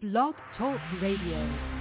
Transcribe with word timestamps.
Blog 0.00 0.36
Talk 0.56 0.78
Radio. 1.02 1.77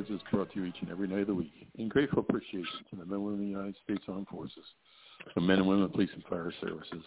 Is 0.00 0.20
brought 0.30 0.52
to 0.52 0.60
you 0.60 0.66
each 0.66 0.76
and 0.80 0.90
every 0.90 1.08
night 1.08 1.20
of 1.20 1.26
the 1.28 1.34
week 1.34 1.68
in 1.76 1.88
grateful 1.88 2.20
appreciation 2.20 2.84
to 2.90 2.96
the 2.96 3.04
men 3.04 3.14
and 3.14 3.24
women 3.24 3.34
of 3.34 3.38
the 3.40 3.46
United 3.46 3.76
States 3.84 4.04
Armed 4.08 4.28
Forces, 4.28 4.64
the 5.34 5.40
men 5.40 5.58
and 5.58 5.68
women 5.68 5.84
of 5.84 5.92
police 5.92 6.10
and 6.14 6.24
fire 6.24 6.52
services, 6.60 7.04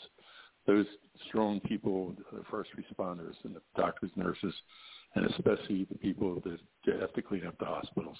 those 0.65 0.85
strong 1.27 1.59
people, 1.61 2.15
the 2.31 2.43
first 2.51 2.69
responders 2.77 3.35
and 3.43 3.55
the 3.55 3.61
doctors, 3.75 4.11
nurses, 4.15 4.53
and 5.15 5.25
especially 5.25 5.85
the 5.89 5.97
people 5.97 6.41
that 6.43 6.99
have 6.99 7.13
to 7.13 7.21
clean 7.21 7.45
up 7.45 7.57
the 7.59 7.65
hospitals. 7.65 8.17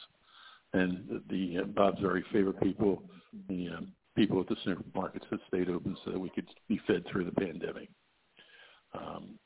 And 0.74 1.22
the 1.30 1.60
uh, 1.60 1.64
Bob's 1.66 2.02
very 2.02 2.24
favorite 2.32 2.62
people, 2.62 3.04
the 3.48 3.70
um, 3.70 3.92
people 4.16 4.40
at 4.40 4.48
the 4.48 4.56
supermarkets 4.66 5.30
that 5.32 5.40
stayed 5.48 5.70
open 5.70 5.96
so 6.04 6.12
that 6.12 6.20
we 6.20 6.30
could 6.30 6.48
be 6.68 6.80
fed 6.88 7.06
through 7.12 7.26
the 7.26 7.32
pandemic. 7.32 7.90
Um, 8.94 9.38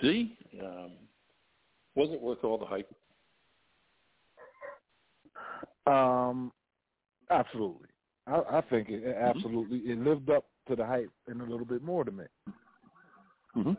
see, 0.00 0.36
um, 0.62 0.92
wasn't 1.94 2.22
worth 2.22 2.42
all 2.42 2.58
the 2.58 2.66
hype. 2.66 2.90
Um, 5.86 6.52
absolutely. 7.30 7.88
I, 8.26 8.40
I 8.50 8.60
think 8.62 8.88
it 8.88 9.04
mm-hmm. 9.04 9.24
absolutely 9.24 9.80
mm-hmm. 9.80 10.02
it 10.02 10.08
lived 10.08 10.30
up 10.30 10.44
to 10.68 10.76
the 10.76 10.86
hype 10.86 11.10
and 11.26 11.40
a 11.40 11.44
little 11.44 11.66
bit 11.66 11.82
more 11.82 12.04
to 12.04 12.12
me. 12.12 12.24
Mm-hmm. 13.56 13.72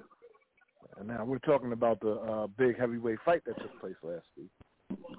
And 0.98 1.08
now 1.08 1.24
we're 1.26 1.40
talking 1.40 1.72
about 1.72 2.00
the 2.02 2.12
uh, 2.12 2.48
big 2.58 2.78
heavyweight 2.78 3.20
fight 3.26 3.42
that 3.46 3.60
took 3.60 3.80
place 3.80 3.96
last 4.04 4.26
week. 4.38 4.50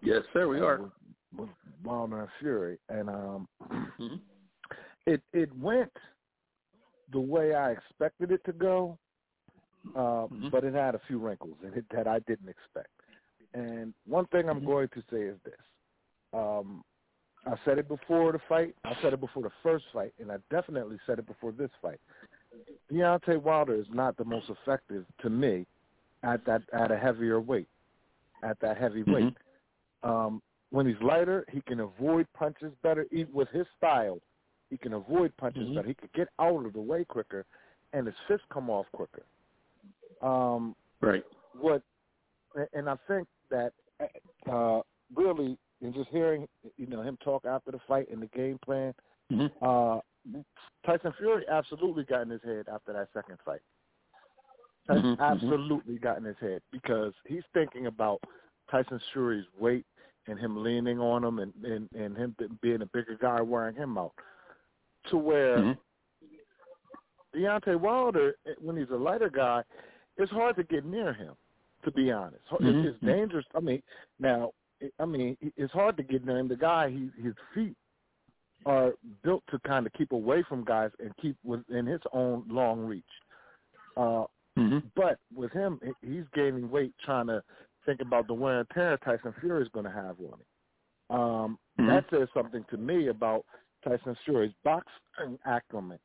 Yes, 0.03 0.23
sir, 0.33 0.47
we 0.47 0.61
are. 0.61 0.79
With, 0.79 0.91
with 1.37 1.49
Wilder 1.83 2.21
and 2.21 2.29
Fury, 2.39 2.79
and 2.89 3.09
um, 3.09 3.49
mm-hmm. 3.73 4.15
it 5.07 5.21
it 5.33 5.51
went 5.59 5.93
the 7.13 7.21
way 7.21 7.55
I 7.55 7.73
expected 7.73 8.31
it 8.31 8.41
to 8.47 8.53
go, 8.53 8.99
uh, 9.97 9.99
mm-hmm. 9.99 10.49
but 10.51 10.65
it 10.65 10.75
had 10.75 10.95
a 10.95 11.01
few 11.09 11.19
wrinkles 11.19 11.57
in 11.63 11.75
it 11.75 11.85
that 11.95 12.07
I 12.07 12.21
didn't 12.21 12.49
expect. 12.49 12.89
And 13.53 13.95
one 14.07 14.27
thing 14.27 14.49
I'm 14.49 14.59
mm-hmm. 14.59 14.67
going 14.67 14.89
to 14.89 15.03
say 15.11 15.23
is 15.23 15.37
this: 15.45 15.55
um, 16.35 16.83
I 17.47 17.55
said 17.65 17.79
it 17.79 17.89
before 17.89 18.33
the 18.33 18.41
fight. 18.49 18.75
I 18.85 18.95
said 19.03 19.13
it 19.13 19.21
before 19.21 19.43
the 19.43 19.53
first 19.63 19.85
fight, 19.93 20.13
and 20.19 20.33
I 20.33 20.37
definitely 20.51 20.99
said 21.07 21.19
it 21.19 21.27
before 21.27 21.53
this 21.53 21.71
fight. 21.83 22.01
Deontay 22.93 23.41
Wilder 23.41 23.75
is 23.75 23.87
not 23.93 24.17
the 24.17 24.25
most 24.25 24.47
effective 24.49 25.05
to 25.23 25.31
me 25.31 25.67
at 26.23 26.45
that 26.47 26.63
at 26.73 26.91
a 26.91 26.97
heavier 26.97 27.41
weight, 27.41 27.69
at 28.43 28.59
that 28.61 28.79
heavy 28.79 29.03
weight. 29.03 29.35
Mm-hmm. 30.05 30.11
Um, 30.11 30.43
when 30.71 30.87
he's 30.87 31.01
lighter, 31.03 31.45
he 31.53 31.61
can 31.63 31.81
avoid 31.81 32.27
punches 32.35 32.73
better. 32.83 33.07
Even 33.13 33.33
with 33.33 33.49
his 33.51 33.67
style, 33.77 34.19
he 34.71 34.77
can 34.77 34.95
avoid 34.95 35.37
punches 35.37 35.63
mm-hmm. 35.63 35.77
better. 35.77 35.89
He 35.89 35.95
can 35.95 36.09
get 36.15 36.29
out 36.39 36.65
of 36.67 36.73
the 36.73 36.81
way 36.81 37.05
quicker, 37.05 37.45
and 37.93 38.07
his 38.07 38.17
fists 38.27 38.47
come 38.53 38.71
off 38.71 38.87
quicker. 38.93 39.23
Um, 40.23 40.75
right. 41.01 41.25
What, 41.61 41.83
and 42.73 42.89
I 42.89 42.97
think 43.07 43.29
that 43.51 43.73
uh, 44.51 44.81
really, 45.15 45.59
in 45.85 45.93
just 45.93 46.09
hearing 46.11 46.49
you 46.77 46.87
know 46.87 47.03
him 47.03 47.19
talk 47.23 47.45
after 47.45 47.71
the 47.71 47.81
fight 47.87 48.09
and 48.11 48.21
the 48.21 48.27
game 48.29 48.59
plan, 48.65 48.95
mm-hmm. 49.31 49.47
uh, 49.65 50.01
Tyson 50.87 51.13
Fury 51.19 51.45
absolutely 51.51 52.05
got 52.05 52.23
in 52.23 52.31
his 52.31 52.43
head 52.43 52.67
after 52.73 52.93
that 52.93 53.09
second 53.13 53.39
fight. 53.45 53.61
Tyson 54.87 55.17
mm-hmm. 55.17 55.23
absolutely 55.23 55.99
got 55.99 56.19
in 56.19 56.25
his 56.25 56.37
head 56.41 56.61
because 56.73 57.13
he's 57.27 57.43
thinking 57.53 57.87
about 57.87 58.21
Tyson 58.71 59.01
Fury's 59.13 59.45
weight 59.59 59.85
and 60.27 60.39
him 60.39 60.63
leaning 60.63 60.99
on 60.99 61.23
him 61.23 61.39
and, 61.39 61.53
and, 61.63 61.89
and 61.93 62.17
him 62.17 62.35
being 62.63 62.83
a 62.83 62.87
bigger 62.87 63.19
guy 63.21 63.41
wearing 63.43 63.77
him 63.77 63.99
out. 63.99 64.13
To 65.11 65.19
where 65.19 65.59
mm-hmm. 65.59 67.39
Deontay 67.39 67.79
Wilder, 67.79 68.37
when 68.61 68.77
he's 68.77 68.91
a 68.91 68.97
lighter 68.97 69.29
guy, 69.29 69.63
it's 70.17 70.33
hard 70.33 70.57
to 70.57 70.65
get 70.65 70.85
near 70.85 71.13
him. 71.13 71.35
To 71.85 71.91
be 71.91 72.11
honest, 72.11 72.41
mm-hmm. 72.51 72.89
it's, 72.89 72.99
dangerous. 73.05 73.45
I 73.55 73.61
mean, 73.61 73.83
now, 74.19 74.53
I 74.99 75.05
mean, 75.05 75.37
it's 75.41 75.73
hard 75.73 75.97
to 75.97 76.03
get 76.03 76.25
near 76.25 76.39
him. 76.39 76.49
The 76.49 76.57
guy, 76.57 76.91
he, 76.91 77.11
his 77.23 77.35
feet 77.55 77.77
are 78.67 78.93
built 79.23 79.43
to 79.51 79.59
kind 79.67 79.87
of 79.87 79.93
keep 79.93 80.13
away 80.13 80.45
from 80.49 80.65
guys 80.65 80.91
and 80.99 81.13
keep 81.21 81.37
within 81.45 81.87
his 81.87 82.01
own 82.13 82.45
long 82.49 82.81
reach. 82.81 83.05
Uh, 83.97 84.25
mm-hmm. 84.59 84.79
But 84.97 85.19
with 85.35 85.53
him, 85.53 85.81
he's 86.03 86.25
gaining 86.35 86.71
weight 86.71 86.93
trying 87.05 87.27
to 87.29 87.43
think 87.87 88.01
about 88.01 88.27
the 88.27 88.35
wear 88.35 88.61
and 88.61 88.69
tear 88.73 88.97
Tyson 88.99 89.35
Fury 89.41 89.63
is 89.63 89.69
going 89.73 89.85
to 89.85 89.93
have 89.93 90.17
on 90.19 90.39
him. 90.41 90.41
Um, 91.11 91.59
mm-hmm. 91.79 91.87
That 91.89 92.05
says 92.11 92.29
something 92.35 92.65
to 92.71 92.77
me 92.77 93.09
about 93.09 93.45
Tyson 93.87 94.17
Fury's 94.25 94.55
boxing 94.65 95.39
acumen, 95.47 95.99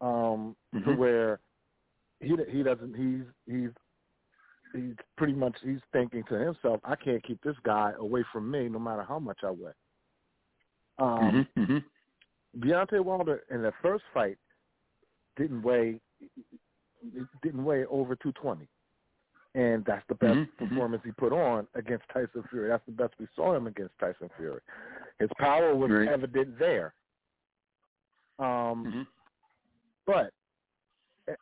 um, 0.00 0.56
mm-hmm. 0.74 0.88
to 0.88 0.96
where 0.96 1.40
he 2.20 2.36
he 2.48 2.62
doesn't 2.62 2.94
he's 2.94 3.24
he's 3.52 3.70
he's 4.74 4.94
pretty 5.16 5.32
much 5.32 5.56
he's 5.62 5.80
thinking 5.92 6.22
to 6.28 6.34
himself, 6.34 6.80
I 6.84 6.96
can't 6.96 7.22
keep 7.24 7.42
this 7.42 7.56
guy 7.64 7.92
away 7.98 8.24
from 8.32 8.50
me 8.50 8.68
no 8.68 8.78
matter 8.78 9.04
how 9.06 9.18
much 9.18 9.38
I 9.42 9.50
weigh. 9.50 9.72
Um, 10.98 11.46
mm-hmm. 11.56 11.62
mm-hmm. 11.62 12.68
Deontay 12.68 13.04
Wilder 13.04 13.42
in 13.50 13.62
the 13.62 13.72
first 13.80 14.04
fight 14.12 14.36
didn't 15.36 15.62
weigh 15.62 16.00
didn't 17.42 17.64
weigh 17.64 17.84
over 17.86 18.14
220, 18.16 18.68
and 19.54 19.84
that's 19.86 20.04
the 20.08 20.14
best 20.16 20.34
mm-hmm. 20.34 20.66
performance 20.66 21.02
he 21.04 21.12
put 21.12 21.32
on 21.32 21.66
against 21.74 22.04
Tyson 22.12 22.44
Fury. 22.50 22.68
That's 22.68 22.84
the 22.86 22.92
best 22.92 23.14
we 23.18 23.26
saw 23.34 23.54
him 23.54 23.66
against 23.66 23.94
Tyson 23.98 24.28
Fury. 24.36 24.60
His 25.18 25.30
power 25.38 25.74
was 25.74 25.90
right. 25.90 26.08
evident 26.08 26.58
there. 26.58 26.92
Um, 28.38 28.46
mm-hmm. 28.86 29.02
but 30.06 30.32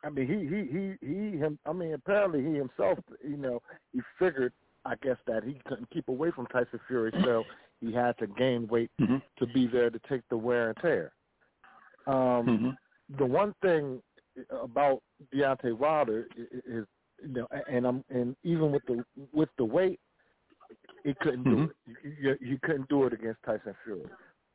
I 0.03 0.09
mean, 0.09 0.27
he 0.27 0.39
he 0.47 0.77
he 0.77 1.31
he 1.31 1.37
him. 1.37 1.59
I 1.65 1.73
mean, 1.73 1.93
apparently 1.93 2.43
he 2.43 2.57
himself, 2.57 2.99
you 3.23 3.37
know, 3.37 3.61
he 3.93 4.01
figured, 4.17 4.53
I 4.85 4.95
guess, 5.01 5.17
that 5.27 5.43
he 5.43 5.59
couldn't 5.67 5.89
keep 5.91 6.07
away 6.09 6.31
from 6.31 6.47
Tyson 6.47 6.79
Fury, 6.87 7.11
so 7.23 7.43
he 7.81 7.93
had 7.93 8.17
to 8.19 8.27
gain 8.27 8.67
weight 8.67 8.91
mm-hmm. 8.99 9.17
to 9.37 9.47
be 9.53 9.67
there 9.67 9.89
to 9.89 9.99
take 10.09 10.21
the 10.29 10.37
wear 10.37 10.69
and 10.69 10.77
tear. 10.81 11.11
Um, 12.07 12.15
mm-hmm. 12.15 12.69
The 13.17 13.25
one 13.25 13.53
thing 13.61 14.01
about 14.51 15.01
Deontay 15.33 15.77
Wilder 15.77 16.27
is, 16.35 16.85
you 17.21 17.27
know, 17.27 17.47
and 17.69 17.85
I'm 17.85 18.03
and 18.09 18.35
even 18.43 18.71
with 18.71 18.83
the 18.87 19.03
with 19.33 19.49
the 19.57 19.65
weight, 19.65 19.99
he 21.03 21.13
couldn't 21.21 21.43
do 21.43 21.49
mm-hmm. 21.49 21.63
it. 21.63 21.97
You, 22.03 22.11
you, 22.21 22.37
you 22.51 22.59
couldn't 22.63 22.89
do 22.89 23.05
it 23.05 23.13
against 23.13 23.39
Tyson 23.45 23.75
Fury. 23.83 24.03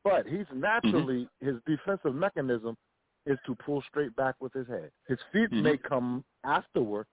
But 0.03 0.27
he's 0.27 0.47
naturally 0.55 1.29
mm-hmm. 1.43 1.47
his 1.47 1.57
defensive 1.67 2.15
mechanism 2.15 2.77
is 3.27 3.39
to 3.47 3.55
pull 3.55 3.83
straight 3.89 4.15
back 4.17 4.35
with 4.41 4.53
his 4.53 4.67
head. 4.69 4.91
His 5.09 5.19
feet 5.33 5.51
mm-hmm. 5.51 5.63
may 5.63 5.77
come 5.77 6.25
afterward, 6.45 7.07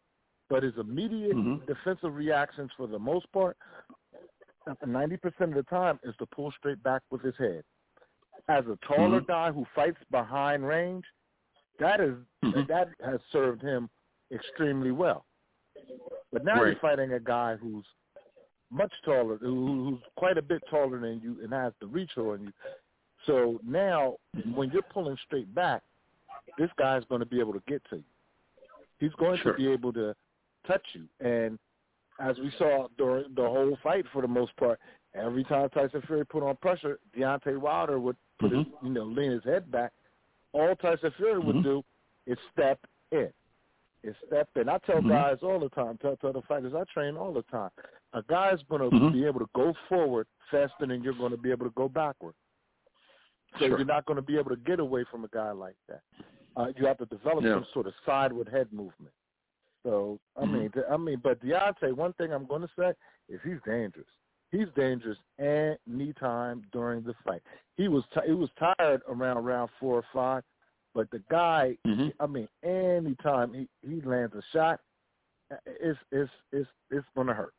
but 0.49 0.63
his 0.63 0.73
immediate 0.79 1.35
mm-hmm. 1.35 1.65
defensive 1.65 2.13
reactions, 2.13 2.69
for 2.75 2.87
the 2.87 2.99
most 2.99 3.31
part, 3.31 3.55
ninety 4.85 5.17
percent 5.17 5.51
of 5.51 5.55
the 5.55 5.63
time, 5.63 5.99
is 6.03 6.13
to 6.19 6.25
pull 6.25 6.51
straight 6.57 6.81
back 6.83 7.01
with 7.11 7.21
his 7.21 7.35
head. 7.37 7.63
As 8.49 8.65
a 8.65 8.77
taller 8.85 9.21
mm-hmm. 9.21 9.31
guy 9.31 9.51
who 9.51 9.65
fights 9.73 9.99
behind 10.09 10.67
range, 10.67 11.05
that 11.79 12.01
is 12.01 12.15
mm-hmm. 12.43 12.61
that 12.67 12.89
has 13.03 13.19
served 13.31 13.61
him 13.61 13.89
extremely 14.33 14.91
well. 14.91 15.25
But 16.33 16.43
now 16.43 16.55
right. 16.55 16.67
you're 16.67 16.79
fighting 16.79 17.13
a 17.13 17.19
guy 17.19 17.55
who's 17.55 17.85
much 18.69 18.91
taller, 19.03 19.37
who's 19.37 19.99
quite 20.17 20.37
a 20.37 20.41
bit 20.41 20.61
taller 20.69 20.99
than 20.99 21.21
you, 21.21 21.37
and 21.43 21.53
has 21.53 21.73
the 21.81 21.87
reach 21.87 22.11
on 22.17 22.43
you. 22.43 22.51
So 23.25 23.59
now, 23.65 24.15
Mm-hmm. 24.35 24.55
when 24.55 24.71
you're 24.71 24.81
pulling 24.81 25.17
straight 25.25 25.53
back, 25.53 25.81
this 26.57 26.69
guy's 26.77 27.03
going 27.09 27.19
to 27.19 27.25
be 27.25 27.39
able 27.39 27.53
to 27.53 27.61
get 27.67 27.81
to 27.89 27.97
you. 27.97 28.03
He's 28.99 29.13
going 29.13 29.39
sure. 29.41 29.53
to 29.53 29.57
be 29.57 29.67
able 29.67 29.91
to 29.93 30.15
touch 30.67 30.85
you. 30.93 31.05
And 31.19 31.57
as 32.19 32.37
we 32.37 32.51
saw 32.57 32.87
during 32.97 33.25
the 33.35 33.41
whole 33.41 33.77
fight, 33.81 34.05
for 34.13 34.21
the 34.21 34.27
most 34.27 34.55
part, 34.57 34.79
every 35.15 35.43
time 35.43 35.69
Tyson 35.69 36.03
Fury 36.05 36.25
put 36.25 36.43
on 36.43 36.55
pressure, 36.57 36.99
Deontay 37.17 37.57
Wilder 37.57 37.99
would 37.99 38.15
put 38.39 38.51
mm-hmm. 38.51 38.59
his, 38.59 38.67
you 38.83 38.89
know, 38.89 39.03
lean 39.03 39.31
his 39.31 39.43
head 39.43 39.71
back. 39.71 39.91
All 40.53 40.75
Tyson 40.75 41.11
Fury 41.17 41.39
would 41.39 41.57
mm-hmm. 41.57 41.63
do 41.63 41.83
is 42.27 42.37
step 42.53 42.79
in. 43.11 43.29
Is 44.03 44.15
step 44.25 44.49
in. 44.55 44.67
I 44.67 44.77
tell 44.79 44.97
mm-hmm. 44.97 45.09
guys 45.09 45.37
all 45.41 45.59
the 45.59 45.69
time, 45.69 45.97
tell, 46.01 46.15
tell 46.17 46.33
the 46.33 46.41
fighters 46.47 46.73
I 46.75 46.83
train 46.91 47.17
all 47.17 47.33
the 47.33 47.43
time. 47.43 47.69
A 48.13 48.23
guy's 48.23 48.59
going 48.69 48.81
to 48.81 48.95
mm-hmm. 48.95 49.13
be 49.13 49.25
able 49.25 49.39
to 49.39 49.49
go 49.55 49.73
forward 49.87 50.27
faster 50.49 50.87
than 50.87 51.03
you're 51.03 51.13
going 51.13 51.31
to 51.31 51.37
be 51.37 51.51
able 51.51 51.65
to 51.65 51.73
go 51.75 51.87
backward. 51.87 52.33
So 53.53 53.67
sure. 53.67 53.77
you're 53.77 53.85
not 53.85 54.05
going 54.05 54.15
to 54.15 54.21
be 54.21 54.37
able 54.37 54.49
to 54.49 54.57
get 54.57 54.79
away 54.79 55.05
from 55.11 55.23
a 55.23 55.27
guy 55.27 55.51
like 55.51 55.75
that. 55.87 56.01
Uh, 56.55 56.67
you 56.75 56.85
have 56.85 56.97
to 56.97 57.05
develop 57.05 57.43
yeah. 57.43 57.53
some 57.53 57.65
sort 57.73 57.87
of 57.87 57.93
sideward 58.05 58.49
head 58.49 58.67
movement. 58.71 59.13
So 59.83 60.19
I 60.37 60.41
mm-hmm. 60.41 60.53
mean, 60.53 60.71
I 60.91 60.97
mean, 60.97 61.21
but 61.23 61.43
Deontay, 61.43 61.93
one 61.93 62.13
thing 62.13 62.31
I'm 62.31 62.45
going 62.45 62.61
to 62.61 62.69
say 62.77 62.93
is 63.29 63.39
he's 63.43 63.57
dangerous. 63.65 64.07
He's 64.51 64.67
dangerous 64.75 65.17
any 65.39 66.13
time 66.19 66.63
during 66.73 67.03
the 67.03 67.13
fight. 67.25 67.41
He 67.77 67.87
was 67.87 68.03
t- 68.13 68.19
he 68.27 68.33
was 68.33 68.49
tired 68.59 69.01
around 69.07 69.45
round 69.45 69.69
four 69.79 69.95
or 69.95 70.03
five, 70.13 70.43
but 70.93 71.09
the 71.11 71.21
guy, 71.31 71.77
mm-hmm. 71.87 72.09
I 72.19 72.27
mean, 72.27 72.47
anytime 72.63 73.53
he 73.53 73.67
he 73.81 74.01
lands 74.01 74.35
a 74.35 74.41
shot, 74.51 74.81
it's 75.65 75.97
it's 76.11 76.31
it's 76.51 76.69
it's 76.91 77.07
going 77.15 77.27
to 77.27 77.33
hurt. 77.33 77.53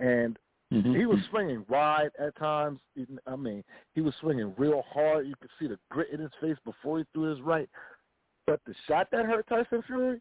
And 0.00 0.36
mm-hmm. 0.74 0.94
he 0.94 1.06
was 1.06 1.20
swinging 1.30 1.64
wide 1.68 2.10
at 2.18 2.36
times. 2.36 2.80
I 3.26 3.36
mean, 3.36 3.62
he 3.94 4.00
was 4.00 4.12
swinging 4.20 4.52
real 4.58 4.82
hard. 4.92 5.28
You 5.28 5.36
could 5.40 5.50
see 5.60 5.68
the 5.68 5.78
grit 5.90 6.10
in 6.12 6.20
his 6.20 6.32
face 6.40 6.58
before 6.64 6.98
he 6.98 7.04
threw 7.12 7.30
his 7.30 7.40
right. 7.40 7.68
But 8.46 8.60
the 8.66 8.74
shot 8.86 9.08
that 9.12 9.26
hurt 9.26 9.46
Tyson 9.48 9.82
Fury 9.86 10.20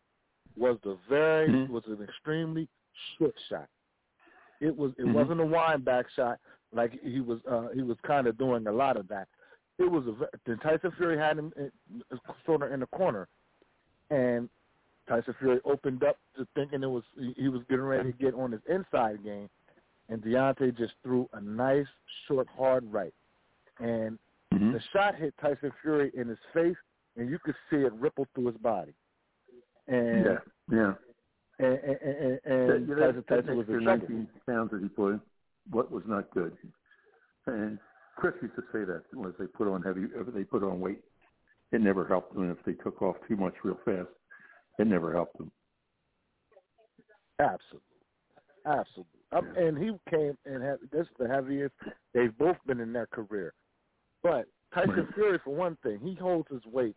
was 0.57 0.77
the 0.83 0.97
very 1.09 1.49
mm-hmm. 1.49 1.71
was 1.71 1.83
an 1.87 2.01
extremely 2.03 2.67
short 3.17 3.35
shot. 3.49 3.67
It 4.61 4.75
was 4.75 4.91
it 4.97 5.03
mm-hmm. 5.03 5.13
wasn't 5.13 5.41
a 5.41 5.45
wind 5.45 5.85
back 5.85 6.05
shot 6.15 6.39
like 6.73 6.99
he 7.03 7.21
was 7.21 7.39
uh, 7.49 7.67
he 7.73 7.81
was 7.81 7.97
kind 8.05 8.27
of 8.27 8.37
doing 8.37 8.67
a 8.67 8.71
lot 8.71 8.97
of 8.97 9.07
that. 9.09 9.27
It 9.77 9.89
was 9.89 10.05
a 10.07 10.55
Tyson 10.57 10.91
Fury 10.97 11.17
had 11.17 11.37
him 11.37 11.53
sort 12.45 12.63
of 12.63 12.71
in 12.71 12.79
the 12.79 12.87
corner, 12.87 13.27
and 14.09 14.49
Tyson 15.07 15.35
Fury 15.39 15.59
opened 15.65 16.03
up 16.03 16.17
to 16.37 16.47
thinking 16.55 16.83
it 16.83 16.87
was 16.87 17.03
he 17.35 17.49
was 17.49 17.61
getting 17.69 17.85
ready 17.85 18.11
to 18.11 18.17
get 18.17 18.33
on 18.33 18.51
his 18.51 18.61
inside 18.69 19.23
game, 19.23 19.49
and 20.09 20.21
Deontay 20.21 20.77
just 20.77 20.93
threw 21.03 21.29
a 21.33 21.41
nice 21.41 21.87
short 22.27 22.47
hard 22.57 22.83
right, 22.91 23.13
and 23.79 24.17
mm-hmm. 24.53 24.71
the 24.71 24.79
shot 24.93 25.15
hit 25.15 25.33
Tyson 25.41 25.71
Fury 25.81 26.11
in 26.15 26.27
his 26.29 26.39
face, 26.53 26.77
and 27.17 27.29
you 27.29 27.39
could 27.39 27.55
see 27.69 27.77
it 27.77 27.93
ripple 27.93 28.27
through 28.33 28.47
his 28.47 28.57
body. 28.57 28.93
And 29.87 30.25
yeah, 30.25 30.37
yeah. 30.71 30.93
And, 31.57 31.79
and, 31.79 31.97
and, 32.01 32.39
and 32.45 32.89
yeah, 32.89 32.95
Tyson, 32.95 33.23
that, 33.29 33.41
Tyson 33.41 33.57
was 33.57 33.67
in 33.69 33.83
19 33.83 34.27
pounds 34.47 34.71
that 34.71 34.81
he 34.81 34.89
put 34.89 35.13
in, 35.13 35.21
what 35.69 35.91
was 35.91 36.03
not 36.05 36.29
good. 36.31 36.51
And 37.47 37.79
Chris 38.17 38.33
used 38.41 38.55
to 38.55 38.63
say 38.73 38.83
that 38.85 39.03
was 39.13 39.33
they 39.39 39.45
put 39.45 39.67
on 39.67 39.81
heavy, 39.81 40.01
they 40.33 40.43
put 40.43 40.63
on 40.63 40.79
weight, 40.79 40.99
it 41.71 41.81
never 41.81 42.05
helped 42.05 42.33
them. 42.33 42.49
If 42.51 42.63
they 42.65 42.73
took 42.83 43.01
off 43.01 43.15
too 43.27 43.35
much 43.35 43.53
real 43.63 43.77
fast, 43.85 44.09
it 44.79 44.87
never 44.87 45.13
helped 45.13 45.37
them. 45.37 45.51
Absolutely, 47.39 47.81
absolutely. 48.65 49.05
Um, 49.31 49.53
and 49.57 49.77
he 49.77 49.91
came 50.09 50.37
and 50.45 50.63
had 50.63 50.77
this 50.91 51.01
is 51.01 51.13
the 51.19 51.27
heaviest 51.27 51.73
they've 52.13 52.37
both 52.37 52.57
been 52.65 52.79
in 52.79 52.93
their 52.93 53.07
career. 53.07 53.53
But 54.23 54.47
Tyson 54.73 54.91
right. 54.91 55.13
Fury, 55.13 55.39
for 55.43 55.53
one 55.53 55.77
thing, 55.83 55.99
he 56.01 56.15
holds 56.15 56.47
his 56.49 56.65
weight 56.71 56.95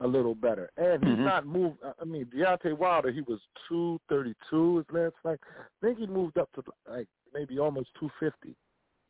a 0.00 0.06
little 0.06 0.34
better, 0.34 0.70
and 0.76 1.02
he's 1.02 1.14
mm-hmm. 1.14 1.24
not 1.24 1.46
moved. 1.46 1.78
I 2.00 2.04
mean, 2.04 2.26
Deontay 2.26 2.76
Wilder, 2.76 3.10
he 3.10 3.22
was 3.22 3.40
two 3.68 4.00
thirty 4.08 4.34
two 4.48 4.78
his 4.78 4.86
last 4.92 5.14
fight. 5.22 5.38
I 5.58 5.86
think 5.86 5.98
he 5.98 6.06
moved 6.06 6.38
up 6.38 6.50
to 6.54 6.62
like 6.88 7.08
maybe 7.34 7.58
almost 7.58 7.88
two 7.98 8.10
fifty. 8.20 8.54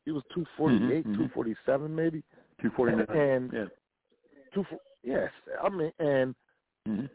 He 0.05 0.13
was 0.13 0.23
two 0.35 0.47
forty 0.57 0.77
eight, 0.77 1.07
mm-hmm. 1.07 1.17
two 1.17 1.29
forty 1.35 1.55
seven, 1.67 1.95
maybe. 1.95 2.23
Two 2.63 2.71
forty 2.75 2.97
nine. 2.97 3.07
And 3.11 3.53
yeah. 3.53 3.65
two. 4.55 4.65
Yes, 5.05 5.31
I 5.63 5.69
mean, 5.69 5.93
and 5.99 6.35
mm-hmm. 6.89 7.07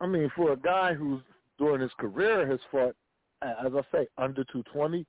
I 0.00 0.06
mean, 0.06 0.30
for 0.34 0.52
a 0.52 0.56
guy 0.56 0.94
who's 0.94 1.20
during 1.58 1.80
his 1.80 1.92
career 1.98 2.46
has 2.46 2.58
fought, 2.70 2.96
as 3.42 3.72
I 3.74 3.82
say, 3.92 4.06
under 4.16 4.44
two 4.44 4.62
twenty, 4.72 5.06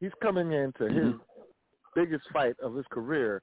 he's 0.00 0.12
coming 0.20 0.52
into 0.52 0.84
mm-hmm. 0.84 1.06
his 1.06 1.14
biggest 1.94 2.24
fight 2.32 2.56
of 2.62 2.74
his 2.74 2.86
career 2.90 3.42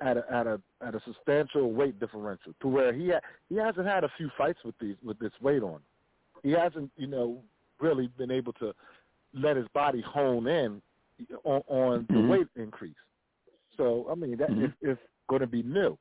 at 0.00 0.16
a 0.16 0.24
at 0.32 0.46
a 0.46 0.60
at 0.86 0.94
a 0.94 1.00
substantial 1.04 1.72
weight 1.72 1.98
differential 1.98 2.52
to 2.60 2.68
where 2.68 2.92
he 2.92 3.10
ha- 3.10 3.20
he 3.48 3.56
hasn't 3.56 3.86
had 3.86 4.04
a 4.04 4.10
few 4.16 4.30
fights 4.36 4.58
with 4.64 4.74
these 4.80 4.96
with 5.04 5.18
this 5.18 5.32
weight 5.40 5.62
on. 5.62 5.80
He 6.42 6.52
hasn't, 6.52 6.90
you 6.96 7.06
know, 7.06 7.42
really 7.80 8.08
been 8.18 8.30
able 8.30 8.52
to 8.54 8.72
let 9.32 9.56
his 9.56 9.66
body 9.74 10.02
hone 10.02 10.46
in 10.46 10.82
on, 11.44 11.62
on 11.68 12.00
mm-hmm. 12.00 12.14
the 12.14 12.28
weight 12.28 12.46
increase. 12.56 12.94
So 13.76 14.06
I 14.10 14.14
mean 14.14 14.36
that 14.38 14.50
mm-hmm. 14.50 14.64
is, 14.64 14.70
is 14.82 14.98
going 15.28 15.40
to 15.40 15.46
be 15.46 15.62
new. 15.62 15.98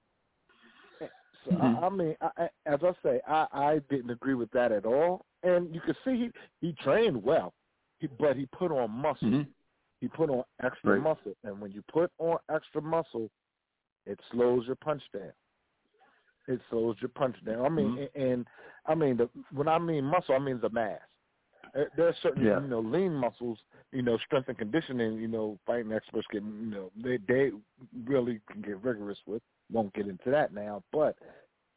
So 1.00 1.52
mm-hmm. 1.52 1.84
I, 1.84 1.88
I 1.88 1.90
mean, 1.90 2.16
I, 2.22 2.50
as 2.66 2.80
I 2.84 2.92
say, 3.04 3.22
I, 3.28 3.46
I 3.52 3.80
didn't 3.90 4.10
agree 4.10 4.34
with 4.34 4.50
that 4.52 4.72
at 4.72 4.86
all. 4.86 5.26
And 5.44 5.74
you 5.74 5.82
can 5.82 5.96
see 6.04 6.32
he 6.62 6.68
he 6.68 6.74
trained 6.84 7.22
well, 7.22 7.54
he, 8.00 8.08
but 8.08 8.36
he 8.36 8.48
put 8.48 8.72
on 8.72 8.90
muscle. 8.92 9.28
Mm-hmm. 9.28 9.50
He 10.02 10.08
put 10.08 10.30
on 10.30 10.44
extra 10.64 10.94
right. 10.94 11.02
muscle, 11.02 11.34
and 11.44 11.60
when 11.60 11.72
you 11.72 11.84
put 11.92 12.12
on 12.20 12.38
extra 12.54 12.82
muscle, 12.82 13.30
it 14.06 14.20
slows 14.32 14.66
your 14.68 14.76
punch 14.76 15.02
down. 15.14 15.32
It 16.48 16.60
slows 16.70 16.96
your 17.00 17.10
punch 17.10 17.36
down. 17.46 17.66
I 17.66 17.70
mean, 17.70 17.88
mm-hmm. 17.88 18.22
and, 18.22 18.32
and 18.32 18.48
I 18.86 18.96
mean 18.96 19.18
the 19.18 19.30
when 19.52 19.68
I 19.68 19.80
mean 19.80 20.04
muscle, 20.04 20.36
I 20.36 20.40
mean 20.40 20.60
the 20.62 20.70
mass. 20.70 21.00
There 21.98 22.08
are 22.08 22.16
certain 22.22 22.46
yeah. 22.46 22.62
you 22.62 22.68
know 22.68 22.80
lean 22.80 23.14
muscles, 23.14 23.58
you 23.92 24.02
know 24.02 24.18
strength 24.26 24.48
and 24.50 24.58
conditioning. 24.58 25.16
You 25.16 25.28
know, 25.28 25.58
fighting 25.66 25.92
experts 25.92 26.28
can 26.30 26.44
you 26.44 26.72
know 26.72 26.92
they 27.02 27.18
they 27.28 27.52
really 28.06 28.40
can 28.52 28.62
get 28.62 28.84
rigorous 28.84 29.18
with. 29.26 29.42
Won't 29.72 29.94
get 29.94 30.08
into 30.08 30.30
that 30.30 30.54
now, 30.54 30.84
but 30.92 31.16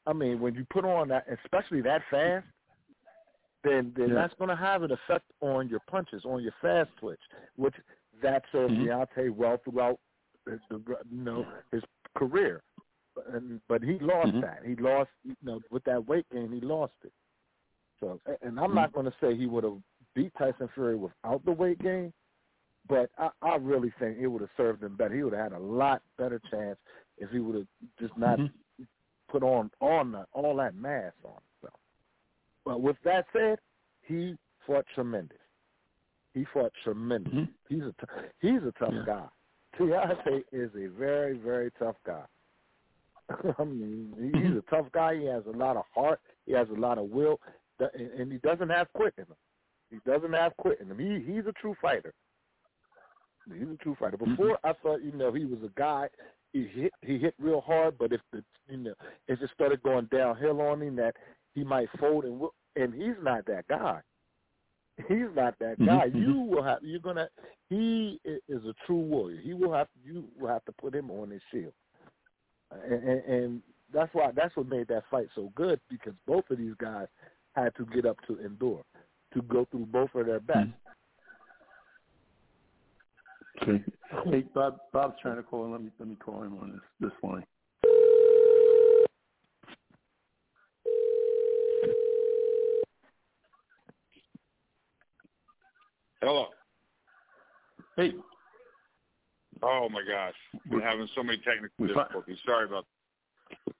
I 0.06 0.12
mean 0.12 0.40
when 0.40 0.54
you 0.54 0.66
put 0.70 0.84
on 0.84 1.08
that, 1.08 1.26
especially 1.42 1.80
that 1.82 2.02
fast, 2.10 2.44
then 3.64 3.92
then 3.96 4.10
yeah. 4.10 4.14
that's 4.14 4.34
going 4.34 4.50
to 4.50 4.56
have 4.56 4.82
an 4.82 4.92
effect 4.92 5.24
on 5.40 5.68
your 5.68 5.80
punches, 5.90 6.24
on 6.24 6.42
your 6.42 6.54
fast 6.60 6.90
twitch, 7.00 7.20
which 7.56 7.74
that 8.22 8.42
served 8.52 8.74
mm-hmm. 8.74 8.88
Deontay 8.88 9.30
well 9.34 9.58
throughout 9.64 9.98
the, 10.44 10.58
you 11.10 11.24
know 11.24 11.46
his 11.72 11.82
career. 12.16 12.62
And, 13.32 13.60
but 13.68 13.82
he 13.82 13.98
lost 14.00 14.28
mm-hmm. 14.28 14.40
that. 14.42 14.60
He 14.64 14.76
lost, 14.76 15.10
you 15.24 15.34
know, 15.42 15.60
with 15.70 15.84
that 15.84 16.06
weight 16.06 16.26
gain, 16.32 16.52
he 16.52 16.60
lost 16.60 16.92
it. 17.04 17.12
So, 18.00 18.20
and 18.42 18.58
I'm 18.58 18.66
mm-hmm. 18.66 18.74
not 18.76 18.92
going 18.92 19.06
to 19.06 19.14
say 19.20 19.36
he 19.36 19.46
would 19.46 19.64
have 19.64 19.78
beat 20.14 20.32
Tyson 20.38 20.68
Fury 20.74 20.96
without 20.96 21.44
the 21.44 21.52
weight 21.52 21.80
gain, 21.80 22.12
but 22.88 23.10
I, 23.18 23.30
I 23.42 23.56
really 23.56 23.92
think 23.98 24.18
it 24.20 24.28
would 24.28 24.40
have 24.40 24.50
served 24.56 24.82
him 24.82 24.96
better. 24.96 25.14
He 25.14 25.22
would 25.22 25.32
have 25.32 25.52
had 25.52 25.60
a 25.60 25.62
lot 25.62 26.02
better 26.16 26.40
chance 26.50 26.78
if 27.18 27.30
he 27.30 27.40
would 27.40 27.56
have 27.56 27.66
just 28.00 28.16
not 28.16 28.38
mm-hmm. 28.38 28.84
put 29.28 29.42
on 29.42 29.70
on 29.80 30.12
the, 30.12 30.26
all 30.32 30.56
that 30.56 30.76
mass 30.76 31.12
on 31.24 31.40
himself. 31.60 31.80
But 32.64 32.80
with 32.80 32.96
that 33.04 33.26
said, 33.32 33.58
he 34.02 34.36
fought 34.66 34.84
tremendous. 34.94 35.38
He 36.34 36.46
fought 36.52 36.72
tremendous. 36.84 37.32
Mm-hmm. 37.32 37.74
He's 37.74 37.82
a 37.82 37.94
t- 38.00 38.28
he's 38.40 38.62
a 38.62 38.72
tough 38.78 38.92
yeah. 38.92 39.02
guy. 39.06 39.24
Deontay 39.84 40.44
is 40.52 40.70
a 40.76 40.88
very 40.98 41.36
very 41.36 41.70
tough 41.78 41.96
guy. 42.06 42.24
I 43.58 43.64
mean, 43.64 44.12
he's 44.16 44.32
mm-hmm. 44.32 44.58
a 44.58 44.62
tough 44.70 44.90
guy. 44.92 45.18
He 45.18 45.26
has 45.26 45.42
a 45.46 45.56
lot 45.56 45.76
of 45.76 45.84
heart. 45.94 46.20
He 46.46 46.52
has 46.52 46.66
a 46.74 46.80
lot 46.80 46.98
of 46.98 47.10
will, 47.10 47.40
and 47.78 48.32
he 48.32 48.38
doesn't 48.38 48.70
have 48.70 48.92
quit 48.94 49.14
in 49.18 49.24
him. 49.24 49.36
He 49.90 49.98
doesn't 50.10 50.32
have 50.32 50.56
quit 50.56 50.80
in 50.80 50.90
him. 50.90 50.98
He 50.98 51.32
he's 51.32 51.46
a 51.46 51.52
true 51.60 51.76
fighter. 51.80 52.12
He's 53.52 53.68
a 53.68 53.82
true 53.82 53.96
fighter. 53.98 54.16
Mm-hmm. 54.16 54.34
Before 54.34 54.58
I 54.64 54.72
thought, 54.82 55.02
you 55.02 55.12
know, 55.12 55.32
he 55.32 55.44
was 55.44 55.60
a 55.64 55.70
guy. 55.78 56.08
He 56.52 56.66
hit 56.66 56.92
he 57.02 57.18
hit 57.18 57.34
real 57.38 57.60
hard, 57.60 57.98
but 57.98 58.12
if 58.12 58.20
the 58.32 58.42
you 58.68 58.78
know 58.78 58.94
if 59.26 59.40
it 59.40 59.50
started 59.54 59.82
going 59.82 60.08
downhill 60.10 60.60
on 60.60 60.82
him, 60.82 60.96
that 60.96 61.14
he 61.54 61.64
might 61.64 61.88
fold 61.98 62.24
and 62.24 62.40
and 62.76 62.94
he's 62.94 63.16
not 63.22 63.44
that 63.46 63.66
guy. 63.68 64.00
He's 65.06 65.28
not 65.34 65.54
that 65.60 65.78
guy. 65.78 66.08
Mm-hmm. 66.08 66.18
You 66.18 66.40
will 66.40 66.64
have. 66.64 66.78
You're 66.82 67.00
gonna. 67.00 67.28
He 67.70 68.20
is 68.24 68.64
a 68.64 68.74
true 68.86 68.96
warrior. 68.96 69.40
He 69.40 69.54
will 69.54 69.72
have. 69.72 69.88
You 70.04 70.24
will 70.38 70.48
have 70.48 70.64
to 70.64 70.72
put 70.72 70.94
him 70.94 71.10
on 71.10 71.30
his 71.30 71.40
shield, 71.52 71.72
and, 72.72 73.08
and, 73.08 73.24
and 73.24 73.62
that's 73.92 74.12
why. 74.12 74.32
That's 74.34 74.56
what 74.56 74.68
made 74.68 74.88
that 74.88 75.04
fight 75.10 75.28
so 75.34 75.52
good 75.54 75.80
because 75.88 76.14
both 76.26 76.44
of 76.50 76.58
these 76.58 76.74
guys 76.78 77.06
had 77.54 77.74
to 77.76 77.86
get 77.86 78.06
up 78.06 78.16
to 78.26 78.38
endure, 78.44 78.82
to 79.34 79.42
go 79.42 79.66
through 79.70 79.86
both 79.86 80.10
of 80.14 80.26
their 80.26 80.40
best. 80.40 80.68
Okay. 83.62 83.84
Hey, 84.24 84.44
Bob. 84.54 84.78
Bob's 84.92 85.16
trying 85.22 85.36
to 85.36 85.42
call. 85.42 85.70
Let 85.70 85.82
me 85.82 85.90
let 85.98 86.08
me 86.08 86.16
call 86.16 86.42
him 86.42 86.58
on 86.60 86.72
this 86.72 86.80
this 87.00 87.12
line. 87.22 87.44
Hello. 96.20 96.46
Hey. 97.96 98.12
Oh 99.62 99.88
my 99.90 100.02
gosh, 100.02 100.34
we're 100.70 100.80
having 100.82 101.08
so 101.14 101.22
many 101.22 101.38
technical 101.38 101.86
difficulties. 101.86 102.38
Sorry 102.44 102.66
about. 102.66 102.84
That. 103.66 103.74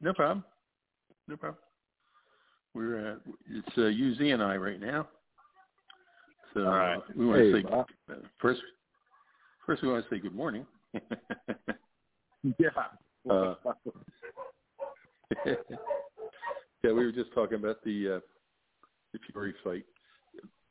No 0.00 0.14
problem. 0.14 0.44
No 1.28 1.36
problem. 1.36 1.62
We're 2.74 3.12
uh, 3.12 3.16
it's 3.48 3.78
uh, 3.78 3.82
UZ 3.82 4.20
and 4.32 4.42
I 4.42 4.56
right 4.56 4.80
now. 4.80 5.08
So 6.54 6.60
All 6.64 6.70
right. 6.70 6.96
uh, 6.96 7.00
we 7.16 7.26
want 7.26 7.40
Hey, 7.40 7.52
to 7.52 7.56
say 7.58 7.62
Bob. 7.62 7.86
uh, 8.10 8.14
first. 8.38 8.60
First, 9.66 9.82
we 9.82 9.88
want 9.88 10.04
to 10.08 10.14
say 10.14 10.18
good 10.20 10.34
morning. 10.34 10.66
Yeah. 12.58 12.70
Uh, 13.30 13.54
yeah, 15.44 15.54
we 16.82 16.92
were 16.92 17.12
just 17.12 17.30
talking 17.34 17.58
about 17.58 17.84
the 17.84 18.16
uh, 18.16 18.20
the 19.12 19.18
Fury 19.30 19.52
fight. 19.62 19.84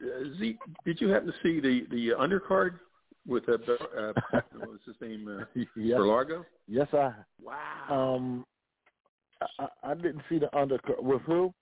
Uh, 0.01 0.23
Z, 0.39 0.57
did 0.85 1.01
you 1.01 1.09
happen 1.09 1.27
to 1.27 1.33
see 1.43 1.59
the 1.59 1.85
the 1.91 2.09
undercard 2.17 2.79
with 3.27 3.47
uh, 3.49 3.53
uh, 3.53 4.13
what 4.57 4.69
was 4.69 4.79
his 4.85 4.95
name? 5.01 5.27
Uh, 5.27 5.61
yes. 5.75 5.99
Berlanga. 5.99 6.45
Yes, 6.67 6.87
I. 6.93 7.11
Wow. 7.41 8.15
Um, 8.17 8.45
I, 9.59 9.67
I 9.83 9.93
didn't 9.95 10.21
see 10.29 10.37
the 10.39 10.55
under 10.57 10.79
with 10.99 11.21
who. 11.23 11.53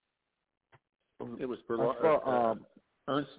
it 1.39 1.45
was 1.45 1.59
I 1.69 1.71
Berlanga. 1.73 2.01
saw, 2.01 2.17
uh, 2.25 2.51
um, 2.51 2.65
Ernst. 3.07 3.29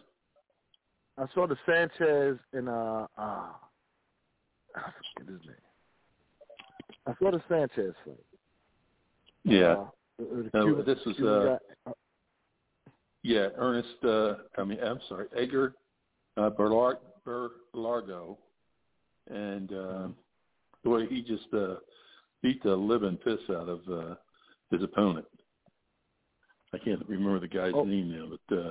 I 1.17 1.27
saw 1.35 1.47
the 1.47 1.57
Sanchez 1.67 2.39
and 2.53 2.69
uh, 2.69 3.07
uh 3.19 3.51
I 4.77 4.93
forget 5.17 5.33
his 5.33 5.47
name. 5.47 5.57
I 7.07 7.15
saw 7.19 7.31
the 7.33 7.43
Sanchez 7.49 7.95
fight. 8.05 8.15
Yeah. 9.45 9.73
Uh, 9.73 9.87
the, 10.19 10.25
the 10.25 10.51
No, 10.55 10.65
Cuban- 10.67 10.85
this 10.87 10.99
was, 11.05 11.19
uh, 11.21 11.57
guy. 11.87 11.93
Yeah, 13.29 13.49
Ernest. 13.59 14.03
Uh, 14.03 14.37
I 14.57 14.65
mean, 14.65 14.79
I'm 14.83 15.01
sorry, 15.07 15.27
Edgar 15.37 15.75
uh, 16.39 16.49
Berlar- 16.49 16.97
Berlanga, 17.27 18.39
and 19.27 19.71
uh, 19.71 20.09
boy, 20.83 21.07
he 21.09 21.21
just 21.21 21.53
uh, 21.53 21.75
beat 22.43 22.63
the 22.63 22.75
living 22.75 23.19
piss 23.19 23.41
out 23.51 23.69
of 23.69 23.81
uh, 23.87 24.15
his 24.71 24.83
opponent. 24.83 25.27
I 26.73 26.79
can't 26.79 27.07
remember 27.07 27.39
the 27.39 27.49
guy's 27.49 27.73
Oh. 27.75 27.85
name 27.85 28.11
now, 28.11 28.31
but 28.49 28.57
uh, 28.57 28.71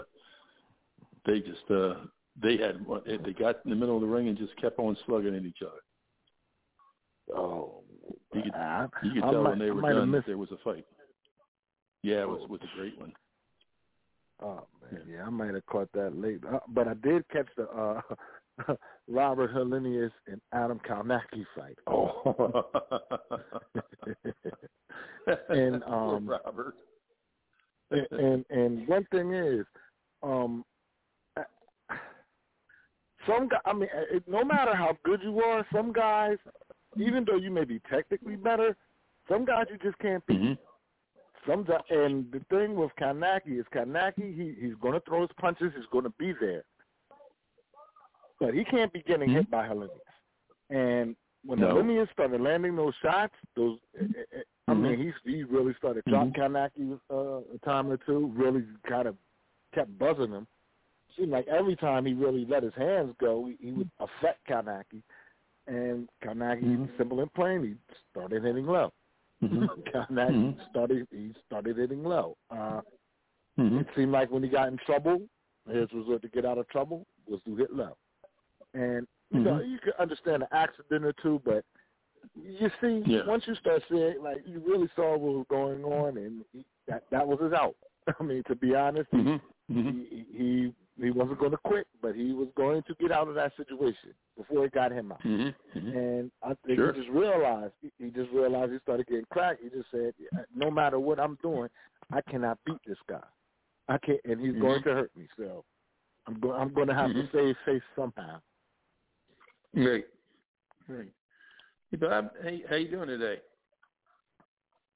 they 1.28 1.40
just 1.42 1.70
uh, 1.70 2.06
they 2.42 2.58
had 2.58 2.84
they 3.24 3.34
got 3.34 3.58
in 3.64 3.70
the 3.70 3.76
middle 3.76 3.98
of 3.98 4.02
the 4.02 4.08
ring 4.08 4.28
and 4.28 4.36
just 4.40 4.56
kept 4.60 4.80
on 4.80 4.98
slugging 5.06 5.36
at 5.36 5.46
each 5.46 5.62
other. 5.62 7.38
Oh, 7.40 7.84
You 8.34 8.42
could, 8.42 8.56
I, 8.56 8.88
you 9.04 9.12
could 9.12 9.24
I 9.24 9.32
tell 9.32 9.44
might, 9.44 9.50
when 9.52 9.60
they 9.60 9.70
were 9.70 9.82
done 9.84 10.12
that 10.14 10.26
there 10.26 10.40
was 10.40 10.52
a 10.52 10.58
fight. 10.64 10.86
Yeah, 12.02 12.22
it 12.22 12.28
was 12.28 12.50
was 12.50 12.62
a 12.64 12.76
great 12.76 12.98
one. 13.00 13.14
Oh 14.42 14.68
man, 14.92 15.02
yeah, 15.10 15.24
I 15.26 15.30
might 15.30 15.54
have 15.54 15.66
caught 15.66 15.92
that 15.94 16.16
late, 16.16 16.42
uh, 16.52 16.60
but 16.70 16.88
I 16.88 16.94
did 16.96 17.28
catch 17.30 17.48
the 17.58 17.68
uh 17.70 18.02
Robert 19.08 19.54
Helenius 19.54 20.12
and 20.28 20.42
Adam 20.54 20.80
Kownacki 20.88 21.46
fight. 21.56 21.78
Oh. 21.88 22.66
And, 25.50 25.84
um, 25.88 26.28
Robert. 26.28 26.76
and, 27.92 28.08
and 28.12 28.46
and 28.50 28.88
one 28.88 29.06
thing 29.12 29.34
is, 29.34 29.66
um, 30.24 30.64
some 33.28 33.50
guy. 33.50 33.58
I 33.66 33.74
mean, 33.74 33.90
it, 33.94 34.24
no 34.28 34.44
matter 34.44 34.74
how 34.76 34.98
good 35.04 35.22
you 35.22 35.42
are, 35.42 35.66
some 35.74 35.92
guys, 35.92 36.38
even 36.96 37.26
though 37.26 37.36
you 37.36 37.52
may 37.52 37.66
be 37.66 37.82
technically 37.92 38.38
better, 38.38 38.76
some 39.30 39.44
guys 39.46 39.66
you 39.70 39.78
just 39.78 39.98
can't 40.00 40.26
beat. 40.26 40.38
hmm 40.38 40.54
Some 41.48 41.64
guy- 41.64 41.82
and 41.90 42.30
the 42.32 42.40
thing 42.50 42.76
with 42.76 42.92
Kownacki 43.00 43.60
is 43.60 43.66
Kownacki, 43.74 44.36
he 44.36 44.54
he's 44.60 44.76
going 44.82 44.94
to 44.94 45.00
throw 45.02 45.22
his 45.22 45.30
punches. 45.40 45.72
He's 45.76 45.86
going 45.92 46.04
to 46.04 46.14
be 46.20 46.34
there, 46.40 46.64
but 48.40 48.54
he 48.54 48.64
can't 48.66 48.92
be 48.94 49.02
getting 49.04 49.30
hit 49.30 49.50
by 49.50 49.68
Helenius. 49.68 49.90
And 50.70 51.16
when 51.46 51.60
No. 51.60 51.68
Helenius 51.76 52.12
started 52.12 52.42
landing 52.42 52.76
those 52.76 52.94
shots, 53.02 53.34
those 53.56 53.80
eh, 54.00 54.42
I 54.68 54.74
mean, 54.74 55.00
he 55.24 55.32
he 55.32 55.44
really 55.44 55.74
started 55.78 56.04
dropping 56.06 56.34
Kownacki 56.34 57.00
uh, 57.10 57.40
a 57.56 57.58
time 57.64 57.90
or 57.90 57.98
two. 57.98 58.32
Really 58.36 58.64
kind 58.88 59.08
of 59.08 59.16
kept 59.74 59.98
buzzing 59.98 60.32
him. 60.32 60.46
Seemed 61.18 61.32
like 61.32 61.48
every 61.48 61.76
time 61.78 62.06
he 62.06 62.14
really 62.14 62.46
let 62.46 62.64
his 62.64 62.74
hands 62.76 63.16
go, 63.20 63.46
he, 63.48 63.56
he 63.66 63.72
would 63.72 63.90
affect 64.00 64.46
Kownacki. 64.48 65.02
And 65.68 66.08
Kownacki, 66.24 66.64
Mhm. 66.64 66.98
simple 66.98 67.22
and 67.22 67.34
plain, 67.34 67.64
he 67.64 67.76
started 68.12 68.44
hitting 68.44 68.66
low. 68.66 68.92
Mhm. 69.42 69.68
Kownacki 69.94 70.32
Mhm. 70.34 70.70
started 70.70 71.08
he 71.12 71.34
started 71.46 71.78
hitting 71.78 72.04
low. 72.04 72.36
Uh, 72.50 72.82
Mhm. 73.58 73.82
it 73.82 73.88
seemed 73.96 74.12
like 74.12 74.32
when 74.32 74.44
he 74.44 74.50
got 74.50 74.68
in 74.70 74.78
trouble, 74.78 75.28
his 75.70 75.92
resort 75.94 76.22
to 76.24 76.28
get 76.30 76.46
out 76.46 76.58
of 76.58 76.68
trouble 76.70 77.06
was 77.28 77.42
to 77.44 77.56
hit 77.56 77.72
low. 77.74 77.96
And 78.74 79.08
you 79.32 79.40
know, 79.42 79.60
Mhm. 79.60 79.70
you 79.70 79.80
can 79.80 79.94
understand 80.00 80.44
an 80.44 80.50
accident 80.52 81.04
or 81.06 81.14
two, 81.14 81.40
but 81.44 81.64
you 82.36 82.70
see, 82.82 83.00
Yeah. 83.06 83.26
once 83.26 83.46
you 83.48 83.56
start 83.56 83.84
seeing, 83.90 84.22
like, 84.24 84.46
you 84.48 84.60
really 84.60 84.88
saw 84.96 85.18
what 85.18 85.34
was 85.34 85.46
going 85.50 85.84
on, 85.84 86.18
and 86.18 86.46
he, 86.54 86.66
that 86.88 87.04
that 87.10 87.28
was 87.28 87.40
his 87.40 87.54
out. 87.54 87.76
I 88.20 88.24
mean, 88.24 88.44
to 88.44 88.56
be 88.56 88.74
honest, 88.76 89.12
Mhm. 89.12 89.42
Mhm. 89.70 89.92
he 90.10 90.24
he 90.32 90.74
he 91.00 91.12
wasn't 91.12 91.40
going 91.40 91.52
to 91.52 91.58
quit, 91.58 91.88
but 92.02 92.16
he 92.16 92.34
was 92.34 92.48
going 92.56 92.82
to 92.84 92.96
get 92.96 93.12
out 93.12 93.28
of 93.28 93.36
that 93.36 93.56
situation 93.56 94.14
before 94.38 94.66
it 94.66 94.72
got 94.74 94.92
him 94.92 95.12
out. 95.12 95.22
Mhm. 95.24 95.54
Mhm. 95.76 95.96
And 95.96 96.32
I 96.42 96.54
think 96.66 96.78
Sure. 96.80 96.94
he 96.94 97.00
just 97.02 97.12
realized 97.12 97.74
he- 97.82 98.12
just 98.12 98.32
realized 98.32 98.72
he 98.72 98.80
started 98.80 99.08
getting 99.08 99.26
cracked. 99.26 99.62
He 99.62 99.70
just 99.70 99.90
said, 99.92 100.14
no 100.54 100.72
matter 100.72 101.00
what 101.00 101.20
I'm 101.20 101.36
doing, 101.36 101.70
I 102.12 102.22
cannot 102.22 102.64
beat 102.66 102.82
this 102.86 102.98
guy. 103.08 103.24
I 103.88 103.98
can't, 104.00 104.20
and 104.26 104.40
he's 104.42 104.56
going 104.60 104.82
Mhm. 104.82 104.84
to 104.86 104.94
hurt 104.96 105.16
me. 105.16 105.28
So 105.38 105.64
I'm 106.28 106.40
going 106.40 106.60
I'm 106.62 106.74
going 106.74 106.88
to 106.88 106.94
have 106.96 107.14
to 107.14 107.28
save 107.32 107.58
face 107.60 107.84
somehow. 107.96 108.42
Great. 109.74 110.08
Great. 110.88 111.14
Hey, 111.92 111.98
Bob, 111.98 112.36
how, 112.44 112.58
how 112.70 112.76
you 112.76 112.90
doing 112.90 113.08
today? 113.08 113.42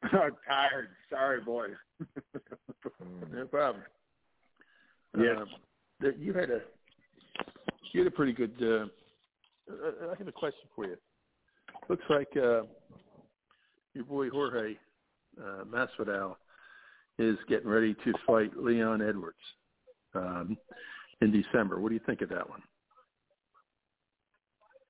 I'm 0.03 0.35
tired. 0.47 0.89
Sorry, 1.09 1.41
boys. 1.41 1.75
No 3.31 3.45
problem. 3.47 3.83
Yes. 5.17 5.37
Um, 5.37 5.49
that 6.01 6.17
you 6.19 6.33
had 6.33 6.49
a 6.49 6.61
you 7.93 8.01
had 8.01 8.07
a 8.07 8.15
pretty 8.15 8.33
good. 8.33 8.53
Uh, 8.61 8.85
I 10.11 10.15
have 10.17 10.27
a 10.27 10.31
question 10.31 10.67
for 10.75 10.85
you. 10.85 10.97
Looks 11.89 12.03
like 12.09 12.29
uh, 12.35 12.63
your 13.93 14.05
boy 14.07 14.29
Jorge 14.29 14.75
uh, 15.39 15.63
Masvidal 15.65 16.35
is 17.19 17.37
getting 17.47 17.67
ready 17.67 17.93
to 17.93 18.13
fight 18.25 18.51
Leon 18.57 19.01
Edwards 19.01 19.37
um, 20.15 20.57
in 21.21 21.31
December. 21.31 21.79
What 21.79 21.89
do 21.89 21.95
you 21.95 22.01
think 22.05 22.21
of 22.21 22.29
that 22.29 22.49
one? 22.49 22.61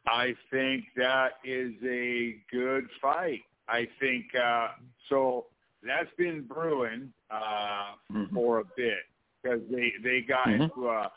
I 0.07 0.33
think 0.49 0.85
that 0.95 1.33
is 1.43 1.73
a 1.83 2.35
good 2.51 2.85
fight. 3.01 3.41
I 3.67 3.87
think 3.99 4.25
uh 4.35 4.69
so 5.09 5.45
that's 5.83 6.09
been 6.17 6.41
brewing 6.47 7.13
uh 7.29 7.93
Mhm. 8.11 8.33
for 8.33 8.59
a 8.59 8.63
bit 8.75 9.03
because 9.41 9.61
they 9.69 9.93
they 10.03 10.21
got 10.21 10.47
Mhm. 10.47 10.61
into 10.61 10.89
a 10.89 11.11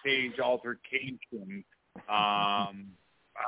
stage 0.00 0.38
altercation. 0.38 1.64
Um 2.08 2.96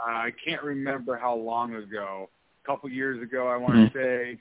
I 0.06 0.32
can't 0.44 0.62
remember 0.62 1.16
how 1.16 1.34
long 1.34 1.74
ago. 1.76 2.28
A 2.64 2.66
couple 2.66 2.90
years 2.90 3.22
ago 3.22 3.46
I 3.48 3.56
want 3.56 3.92
to 3.92 3.98
say. 3.98 4.38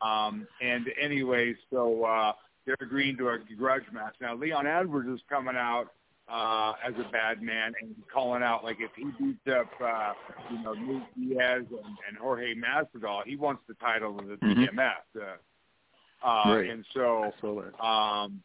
Um 0.00 0.46
and 0.60 0.86
anyway, 1.00 1.54
so 1.70 2.04
uh 2.04 2.32
they're 2.66 2.76
agreeing 2.80 3.16
to 3.18 3.28
a 3.30 3.38
grudge 3.38 3.90
match. 3.92 4.14
Now 4.20 4.34
Leon 4.34 4.66
Edwards 4.66 5.08
is 5.08 5.20
coming 5.28 5.56
out 5.56 5.92
uh, 6.26 6.72
as 6.82 6.94
a 6.98 7.04
bad 7.12 7.42
man 7.42 7.74
and 7.82 7.94
calling 8.10 8.42
out 8.42 8.64
like 8.64 8.78
if 8.80 8.90
he 8.96 9.04
beats 9.22 9.46
up 9.46 9.68
uh, 9.78 10.14
you 10.50 10.58
know 10.62 10.72
Luke 10.72 11.02
Diaz 11.14 11.64
and, 11.68 11.98
and 12.08 12.16
Jorge 12.16 12.54
Masvidal, 12.54 13.24
he 13.26 13.36
wants 13.36 13.62
the 13.68 13.74
title 13.74 14.18
of 14.18 14.26
the 14.26 14.36
Mhm. 14.36 14.70
BMF. 14.70 14.94
Uh, 15.14 16.26
uh, 16.26 16.56
Right. 16.56 16.70
And 16.70 16.86
so, 16.94 17.24
I 17.24 17.32
saw 17.42 17.60
that. 17.60 17.84
um, 17.84 18.42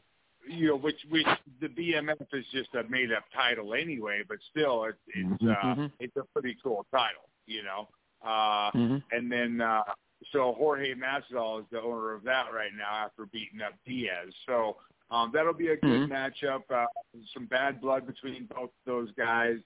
you 0.50 0.68
know, 0.70 0.76
which 0.78 1.00
which 1.10 1.28
the 1.62 1.68
BMF 1.68 2.22
is 2.34 2.46
just 2.52 2.74
a 2.76 2.84
made 2.90 3.12
up 3.12 3.24
title 3.34 3.74
anyway, 3.74 4.22
but 4.28 4.38
still, 4.50 4.86
it's 4.86 4.98
it's 5.08 5.44
uh, 5.44 5.76
Mhm. 5.76 5.92
it's 6.00 6.16
a 6.18 6.24
pretty 6.34 6.58
cool 6.64 6.86
title, 6.92 7.30
you 7.46 7.64
know. 7.64 7.88
Uh, 8.22 8.72
Mhm. 8.72 9.04
and 9.12 9.32
then 9.32 9.62
uh, 9.62 9.84
so 10.32 10.54
Jorge 10.54 10.94
Masvidal 10.96 11.62
is 11.62 11.66
the 11.72 11.82
owner 11.82 12.14
of 12.14 12.24
that 12.24 12.52
right 12.54 12.74
now 12.76 12.90
after 13.06 13.26
beating 13.28 13.62
up 13.62 13.74
Diaz. 13.86 14.34
So 14.46 14.78
um, 15.12 15.32
that'll 15.34 15.54
be 15.54 15.70
a 15.70 15.78
good 15.78 16.02
Mhm. 16.02 16.10
matchup. 16.10 16.70
Uh, 16.70 16.86
some 17.34 17.46
bad 17.46 17.80
blood 17.80 18.06
between 18.06 18.46
both 18.46 18.72
those 18.86 19.12
guys. 19.14 19.60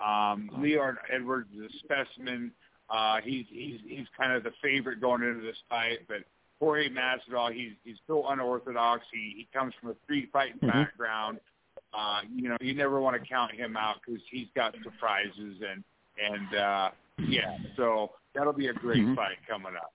Um, 0.00 0.48
Leon 0.58 0.98
Edwards 1.10 1.52
is 1.54 1.72
a 1.74 1.78
specimen. 1.78 2.52
Uh, 2.88 3.20
he's 3.20 3.46
he's 3.48 3.80
he's 3.82 4.08
kind 4.16 4.32
of 4.32 4.42
the 4.42 4.50
favorite 4.62 5.00
going 5.00 5.22
into 5.22 5.42
this 5.42 5.60
fight, 5.68 6.06
but 6.08 6.24
Jorge 6.60 6.88
Masvidal, 6.90 7.52
he's 7.54 7.72
he's 7.84 7.96
so 8.06 8.28
unorthodox. 8.28 9.04
He 9.12 9.32
he 9.36 9.48
comes 9.52 9.72
from 9.80 9.90
a 9.90 9.94
street 10.04 10.28
fighting 10.32 10.58
Mhm. 10.60 10.72
background. 10.72 11.40
Uh, 11.92 12.20
you 12.32 12.48
know, 12.48 12.56
you 12.60 12.74
never 12.74 13.00
want 13.00 13.20
to 13.20 13.28
count 13.28 13.52
him 13.52 13.76
out 13.76 13.96
because 14.04 14.20
he's 14.30 14.46
got 14.54 14.74
surprises 14.84 15.62
and 15.66 15.82
and 16.22 16.54
uh, 16.54 16.90
yeah. 17.18 17.56
So 17.76 18.12
that'll 18.34 18.52
be 18.52 18.68
a 18.68 18.72
great 18.74 19.02
Mhm. 19.02 19.16
fight 19.16 19.38
coming 19.48 19.74
up. 19.74 19.92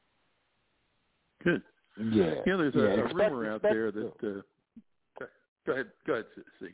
Good. 1.44 1.62
Yeah. 1.98 2.42
You 2.46 2.58
know, 2.58 2.58
there's 2.58 2.76
a, 2.76 2.80
Yeah, 2.80 3.02
a 3.02 3.06
expect- 3.06 3.32
rumor 3.32 3.50
out 3.52 3.56
expect- 3.58 3.74
there 3.74 3.92
that. 3.92 4.44
Uh, 5.22 5.26
go 5.66 5.72
ahead. 5.74 5.92
Go 6.06 6.14
ahead. 6.14 6.26
See. 6.60 6.74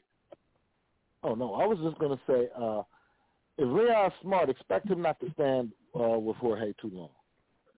Oh 1.23 1.36
no, 1.36 1.54
I 1.56 1.65
was 1.65 1.77
just 1.80 1.99
going 1.99 2.17
to 2.17 2.23
say, 2.25 2.49
uh, 2.56 2.82
if 3.58 3.67
Leon's 3.67 4.13
smart, 4.21 4.49
expect 4.49 4.89
him 4.89 5.01
not 5.01 5.19
to 5.19 5.32
stand 5.34 5.71
uh, 5.93 6.17
with 6.17 6.38
Jorge 6.38 6.73
too 6.82 6.89
long. 6.93 7.10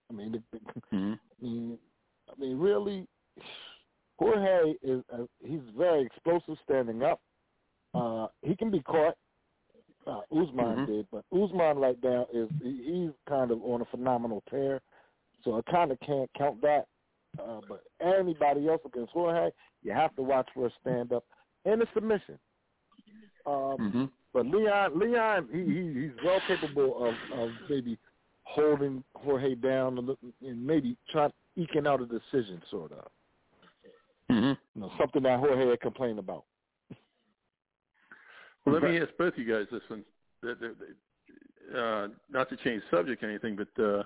I 0.09 0.13
mean, 0.13 0.31
the, 0.31 0.59
Mhm. 0.95 1.19
I 1.41 1.43
mean, 1.43 1.79
I 2.29 2.39
mean, 2.39 2.57
really, 2.57 3.07
Jorge 4.19 4.73
is 4.81 5.03
uh, 5.13 5.25
he's 5.45 5.61
very 5.77 6.03
explosive 6.05 6.57
standing 6.63 7.03
up. 7.03 7.19
Uh, 7.93 8.27
he 8.41 8.55
can 8.55 8.71
be 8.71 8.81
caught. 8.81 9.15
Uh, 10.05 10.21
Usman 10.31 10.79
Mhm. 10.79 10.85
did, 10.85 11.07
but 11.11 11.23
Usman 11.31 11.77
right 11.77 11.97
now 12.03 12.27
is 12.33 12.49
he, 12.61 12.83
he's 12.83 13.11
kind 13.27 13.51
of 13.51 13.61
on 13.63 13.81
a 13.81 13.85
phenomenal 13.85 14.43
tear, 14.49 14.81
so 15.43 15.55
I 15.57 15.71
kind 15.71 15.91
of 15.91 15.99
can't 16.01 16.29
count 16.37 16.61
that. 16.61 16.87
Uh, 17.39 17.61
but 17.67 17.83
anybody 18.01 18.67
else 18.67 18.81
against 18.85 19.11
Jorge, 19.13 19.49
you 19.81 19.91
have 19.91 20.15
to 20.15 20.21
watch 20.21 20.47
for 20.53 20.67
a 20.67 20.71
stand 20.81 21.13
up 21.13 21.23
and 21.65 21.81
a 21.81 21.87
submission. 21.93 22.37
Um, 23.45 23.77
Mhm. 23.77 24.11
but 24.33 24.45
Leon, 24.45 24.99
Leon, 24.99 25.49
he, 25.51 25.63
he 25.63 25.93
he's 26.01 26.23
well 26.23 26.41
capable 26.47 27.07
of 27.07 27.15
of 27.31 27.51
maybe 27.69 27.97
holding 28.43 29.03
Jorge 29.15 29.55
down 29.55 29.97
and 30.41 30.65
maybe 30.67 30.97
trying 31.09 31.31
eking 31.55 31.87
out 31.87 32.01
a 32.01 32.05
decision, 32.05 32.61
sort 32.69 32.91
of. 32.91 33.11
Mhm. 34.29 34.57
You 34.75 34.81
know, 34.81 34.91
something 34.97 35.23
that 35.23 35.39
Jorge 35.39 35.69
had 35.69 35.81
complained 35.81 36.19
about. 36.19 36.45
Well, 38.65 38.75
let 38.75 38.83
me 38.83 38.97
ask 38.99 39.09
both 39.17 39.33
you 39.37 39.45
guys 39.45 39.67
this 39.71 39.81
one. 39.89 40.05
Uh, 41.75 42.07
not 42.29 42.49
to 42.49 42.57
change 42.57 42.81
subject 42.89 43.23
or 43.23 43.29
anything, 43.29 43.55
but 43.57 43.83
uh, 43.83 44.03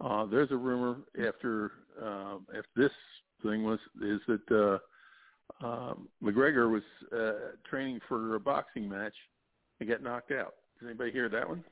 uh, 0.00 0.26
there's 0.26 0.50
a 0.50 0.56
rumor 0.56 0.96
after 1.26 1.72
uh, 2.00 2.36
after 2.56 2.68
this 2.76 2.92
thing 3.42 3.62
was 3.64 3.78
is 4.02 4.20
that 4.26 4.80
uh, 5.62 5.66
um, 5.66 6.08
McGregor 6.22 6.70
was 6.70 6.82
uh, 7.12 7.56
training 7.68 8.00
for 8.08 8.34
a 8.34 8.40
boxing 8.40 8.88
match 8.88 9.14
and 9.80 9.88
got 9.88 10.02
knocked 10.02 10.32
out. 10.32 10.54
Does 10.78 10.88
anybody 10.88 11.10
hear 11.10 11.28
that 11.28 11.48
one? 11.48 11.64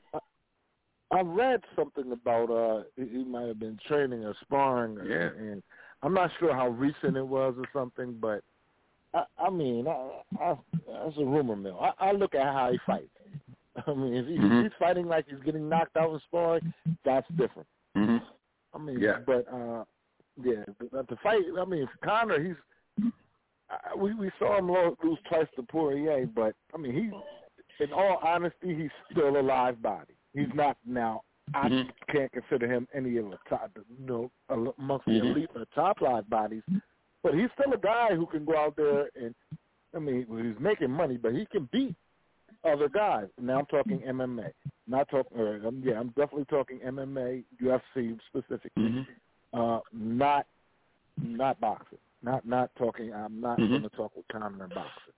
I 1.11 1.21
read 1.21 1.61
something 1.75 2.11
about 2.11 2.49
uh 2.51 2.83
he, 2.95 3.07
he 3.07 3.23
might 3.23 3.47
have 3.47 3.59
been 3.59 3.77
training 3.87 4.23
or 4.25 4.35
sparring, 4.41 4.97
or, 4.97 5.05
Yeah. 5.05 5.29
and 5.51 5.63
I'm 6.03 6.13
not 6.13 6.31
sure 6.39 6.53
how 6.53 6.67
recent 6.69 7.15
it 7.17 7.25
was 7.27 7.55
or 7.57 7.65
something, 7.73 8.17
but 8.19 8.43
I, 9.13 9.23
I 9.39 9.49
mean, 9.49 9.87
I, 9.87 10.09
I, 10.39 10.55
that's 10.85 11.17
a 11.17 11.25
rumor 11.25 11.55
mill. 11.55 11.79
I, 11.79 12.09
I 12.09 12.11
look 12.11 12.35
at 12.35 12.43
how 12.43 12.71
he 12.71 12.77
fights. 12.85 13.07
I 13.87 13.93
mean, 13.93 14.13
if, 14.13 14.27
he, 14.27 14.33
if 14.35 14.41
Mhm. 14.41 14.63
he's 14.63 14.71
fighting 14.77 15.07
like 15.07 15.25
he's 15.29 15.39
getting 15.45 15.69
knocked 15.69 15.95
out 15.97 16.13
in 16.13 16.19
sparring, 16.27 16.73
that's 17.05 17.27
different. 17.37 17.67
Mm-hmm. 17.95 18.17
I 18.73 18.77
mean, 18.77 18.99
Yeah. 18.99 19.19
but 19.25 19.45
uh 19.53 19.83
yeah, 20.43 20.65
but 20.91 21.07
the 21.07 21.15
fight. 21.23 21.41
I 21.59 21.65
mean, 21.65 21.87
Conor, 22.03 22.43
he's 22.43 22.55
I, 23.69 23.95
we 23.95 24.13
we 24.13 24.29
saw 24.39 24.57
him 24.59 24.69
lo- 24.69 24.97
lose 25.03 25.17
twice 25.29 25.47
to 25.55 25.63
Poirier, 25.63 26.27
but 26.27 26.53
I 26.73 26.77
mean, 26.77 26.93
he's 26.93 27.87
in 27.87 27.93
all 27.93 28.19
honesty, 28.23 28.75
he's 28.75 28.91
still 29.11 29.39
a 29.39 29.41
live 29.41 29.81
body. 29.81 30.13
He's 30.33 30.53
not 30.53 30.77
now. 30.85 31.23
I 31.53 31.69
Mhm. 31.69 31.91
can't 32.09 32.31
consider 32.31 32.67
him 32.67 32.87
any 32.93 33.17
of 33.17 33.29
the 33.31 33.37
top, 33.49 33.71
you 33.75 34.05
know, 34.05 34.31
amongst 34.49 35.05
the 35.05 35.13
Mhm. 35.13 35.31
elite 35.31 35.49
or 35.55 35.65
top 35.73 36.01
live 36.01 36.29
bodies, 36.29 36.63
but 37.23 37.33
he's 37.33 37.49
still 37.53 37.73
a 37.73 37.77
guy 37.77 38.15
who 38.15 38.25
can 38.27 38.45
go 38.45 38.57
out 38.57 38.75
there 38.75 39.09
and. 39.15 39.33
I 39.95 39.99
mean, 39.99 40.27
he's 40.27 40.59
making 40.59 40.91
money, 40.91 41.15
but 41.17 41.33
he 41.33 41.45
can 41.45 41.63
beat 41.71 41.95
other 42.65 42.89
guys. 42.89 43.29
Now 43.39 43.59
I'm 43.59 43.65
talking 43.67 44.01
MMA, 44.03 44.51
not 44.85 45.07
talking. 45.07 45.39
Or, 45.39 45.65
um, 45.65 45.81
yeah, 45.81 45.97
I'm 45.97 46.09
definitely 46.09 46.45
talking 46.45 46.81
MMA, 46.81 47.45
UFC 47.61 48.19
specifically. 48.27 48.83
Mhm. 48.83 49.07
Uh, 49.53 49.79
not 49.93 50.45
not 51.21 51.59
boxing. 51.61 51.99
Not 52.21 52.45
not 52.45 52.75
talking. 52.75 53.13
I'm 53.13 53.39
not 53.39 53.59
Mhm. 53.59 53.69
going 53.69 53.83
to 53.83 53.89
talk 53.89 54.15
with 54.15 54.27
Conor 54.27 54.65
in 54.65 54.69
boxing. 54.71 55.13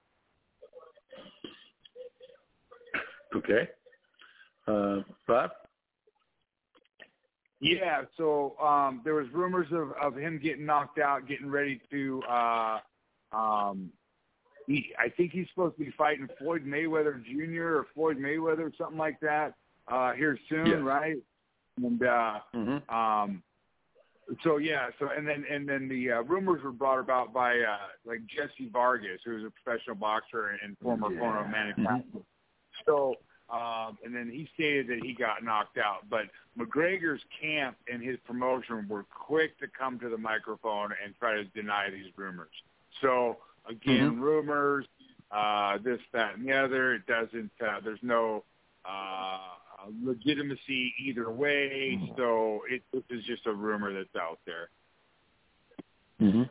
Okay. 3.36 3.69
Uh, 4.70 5.02
Bob. 5.28 5.50
Yeah, 7.62 8.04
so 8.16 8.56
um 8.62 9.02
there 9.04 9.16
was 9.16 9.28
rumors 9.34 9.68
of 9.72 9.92
of 10.02 10.16
him 10.16 10.40
getting 10.42 10.66
knocked 10.66 11.00
out, 11.00 11.28
getting 11.28 11.50
ready 11.50 11.82
to 11.92 12.22
uh 12.30 12.80
um 13.34 13.92
he 14.68 14.94
I 14.98 15.10
think 15.10 15.32
he's 15.32 15.48
supposed 15.50 15.78
to 15.78 15.84
be 15.84 15.92
fighting 15.98 16.30
Floyd 16.38 16.66
Mayweather 16.66 17.22
Jr. 17.26 17.80
or 17.80 17.88
Floyd 17.94 18.18
Mayweather 18.18 18.60
or 18.62 18.72
something 18.78 18.98
like 18.98 19.20
that 19.22 19.56
uh 19.92 20.14
here 20.14 20.38
soon, 20.48 20.68
Yes. 20.68 20.80
right? 20.82 21.18
And 21.84 22.04
uh 22.04 22.40
Mm-hmm. 22.56 22.96
um 22.96 23.44
so 24.44 24.58
yeah, 24.58 24.90
so 25.00 25.10
and 25.10 25.28
then 25.28 25.44
and 25.50 25.68
then 25.68 25.90
the 25.90 26.12
uh, 26.12 26.22
rumors 26.22 26.64
were 26.64 26.72
brought 26.72 27.00
about 27.00 27.34
by 27.34 27.60
uh 27.60 27.78
like 28.06 28.20
Jessie 28.28 28.70
Vargas, 28.72 29.20
who 29.26 29.32
was 29.36 29.44
a 29.44 29.52
professional 29.64 29.96
boxer 29.96 30.50
and, 30.50 30.60
and 30.64 30.78
former 30.78 31.12
Yeah. 31.12 31.20
former 31.20 31.74
Mm-hmm. 31.78 32.20
So 32.86 33.16
um, 33.52 33.98
and 34.04 34.16
then 34.16 34.30
he 34.32 34.48
stated 34.54 34.88
that 34.88 35.00
he 35.04 35.14
got 35.14 35.44
knocked 35.44 35.78
out. 35.78 36.10
But 36.10 36.26
McGregor's 36.58 37.22
camp 37.42 37.78
and 37.92 38.04
his 38.04 38.18
promotion 38.26 38.88
were 38.88 39.04
quick 39.04 39.60
to 39.60 39.68
come 39.68 40.00
to 40.00 40.10
the 40.10 40.18
microphone 40.18 40.92
and 41.04 41.14
try 41.20 41.36
to 41.36 41.44
deny 41.46 41.90
these 41.90 42.12
rumors. 42.16 42.50
So 43.02 43.38
again, 43.68 44.12
mm-hmm. 44.12 44.22
rumors, 44.22 44.86
uh, 45.32 45.78
this, 45.84 46.00
that, 46.14 46.36
and 46.36 46.48
the 46.48 46.54
other. 46.54 46.94
It 46.96 47.06
doesn't. 47.08 47.52
Uh, 47.62 47.80
there's 47.84 48.00
no 48.02 48.44
uh, 48.86 49.40
legitimacy 50.04 50.94
either 51.06 51.32
way. 51.32 51.98
Mm-hmm. 52.00 52.14
So 52.18 52.62
it, 52.70 52.84
this 52.94 53.04
is 53.10 53.24
just 53.26 53.46
a 53.46 53.54
rumor 53.54 53.94
that's 53.94 54.16
out 54.16 54.40
there. 54.46 54.70
Mm-hmm. 56.22 56.44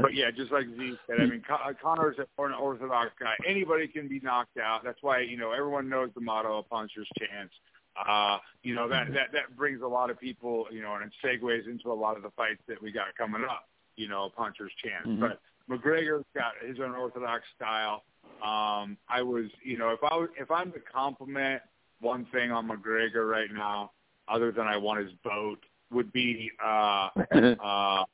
But 0.00 0.14
yeah, 0.14 0.30
just 0.30 0.50
like 0.50 0.66
Z 0.66 0.96
said, 1.06 1.20
I 1.20 1.26
mean, 1.26 1.42
Con- 1.46 1.76
Conor's 1.82 2.16
an 2.18 2.52
orthodox 2.52 3.10
guy. 3.20 3.34
Anybody 3.46 3.88
can 3.88 4.08
be 4.08 4.20
knocked 4.20 4.58
out. 4.58 4.82
That's 4.84 5.02
why 5.02 5.20
you 5.20 5.36
know 5.36 5.52
everyone 5.52 5.88
knows 5.88 6.10
the 6.14 6.20
motto 6.20 6.58
"A 6.58 6.62
puncher's 6.62 7.08
chance." 7.18 7.50
Uh, 7.96 8.38
you 8.62 8.74
know 8.74 8.88
that 8.88 9.12
that 9.12 9.32
that 9.32 9.56
brings 9.56 9.82
a 9.82 9.86
lot 9.86 10.10
of 10.10 10.18
people, 10.18 10.66
you 10.70 10.80
know, 10.80 10.94
and 10.94 11.04
it 11.04 11.12
segues 11.22 11.66
into 11.66 11.92
a 11.92 11.94
lot 11.94 12.16
of 12.16 12.22
the 12.22 12.30
fights 12.30 12.62
that 12.68 12.80
we 12.80 12.90
got 12.90 13.14
coming 13.18 13.44
up. 13.44 13.68
You 13.96 14.08
know, 14.08 14.30
puncher's 14.34 14.72
chance. 14.82 15.06
Mm-hmm. 15.06 15.20
But 15.20 15.40
McGregor's 15.68 16.24
got 16.34 16.52
his 16.66 16.78
unorthodox 16.78 17.44
style. 17.54 18.04
Um, 18.42 18.96
I 19.08 19.22
was, 19.22 19.46
you 19.62 19.78
know, 19.78 19.90
if 19.90 20.00
I 20.02 20.16
was, 20.16 20.28
if 20.38 20.50
I'm 20.50 20.72
to 20.72 20.80
compliment 20.80 21.62
one 22.00 22.26
thing 22.32 22.50
on 22.50 22.68
McGregor 22.68 23.28
right 23.28 23.52
now, 23.52 23.92
other 24.28 24.52
than 24.52 24.66
I 24.66 24.76
want 24.76 25.00
his 25.00 25.12
boat, 25.24 25.58
would 25.92 26.12
be 26.12 26.50
uh, 26.64 27.08
uh, 27.62 28.04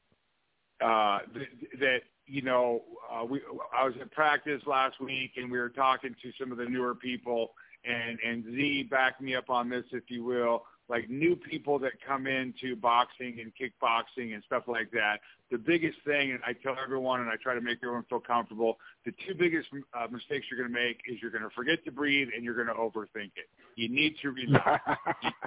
uh, 0.84 1.20
th- 1.34 1.48
that 1.80 2.00
you 2.26 2.42
know 2.42 2.82
uh, 3.12 3.24
we 3.24 3.40
I 3.76 3.84
was 3.84 3.94
at 4.00 4.10
practice 4.12 4.62
last 4.66 5.00
week 5.00 5.32
and 5.36 5.50
we 5.50 5.58
were 5.58 5.70
talking 5.70 6.14
to 6.22 6.32
some 6.40 6.52
of 6.52 6.58
the 6.58 6.66
newer 6.66 6.94
people 6.94 7.52
and 7.84 8.18
and 8.26 8.44
Z 8.44 8.88
back 8.90 9.20
me 9.20 9.34
up 9.34 9.50
on 9.50 9.68
this 9.68 9.84
if 9.92 10.04
you 10.08 10.24
will 10.24 10.64
like 10.88 11.10
new 11.10 11.36
people 11.36 11.78
that 11.78 11.92
come 12.06 12.26
into 12.26 12.74
boxing 12.74 13.38
and 13.40 13.52
kickboxing 13.54 14.34
and 14.34 14.42
stuff 14.44 14.64
like 14.66 14.90
that. 14.92 15.18
The 15.50 15.58
biggest 15.58 15.98
thing 16.04 16.32
and 16.32 16.40
I 16.46 16.54
tell 16.54 16.76
everyone 16.82 17.20
and 17.20 17.28
I 17.28 17.34
try 17.42 17.54
to 17.54 17.60
make 17.60 17.78
everyone 17.82 18.04
feel 18.08 18.20
comfortable 18.20 18.78
the 19.04 19.12
two 19.26 19.34
biggest 19.34 19.68
uh, 19.94 20.06
mistakes 20.10 20.46
you're 20.50 20.58
going 20.58 20.72
to 20.72 20.78
make 20.78 21.00
is 21.06 21.20
you're 21.20 21.30
going 21.30 21.44
to 21.44 21.54
forget 21.54 21.84
to 21.84 21.92
breathe 21.92 22.28
and 22.34 22.44
you're 22.44 22.54
going 22.54 22.68
to 22.68 22.74
overthink 22.74 23.32
it. 23.36 23.48
You 23.76 23.88
need 23.88 24.16
to 24.22 24.30
relax. 24.32 24.82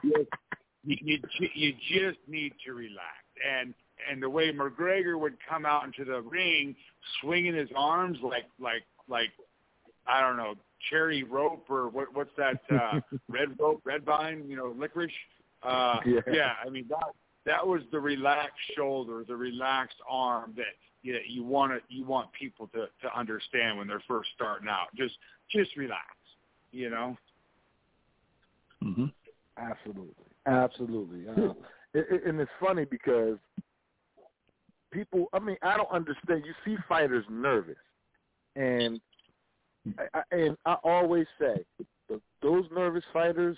You, 0.04 0.14
just, 0.14 0.30
you, 0.84 0.98
you, 1.04 1.44
you 1.54 1.74
just 1.74 2.20
need 2.28 2.54
to 2.66 2.74
relax. 2.74 3.22
And 3.42 3.74
and 4.10 4.22
the 4.22 4.30
way 4.30 4.52
McGregor 4.52 5.20
would 5.20 5.36
come 5.48 5.66
out 5.66 5.86
into 5.86 6.06
the 6.06 6.22
ring, 6.22 6.76
swinging 7.22 7.56
his 7.56 7.70
arms 7.76 8.18
like 8.22 8.46
like 8.60 8.84
like 9.08 9.30
I 10.08 10.22
don't 10.22 10.38
know 10.38 10.56
cherry 10.90 11.24
rope 11.24 11.66
or 11.70 11.90
what 11.90 12.14
what's 12.14 12.32
that 12.38 12.62
uh, 12.72 13.00
red 13.30 13.60
rope 13.60 13.82
red 13.84 14.04
vine 14.04 14.46
you 14.48 14.56
know 14.56 14.74
licorice? 14.78 15.12
Uh, 15.64 16.00
yeah. 16.06 16.20
yeah 16.32 16.52
I 16.66 16.70
mean 16.70 16.86
that 16.90 17.12
that 17.46 17.66
was 17.66 17.82
the 17.92 18.00
relaxed 18.00 18.60
shoulder 18.76 19.24
the 19.28 19.36
relaxed 19.36 19.98
arm 20.10 20.54
that 20.58 20.66
you 21.04 21.14
know, 21.14 21.20
you 21.28 21.44
want 21.44 21.72
to 21.72 21.80
you 21.94 22.06
want 22.06 22.32
people 22.34 22.68
to 22.68 22.88
to 23.02 23.18
understand 23.18 23.78
when 23.78 23.88
they're 23.88 24.04
first 24.08 24.30
starting 24.36 24.68
out. 24.68 24.88
Just 24.96 25.16
just 25.52 25.76
relax 25.76 26.06
you 26.72 26.90
know? 26.90 27.18
Mhm 28.84 29.12
absolutely. 29.62 30.26
Absolutely. 30.46 31.28
Uh, 31.28 31.54
it, 31.94 32.06
it, 32.10 32.26
and 32.26 32.40
it's 32.40 32.52
funny 32.60 32.86
because 32.86 33.38
people. 34.92 35.28
I 35.34 35.40
mean, 35.40 35.58
I 35.62 35.78
don't 35.78 35.92
understand. 35.92 36.44
You 36.46 36.54
see 36.66 36.78
fighters 36.88 37.26
nervous, 37.30 37.78
and 38.56 39.00
I, 40.14 40.22
and 40.32 40.58
I 40.66 40.76
always 40.84 41.26
say 41.40 41.66
the, 42.10 42.22
those 42.42 42.66
nervous 42.74 43.04
fighters 43.12 43.58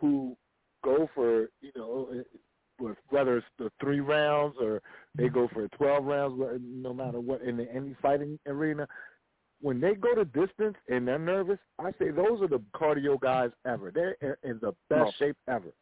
who 0.00 0.36
go 0.84 1.08
for 1.14 1.48
you 1.60 1.72
know 1.76 2.08
whether 3.10 3.36
it's 3.36 3.46
the 3.58 3.70
three 3.80 4.00
rounds 4.00 4.56
or 4.60 4.82
they 5.16 5.28
go 5.28 5.48
for 5.52 5.68
twelve 5.68 6.04
rounds, 6.04 6.40
no 6.60 6.92
matter 6.92 7.20
what 7.20 7.42
in 7.42 7.56
the, 7.56 7.72
any 7.72 7.94
fighting 8.02 8.38
arena. 8.46 8.86
When 9.60 9.80
they 9.80 9.94
go 9.94 10.12
to 10.16 10.24
distance 10.24 10.74
and 10.88 11.06
they're 11.06 11.20
nervous, 11.20 11.58
I 11.78 11.92
say 11.92 12.10
those 12.10 12.42
are 12.42 12.48
the 12.48 12.60
cardio 12.74 13.20
guys 13.20 13.50
ever. 13.64 13.92
They're 13.94 14.16
in 14.42 14.58
the 14.60 14.72
best 14.90 15.16
shape 15.20 15.36
ever. 15.46 15.72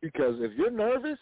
Because 0.00 0.36
if 0.38 0.52
you're 0.56 0.70
nervous, 0.70 1.18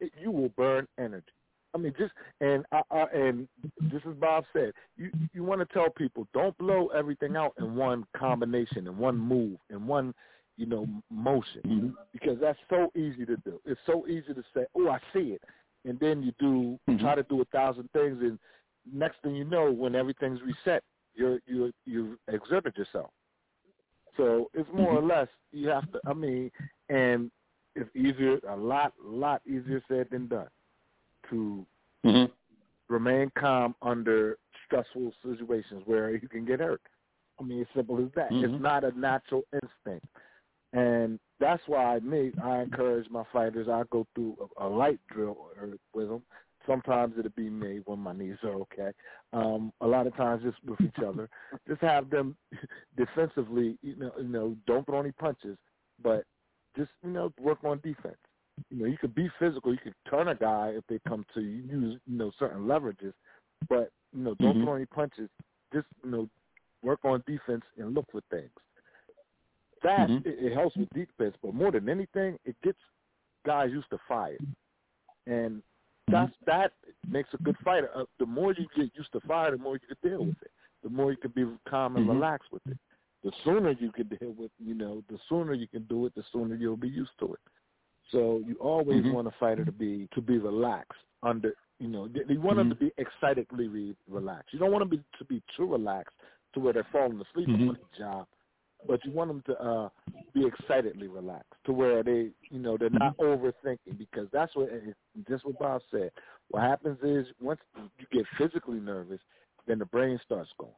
it, 0.00 0.10
you 0.20 0.32
will 0.32 0.48
burn 0.56 0.88
energy. 0.98 1.26
I 1.74 1.78
mean, 1.78 1.94
just 1.98 2.12
and 2.40 2.64
I, 2.72 2.82
I, 2.90 3.04
and 3.14 3.48
this 3.80 4.02
is 4.04 4.14
Bob 4.20 4.44
said. 4.52 4.72
You 4.96 5.10
you 5.32 5.42
want 5.42 5.60
to 5.60 5.66
tell 5.72 5.88
people 5.90 6.26
don't 6.34 6.56
blow 6.58 6.88
everything 6.88 7.36
out 7.36 7.54
in 7.58 7.74
one 7.74 8.04
combination, 8.16 8.86
in 8.86 8.98
one 8.98 9.18
move, 9.18 9.58
in 9.70 9.86
one 9.86 10.14
you 10.56 10.66
know 10.66 10.86
motion, 11.10 11.62
mm-hmm. 11.66 11.88
because 12.12 12.38
that's 12.40 12.58
so 12.68 12.90
easy 12.94 13.24
to 13.24 13.36
do. 13.38 13.60
It's 13.64 13.80
so 13.86 14.06
easy 14.06 14.34
to 14.34 14.42
say, 14.54 14.64
"Oh, 14.76 14.90
I 14.90 14.98
see 15.12 15.30
it," 15.34 15.42
and 15.84 15.98
then 15.98 16.22
you 16.22 16.32
do 16.38 16.78
mm-hmm. 16.88 17.02
try 17.02 17.14
to 17.14 17.22
do 17.24 17.40
a 17.40 17.44
thousand 17.46 17.88
things, 17.92 18.18
and 18.20 18.38
next 18.92 19.22
thing 19.22 19.34
you 19.34 19.44
know, 19.44 19.72
when 19.72 19.94
everything's 19.94 20.40
reset, 20.42 20.82
you're 21.14 21.38
you 21.46 21.72
you 21.86 22.18
exerted 22.28 22.76
yourself. 22.76 23.10
So 24.18 24.50
it's 24.52 24.68
more 24.74 24.94
mm-hmm. 24.94 25.10
or 25.10 25.16
less 25.16 25.28
you 25.52 25.68
have 25.68 25.90
to. 25.92 26.00
I 26.06 26.12
mean, 26.12 26.50
and 26.90 27.30
it's 27.74 27.88
easier, 27.96 28.38
a 28.46 28.54
lot, 28.54 28.92
lot 29.02 29.40
easier 29.46 29.82
said 29.88 30.08
than 30.10 30.28
done 30.28 30.48
to 31.32 31.66
mm-hmm. 32.04 32.32
remain 32.92 33.30
calm 33.38 33.74
under 33.82 34.38
stressful 34.66 35.12
situations 35.24 35.82
where 35.86 36.10
you 36.10 36.28
can 36.28 36.44
get 36.44 36.60
hurt. 36.60 36.82
I 37.40 37.44
mean, 37.44 37.62
as 37.62 37.66
simple 37.74 37.98
as 37.98 38.10
that. 38.14 38.30
Mm-hmm. 38.30 38.54
It's 38.54 38.62
not 38.62 38.84
a 38.84 38.98
natural 38.98 39.42
instinct, 39.52 40.06
and 40.72 41.18
that's 41.40 41.62
why 41.66 41.98
me. 42.00 42.32
I 42.42 42.62
encourage 42.62 43.10
my 43.10 43.24
fighters. 43.32 43.68
I 43.68 43.82
go 43.90 44.06
through 44.14 44.36
a, 44.58 44.66
a 44.66 44.68
light 44.68 45.00
drill 45.10 45.36
with 45.94 46.08
them. 46.08 46.22
Sometimes 46.66 47.14
it'll 47.18 47.32
be 47.32 47.50
me 47.50 47.80
when 47.86 47.98
my 47.98 48.12
knees 48.12 48.36
are 48.44 48.54
okay. 48.60 48.90
Um, 49.32 49.72
a 49.80 49.86
lot 49.86 50.06
of 50.06 50.16
times 50.16 50.44
just 50.44 50.58
with 50.64 50.80
each 50.80 51.02
other. 51.04 51.28
just 51.68 51.80
have 51.80 52.08
them 52.10 52.36
defensively. 52.96 53.76
You 53.82 53.96
know, 53.96 54.12
you 54.18 54.28
know, 54.28 54.56
don't 54.66 54.86
throw 54.86 55.00
any 55.00 55.12
punches, 55.12 55.56
but 56.00 56.24
just 56.76 56.90
you 57.02 57.10
know, 57.10 57.32
work 57.40 57.58
on 57.64 57.80
defense 57.82 58.16
you 58.70 58.78
know, 58.78 58.86
you 58.86 58.98
could 58.98 59.14
be 59.14 59.30
physical. 59.38 59.72
You 59.72 59.78
could 59.82 59.94
turn 60.08 60.28
a 60.28 60.34
guy 60.34 60.72
if 60.76 60.84
they 60.88 60.98
come 61.08 61.24
to 61.34 61.40
you. 61.40 61.62
Use 61.70 62.00
you 62.06 62.18
know 62.18 62.32
certain 62.38 62.62
leverages, 62.62 63.12
but 63.68 63.90
you 64.12 64.24
know 64.24 64.34
don't 64.34 64.56
mm-hmm. 64.56 64.64
throw 64.64 64.74
any 64.74 64.86
punches. 64.86 65.28
Just 65.72 65.86
you 66.04 66.10
know 66.10 66.28
work 66.82 67.00
on 67.04 67.22
defense 67.26 67.62
and 67.78 67.94
look 67.94 68.06
for 68.10 68.20
things. 68.30 68.50
That 69.82 70.08
mm-hmm. 70.08 70.28
it, 70.28 70.52
it 70.52 70.54
helps 70.54 70.76
with 70.76 70.88
defense, 70.90 71.36
but 71.42 71.54
more 71.54 71.72
than 71.72 71.88
anything, 71.88 72.38
it 72.44 72.56
gets 72.62 72.78
guys 73.44 73.70
used 73.70 73.90
to 73.90 73.98
fire, 74.06 74.38
and 75.26 75.56
mm-hmm. 75.56 76.12
that's 76.12 76.32
that 76.46 76.72
makes 77.08 77.30
a 77.34 77.42
good 77.42 77.56
fighter. 77.64 77.90
Uh, 77.94 78.04
the 78.18 78.26
more 78.26 78.52
you 78.52 78.66
get 78.76 78.90
used 78.94 79.12
to 79.12 79.20
fire, 79.20 79.50
the 79.50 79.58
more 79.58 79.74
you 79.74 79.96
can 79.96 80.10
deal 80.10 80.24
with 80.24 80.36
it. 80.42 80.50
The 80.82 80.90
more 80.90 81.12
you 81.12 81.16
can 81.16 81.30
be 81.30 81.44
calm 81.68 81.96
and 81.96 82.06
mm-hmm. 82.06 82.16
relaxed 82.16 82.48
with 82.52 82.62
it. 82.68 82.76
The 83.22 83.30
sooner 83.44 83.70
you 83.70 83.92
can 83.92 84.08
deal 84.08 84.34
with, 84.36 84.50
you 84.58 84.74
know, 84.74 85.04
the 85.08 85.16
sooner 85.28 85.54
you 85.54 85.68
can 85.68 85.84
do 85.84 86.06
it, 86.06 86.14
the 86.16 86.24
sooner 86.32 86.56
you'll 86.56 86.76
be 86.76 86.88
used 86.88 87.12
to 87.20 87.34
it. 87.34 87.40
So 88.10 88.42
you 88.46 88.56
always 88.60 89.02
mm-hmm. 89.02 89.12
want 89.12 89.28
a 89.28 89.34
fighter 89.38 89.64
to 89.64 89.72
be 89.72 90.08
to 90.14 90.20
be 90.20 90.38
relaxed 90.38 90.98
under 91.22 91.54
you 91.78 91.88
know 91.88 92.08
you 92.28 92.40
want 92.40 92.58
mm-hmm. 92.58 92.68
them 92.68 92.70
to 92.70 92.74
be 92.74 92.92
excitedly 92.98 93.68
re- 93.68 93.96
relaxed. 94.08 94.52
You 94.52 94.58
don't 94.58 94.72
want 94.72 94.82
them 94.82 94.90
to 94.90 94.96
be, 94.96 95.04
to 95.18 95.24
be 95.24 95.42
too 95.56 95.66
relaxed 95.66 96.14
to 96.54 96.60
where 96.60 96.72
they're 96.72 96.86
falling 96.92 97.20
asleep 97.30 97.48
mm-hmm. 97.48 97.70
on 97.70 97.78
the 97.78 97.98
job, 97.98 98.26
but 98.86 99.04
you 99.04 99.12
want 99.12 99.30
them 99.30 99.42
to 99.46 99.62
uh, 99.62 99.88
be 100.34 100.46
excitedly 100.46 101.08
relaxed 101.08 101.52
to 101.66 101.72
where 101.72 102.02
they 102.02 102.30
you 102.50 102.58
know 102.58 102.76
they're 102.76 102.90
not 102.90 103.16
mm-hmm. 103.16 103.44
overthinking 103.44 103.98
because 103.98 104.26
that's 104.32 104.54
what 104.54 104.68
just 105.28 105.44
what 105.44 105.58
Bob 105.58 105.80
said. 105.90 106.10
What 106.50 106.62
happens 106.62 106.98
is 107.02 107.26
once 107.40 107.60
you 107.76 108.06
get 108.12 108.26
physically 108.36 108.80
nervous, 108.80 109.20
then 109.66 109.78
the 109.78 109.86
brain 109.86 110.20
starts 110.24 110.50
going, 110.58 110.72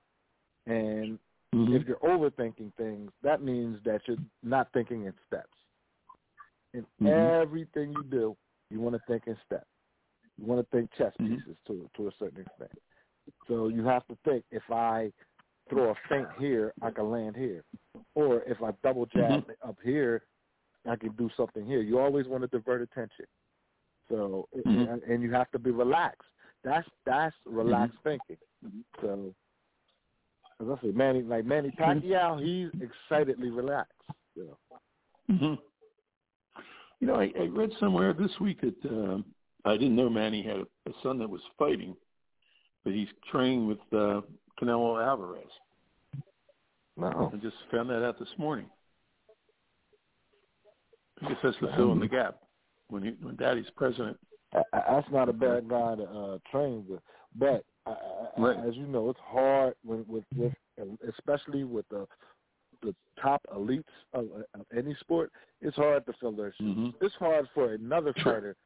and 0.66 1.18
mm-hmm. 1.54 1.74
if 1.74 1.86
you're 1.86 1.96
overthinking 1.96 2.72
things, 2.76 3.10
that 3.22 3.42
means 3.42 3.78
that 3.84 4.02
you're 4.06 4.18
not 4.42 4.68
thinking 4.72 5.06
in 5.06 5.14
steps. 5.26 5.48
In 6.74 6.82
mm-hmm. 6.82 7.06
everything 7.06 7.92
you 7.92 8.04
do, 8.10 8.36
you 8.70 8.80
want 8.80 8.96
to 8.96 9.00
think 9.06 9.22
in 9.26 9.36
steps. 9.46 9.66
You 10.36 10.44
want 10.46 10.60
to 10.60 10.76
think 10.76 10.90
chess 10.98 11.12
mm-hmm. 11.20 11.34
pieces 11.34 11.56
mm-hmm. 11.68 11.82
to 11.82 11.90
to 11.96 12.08
a 12.08 12.10
certain 12.18 12.40
extent. 12.40 12.70
So 13.48 13.68
you 13.68 13.84
have 13.84 14.06
to 14.08 14.18
think 14.24 14.44
if 14.50 14.64
I 14.70 15.12
throw 15.70 15.90
a 15.90 15.94
feint 16.08 16.28
here, 16.38 16.74
I 16.82 16.90
can 16.90 17.10
land 17.10 17.36
here, 17.36 17.64
or 18.14 18.42
if 18.42 18.62
I 18.62 18.70
double 18.82 19.06
jab 19.06 19.42
mm-hmm. 19.42 19.68
up 19.68 19.76
here, 19.82 20.24
I 20.88 20.96
can 20.96 21.12
do 21.12 21.30
something 21.36 21.64
here. 21.64 21.80
You 21.80 21.98
always 21.98 22.26
want 22.26 22.42
to 22.42 22.48
divert 22.48 22.82
attention. 22.82 23.26
So 24.08 24.48
mm-hmm. 24.54 24.92
and, 24.92 25.02
and 25.04 25.22
you 25.22 25.32
have 25.32 25.50
to 25.52 25.58
be 25.58 25.70
relaxed. 25.70 26.28
That's 26.64 26.86
that's 27.06 27.34
relaxed 27.46 27.96
mm-hmm. 28.04 28.18
thinking. 28.26 28.84
So 29.00 29.34
as 30.60 30.66
I 30.68 30.82
say, 30.82 30.92
Manny 30.92 31.22
like 31.22 31.44
Manny 31.44 31.72
Pacquiao, 31.78 32.42
he's 32.42 32.70
excitedly 32.82 33.50
relaxed. 33.50 33.92
You 34.34 34.48
know. 34.48 34.78
Mm-hmm. 35.30 35.54
You 37.00 37.06
know, 37.06 37.14
I, 37.14 37.30
I 37.38 37.46
read 37.46 37.70
somewhere 37.80 38.12
this 38.12 38.30
week 38.40 38.60
that 38.60 38.90
uh, 38.90 39.18
I 39.68 39.76
didn't 39.76 39.96
know 39.96 40.08
Manny 40.08 40.42
had 40.42 40.56
a, 40.56 40.90
a 40.90 40.92
son 41.02 41.18
that 41.18 41.28
was 41.28 41.40
fighting, 41.58 41.96
but 42.84 42.92
he's 42.92 43.08
training 43.30 43.66
with 43.66 43.78
uh, 43.92 44.20
Canelo 44.60 45.04
Alvarez. 45.04 45.44
Wow. 46.96 47.30
I 47.32 47.36
just 47.38 47.56
found 47.70 47.90
that 47.90 48.04
out 48.04 48.18
this 48.18 48.28
morning. 48.38 48.66
I 51.22 51.28
guess 51.28 51.38
that's 51.42 51.56
the 51.60 51.68
fill 51.76 51.92
in 51.92 52.00
the 52.00 52.08
gap 52.08 52.36
when 52.88 53.02
he 53.02 53.14
when 53.20 53.36
Daddy's 53.36 53.70
president. 53.76 54.18
That's 54.52 55.06
not 55.10 55.28
a 55.28 55.32
bad 55.32 55.68
guy 55.68 55.96
to 55.96 56.04
uh, 56.04 56.38
train 56.50 56.84
with, 56.88 57.00
but 57.36 57.64
uh, 57.86 57.94
right. 58.38 58.56
as 58.66 58.76
you 58.76 58.86
know, 58.86 59.10
it's 59.10 59.20
hard 59.24 59.74
with 59.84 60.06
with, 60.06 60.24
with 60.36 60.52
especially 61.08 61.64
with 61.64 61.88
the 61.88 62.06
the 62.84 62.94
top 63.20 63.42
elites 63.54 63.84
of, 64.12 64.26
of 64.54 64.66
any 64.76 64.94
sport. 65.00 65.30
It's 65.60 65.76
hard 65.76 66.06
to 66.06 66.12
fill 66.20 66.32
their 66.32 66.52
shoes. 66.58 66.76
Mm-hmm. 66.76 67.04
It's 67.04 67.14
hard 67.16 67.48
for 67.54 67.72
another 67.72 68.12
fighter 68.22 68.56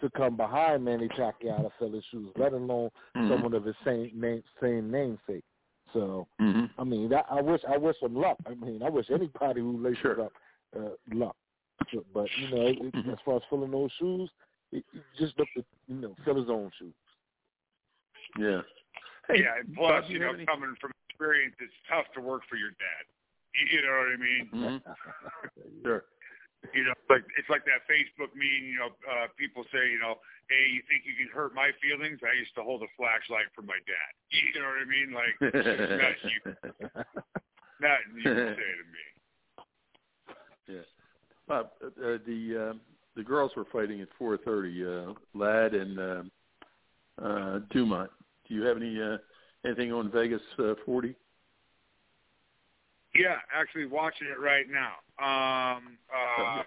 to 0.00 0.10
come 0.10 0.36
behind 0.36 0.84
Manny 0.84 1.08
Pacquiao 1.08 1.62
to 1.62 1.70
fill 1.78 1.92
his 1.92 2.04
shoes, 2.10 2.30
let 2.36 2.52
alone 2.52 2.90
mm-hmm. 3.16 3.30
someone 3.30 3.54
of 3.54 3.64
his 3.64 3.76
same 3.84 4.10
name 4.14 4.42
same 4.60 4.90
namesake. 4.90 5.44
So 5.92 6.26
mm-hmm. 6.40 6.66
I 6.78 6.84
mean, 6.84 7.08
that, 7.10 7.26
I 7.30 7.40
wish 7.40 7.62
I 7.68 7.76
wish 7.76 7.96
him 8.02 8.14
luck. 8.14 8.36
I 8.46 8.54
mean, 8.54 8.82
I 8.82 8.90
wish 8.90 9.06
anybody 9.10 9.60
who 9.60 9.78
laces 9.82 9.98
sure. 10.02 10.22
up 10.22 10.32
uh, 10.76 10.90
luck. 11.12 11.36
But 12.12 12.28
you 12.38 12.50
know, 12.50 12.66
it, 12.66 12.82
mm-hmm. 12.92 13.10
as 13.10 13.18
far 13.24 13.36
as 13.36 13.42
filling 13.48 13.70
those 13.70 13.90
shoes, 13.98 14.28
it, 14.72 14.84
it 14.92 15.02
just 15.18 15.38
look 15.38 15.48
to 15.56 15.64
you 15.86 16.00
know 16.00 16.14
fill 16.24 16.36
his 16.36 16.50
own 16.50 16.70
shoes. 16.78 16.92
Yeah. 18.38 18.60
Hey, 19.28 19.42
yeah, 19.42 19.60
and 19.60 19.74
plus, 19.74 20.04
you 20.08 20.18
know, 20.18 20.32
any... 20.32 20.46
coming 20.46 20.74
from 20.80 20.90
experience, 21.08 21.54
it's 21.60 21.72
tough 21.88 22.06
to 22.14 22.20
work 22.20 22.42
for 22.48 22.56
your 22.56 22.70
dad. 22.70 23.04
You 23.58 23.82
know 23.82 23.94
what 23.98 24.08
I 24.08 24.18
mean? 24.18 24.44
Mm-hmm. 24.54 25.82
sure. 25.84 26.04
You 26.74 26.84
know, 26.84 26.94
like 27.08 27.22
it's 27.38 27.48
like 27.48 27.64
that 27.66 27.86
Facebook 27.86 28.34
meme. 28.34 28.66
You 28.66 28.78
know, 28.78 28.90
uh, 29.06 29.26
people 29.38 29.64
say, 29.70 29.90
you 29.90 29.98
know, 29.98 30.18
hey, 30.50 30.66
you 30.74 30.82
think 30.90 31.06
you 31.06 31.14
can 31.14 31.30
hurt 31.32 31.54
my 31.54 31.70
feelings? 31.78 32.18
I 32.22 32.34
used 32.38 32.54
to 32.56 32.62
hold 32.62 32.82
a 32.82 32.90
flashlight 32.96 33.46
for 33.54 33.62
my 33.62 33.78
dad. 33.86 34.12
You 34.30 34.60
know 34.60 34.68
what 34.68 34.82
I 34.82 34.88
mean? 34.90 35.10
Like, 35.14 35.34
not 35.40 36.16
you, 36.24 36.40
not 37.80 37.98
you 38.14 38.22
say 38.22 38.70
to 38.76 38.86
me. 38.92 39.04
Yeah. 40.68 40.86
Bob, 41.46 41.70
uh, 41.82 41.86
uh, 41.86 42.18
the 42.26 42.70
uh, 42.70 42.78
the 43.16 43.22
girls 43.22 43.52
were 43.56 43.64
fighting 43.72 44.00
at 44.00 44.08
4:30. 44.20 45.10
Uh, 45.10 45.14
Ladd 45.34 45.74
and 45.74 45.98
uh, 45.98 46.22
uh, 47.22 47.60
Dumont. 47.70 48.10
Do 48.46 48.54
you 48.54 48.62
have 48.62 48.76
any 48.76 49.00
uh, 49.00 49.16
anything 49.64 49.92
on 49.92 50.10
Vegas 50.10 50.42
uh, 50.58 50.74
40? 50.84 51.14
Yeah, 53.18 53.36
actually 53.52 53.86
watching 53.86 54.28
it 54.28 54.38
right 54.40 54.66
now. 54.70 55.02
Um, 55.18 55.98
uh, 56.06 56.62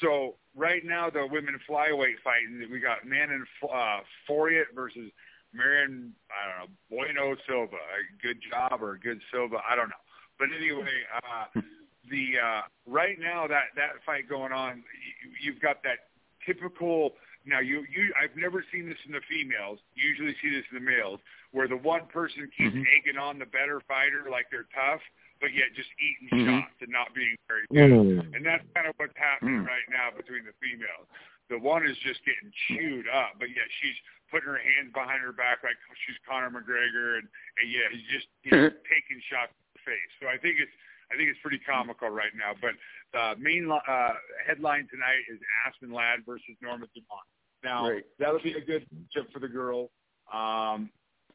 so 0.00 0.36
right 0.56 0.82
now 0.84 1.10
the 1.10 1.26
women 1.30 1.58
flyweight 1.68 2.16
fighting, 2.24 2.66
we 2.70 2.80
got 2.80 3.06
Manon 3.06 3.44
uh, 3.62 4.00
Fiorot 4.28 4.72
versus 4.74 5.10
Marion, 5.52 6.14
I 6.30 6.48
don't 6.48 6.70
know, 6.70 6.76
Bueno 6.88 7.36
Silva. 7.46 7.76
Good 8.22 8.38
job 8.50 8.82
or 8.82 8.96
good 8.96 9.20
Silva, 9.30 9.58
I 9.68 9.76
don't 9.76 9.88
know. 9.88 10.02
But 10.38 10.48
anyway, 10.56 10.88
uh, 11.14 11.60
the 12.10 12.40
uh, 12.42 12.62
right 12.86 13.18
now 13.20 13.46
that 13.46 13.76
that 13.76 14.02
fight 14.06 14.28
going 14.28 14.52
on, 14.52 14.82
you, 15.22 15.52
you've 15.52 15.60
got 15.60 15.82
that 15.82 16.08
typical. 16.46 17.14
Now 17.44 17.60
you 17.60 17.84
you 17.90 18.14
I've 18.16 18.36
never 18.36 18.64
seen 18.72 18.88
this 18.88 18.98
in 19.06 19.12
the 19.12 19.20
females. 19.28 19.78
You 19.94 20.08
usually 20.08 20.34
see 20.40 20.50
this 20.50 20.64
in 20.72 20.82
the 20.82 20.90
males, 20.90 21.20
where 21.50 21.68
the 21.68 21.76
one 21.76 22.06
person 22.06 22.48
keeps 22.56 22.74
mm-hmm. 22.74 22.88
egging 22.96 23.20
on 23.20 23.38
the 23.38 23.46
better 23.46 23.82
fighter 23.86 24.30
like 24.30 24.46
they're 24.50 24.70
tough, 24.72 25.02
but 25.42 25.50
yet 25.50 25.74
just 25.74 25.90
eating 25.98 26.30
mm-hmm. 26.30 26.62
shots 26.62 26.78
and 26.86 26.94
not 26.94 27.10
being 27.18 27.34
very 27.50 27.66
good. 27.66 27.90
Mm. 27.90 28.30
And 28.30 28.46
that's 28.46 28.62
kind 28.78 28.86
of 28.86 28.94
what's 29.02 29.18
happening 29.18 29.66
mm. 29.66 29.66
right 29.66 29.84
now 29.90 30.14
between 30.14 30.46
the 30.46 30.54
females. 30.62 31.10
The 31.50 31.58
one 31.58 31.82
is 31.82 31.98
just 32.06 32.22
getting 32.22 32.54
chewed 32.70 33.10
up, 33.10 33.42
but 33.42 33.50
yet 33.50 33.66
she's 33.82 33.98
putting 34.30 34.46
her 34.46 34.62
hands 34.62 34.94
behind 34.94 35.20
her 35.26 35.34
back 35.34 35.66
like 35.66 35.76
she's 36.06 36.16
Conor 36.22 36.54
McGregor, 36.54 37.20
and, 37.20 37.26
and 37.58 37.66
yeah, 37.66 37.90
he's 37.90 38.06
just 38.08 38.30
you 38.46 38.54
know, 38.54 38.70
taking 38.86 39.18
shots 39.26 39.50
in 39.50 39.76
the 39.76 39.82
face. 39.82 40.10
So 40.22 40.30
I 40.30 40.38
think 40.38 40.62
it's 40.62 40.72
I 41.10 41.18
think 41.18 41.28
it's 41.28 41.42
pretty 41.42 41.60
comical 41.60 42.08
right 42.08 42.32
now. 42.32 42.56
But 42.56 42.78
the 43.12 43.36
main 43.36 43.68
uh, 43.68 44.16
headline 44.46 44.88
tonight 44.88 45.26
is 45.28 45.42
Aspen 45.66 45.92
Ladd 45.92 46.24
versus 46.24 46.56
Norma 46.62 46.86
Dumont. 46.94 47.28
Now 47.66 47.90
Great. 47.90 48.06
that'll 48.16 48.40
be 48.40 48.54
a 48.54 48.64
good 48.64 48.86
matchup 48.88 49.28
for 49.34 49.42
the 49.42 49.50
girls. 49.50 49.90
Um, 50.32 50.88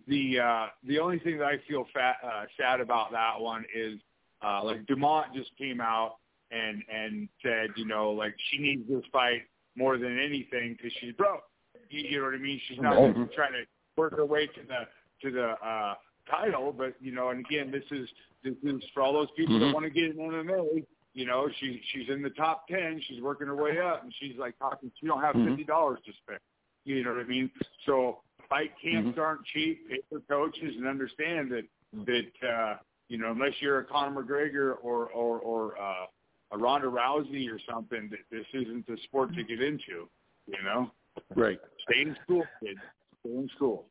the 0.07 0.39
uh, 0.39 0.65
the 0.85 0.99
only 0.99 1.19
thing 1.19 1.37
that 1.39 1.45
I 1.45 1.57
feel 1.67 1.85
fat, 1.93 2.17
uh, 2.23 2.45
sad 2.59 2.79
about 2.79 3.11
that 3.11 3.39
one 3.39 3.65
is 3.75 3.99
uh, 4.45 4.63
like 4.63 4.85
Dumont 4.87 5.33
just 5.35 5.49
came 5.57 5.81
out 5.81 6.17
and 6.51 6.81
and 6.91 7.27
said, 7.43 7.69
you 7.75 7.85
know, 7.85 8.11
like 8.11 8.35
she 8.49 8.59
needs 8.59 8.87
this 8.89 9.03
fight 9.11 9.43
more 9.75 9.97
than 9.97 10.17
anything 10.17 10.75
because 10.77 10.91
she's 10.99 11.13
broke. 11.13 11.43
You, 11.89 12.01
you 12.01 12.17
know 12.19 12.25
what 12.25 12.33
I 12.33 12.37
mean? 12.37 12.59
She's 12.67 12.79
not 12.79 12.93
mm-hmm. 12.93 13.23
trying 13.35 13.53
to 13.53 13.63
work 13.95 14.15
her 14.15 14.25
way 14.25 14.47
to 14.47 14.61
the 14.67 15.27
to 15.27 15.35
the 15.35 15.49
uh, 15.65 15.95
title, 16.29 16.73
but 16.75 16.95
you 17.01 17.11
know, 17.11 17.29
and 17.29 17.45
again, 17.45 17.71
this 17.71 17.83
is 17.91 18.07
this 18.43 18.55
is 18.63 18.81
for 18.93 19.03
all 19.03 19.13
those 19.13 19.29
people 19.35 19.55
mm-hmm. 19.55 19.67
that 19.67 19.73
want 19.73 19.85
to 19.85 19.89
get 19.89 20.05
in 20.05 20.17
MMA. 20.17 20.85
You 21.13 21.25
know, 21.25 21.49
she 21.59 21.81
she's 21.91 22.09
in 22.09 22.21
the 22.21 22.29
top 22.31 22.67
ten. 22.67 23.01
She's 23.07 23.21
working 23.21 23.47
her 23.47 23.55
way 23.55 23.79
up, 23.79 24.03
and 24.03 24.13
she's 24.19 24.37
like 24.37 24.57
talking. 24.59 24.91
She 24.99 25.07
don't 25.07 25.21
have 25.21 25.35
mm-hmm. 25.35 25.49
fifty 25.49 25.63
dollars 25.63 25.99
to 26.05 26.11
spend. 26.23 26.39
You 26.85 27.03
know 27.03 27.11
what 27.13 27.19
I 27.19 27.27
mean? 27.27 27.51
So 27.85 28.19
fight 28.49 28.71
camps 28.81 29.11
mm-hmm. 29.11 29.19
aren't 29.19 29.45
cheap. 29.45 29.89
Pay 29.89 29.99
for 30.09 30.19
coaches 30.21 30.73
and 30.77 30.87
understand 30.87 31.51
that 31.51 31.63
that 32.05 32.47
uh, 32.47 32.77
you 33.07 33.17
know 33.17 33.31
unless 33.31 33.53
you're 33.59 33.79
a 33.79 33.85
Conor 33.85 34.23
McGregor 34.23 34.75
or 34.81 35.07
or 35.07 35.39
or 35.39 35.81
uh, 35.81 36.05
a 36.51 36.57
Ronda 36.57 36.87
Rousey 36.87 37.49
or 37.51 37.59
something, 37.69 38.09
that 38.09 38.19
this 38.31 38.45
isn't 38.53 38.87
the 38.87 38.97
sport 39.05 39.33
to 39.35 39.43
get 39.43 39.61
into. 39.61 40.07
You 40.47 40.63
know, 40.63 40.91
right? 41.35 41.59
Stay 41.89 42.01
in 42.01 42.15
school, 42.23 42.43
kids. 42.63 42.79
Stay 43.21 43.35
in 43.35 43.49
school. 43.55 43.85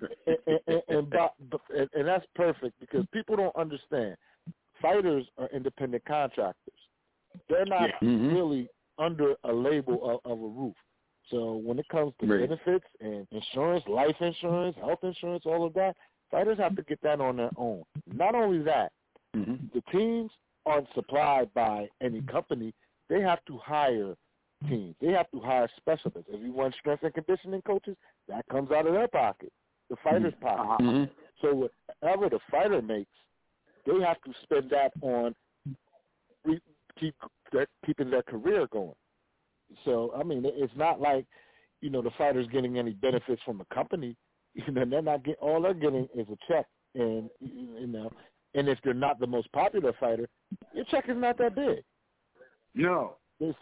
and, 0.00 0.36
and, 0.46 0.82
and, 0.88 1.14
and, 1.74 1.88
and 1.94 2.08
that's 2.08 2.24
perfect 2.34 2.78
because 2.80 3.04
people 3.12 3.36
don't 3.36 3.54
understand. 3.54 4.16
Fighters 4.80 5.26
are 5.36 5.48
independent 5.52 6.02
contractors. 6.06 6.74
They're 7.50 7.66
not 7.66 7.90
yeah. 8.00 8.08
mm-hmm. 8.08 8.34
really 8.34 8.68
under 8.98 9.34
a 9.44 9.52
label 9.52 10.20
of, 10.24 10.30
of 10.30 10.38
a 10.38 10.46
roof. 10.46 10.74
So 11.30 11.54
when 11.54 11.78
it 11.78 11.88
comes 11.88 12.12
to 12.20 12.26
right. 12.26 12.48
benefits 12.48 12.84
and 13.00 13.26
insurance, 13.30 13.84
life 13.86 14.16
insurance, 14.20 14.76
health 14.76 14.98
insurance, 15.02 15.44
all 15.46 15.66
of 15.66 15.74
that, 15.74 15.94
fighters 16.30 16.58
have 16.58 16.76
to 16.76 16.82
get 16.82 17.00
that 17.02 17.20
on 17.20 17.36
their 17.36 17.50
own. 17.56 17.84
Not 18.12 18.34
only 18.34 18.62
that, 18.64 18.92
mm-hmm. 19.36 19.66
the 19.74 19.82
teams 19.92 20.30
aren't 20.66 20.88
supplied 20.94 21.52
by 21.54 21.88
any 22.00 22.22
company. 22.22 22.74
They 23.08 23.20
have 23.20 23.44
to 23.46 23.58
hire 23.58 24.14
teams. 24.68 24.94
They 25.00 25.12
have 25.12 25.30
to 25.30 25.40
hire 25.40 25.68
specialists. 25.76 26.28
If 26.28 26.40
you 26.42 26.52
want 26.52 26.74
strength 26.78 27.02
and 27.02 27.14
conditioning 27.14 27.62
coaches, 27.62 27.96
that 28.28 28.44
comes 28.50 28.70
out 28.70 28.86
of 28.86 28.92
their 28.92 29.08
pocket, 29.08 29.52
the 29.88 29.96
fighter's 30.02 30.34
pocket. 30.40 30.84
Mm-hmm. 30.84 31.04
So 31.40 31.70
whatever 32.00 32.28
the 32.28 32.40
fighter 32.50 32.82
makes, 32.82 33.10
they 33.86 34.00
have 34.04 34.20
to 34.22 34.32
spend 34.42 34.70
that 34.70 34.92
on 35.00 35.34
re- 36.44 36.60
keep 36.98 37.14
their, 37.52 37.66
keeping 37.86 38.10
their 38.10 38.22
career 38.22 38.66
going. 38.70 38.92
So 39.84 40.12
I 40.18 40.22
mean, 40.22 40.42
it's 40.44 40.72
not 40.76 41.00
like 41.00 41.26
you 41.80 41.90
know 41.90 42.02
the 42.02 42.10
fighter's 42.18 42.46
getting 42.48 42.78
any 42.78 42.92
benefits 42.92 43.42
from 43.44 43.58
the 43.58 43.74
company. 43.74 44.16
You 44.52 44.72
know, 44.72 44.84
they're 44.84 45.00
not 45.00 45.22
getting 45.22 45.40
all 45.40 45.62
they're 45.62 45.72
getting 45.72 46.08
is 46.12 46.26
a 46.28 46.36
check, 46.48 46.66
and 46.96 47.30
you 47.38 47.86
know, 47.86 48.10
and 48.56 48.68
if 48.68 48.80
they're 48.82 48.94
not 48.94 49.20
the 49.20 49.26
most 49.28 49.50
popular 49.52 49.92
fighter, 50.00 50.28
your 50.74 50.84
check 50.86 51.04
is 51.08 51.16
not 51.16 51.38
that 51.38 51.54
big. 51.54 51.84
No, 52.74 53.14
it's 53.38 53.56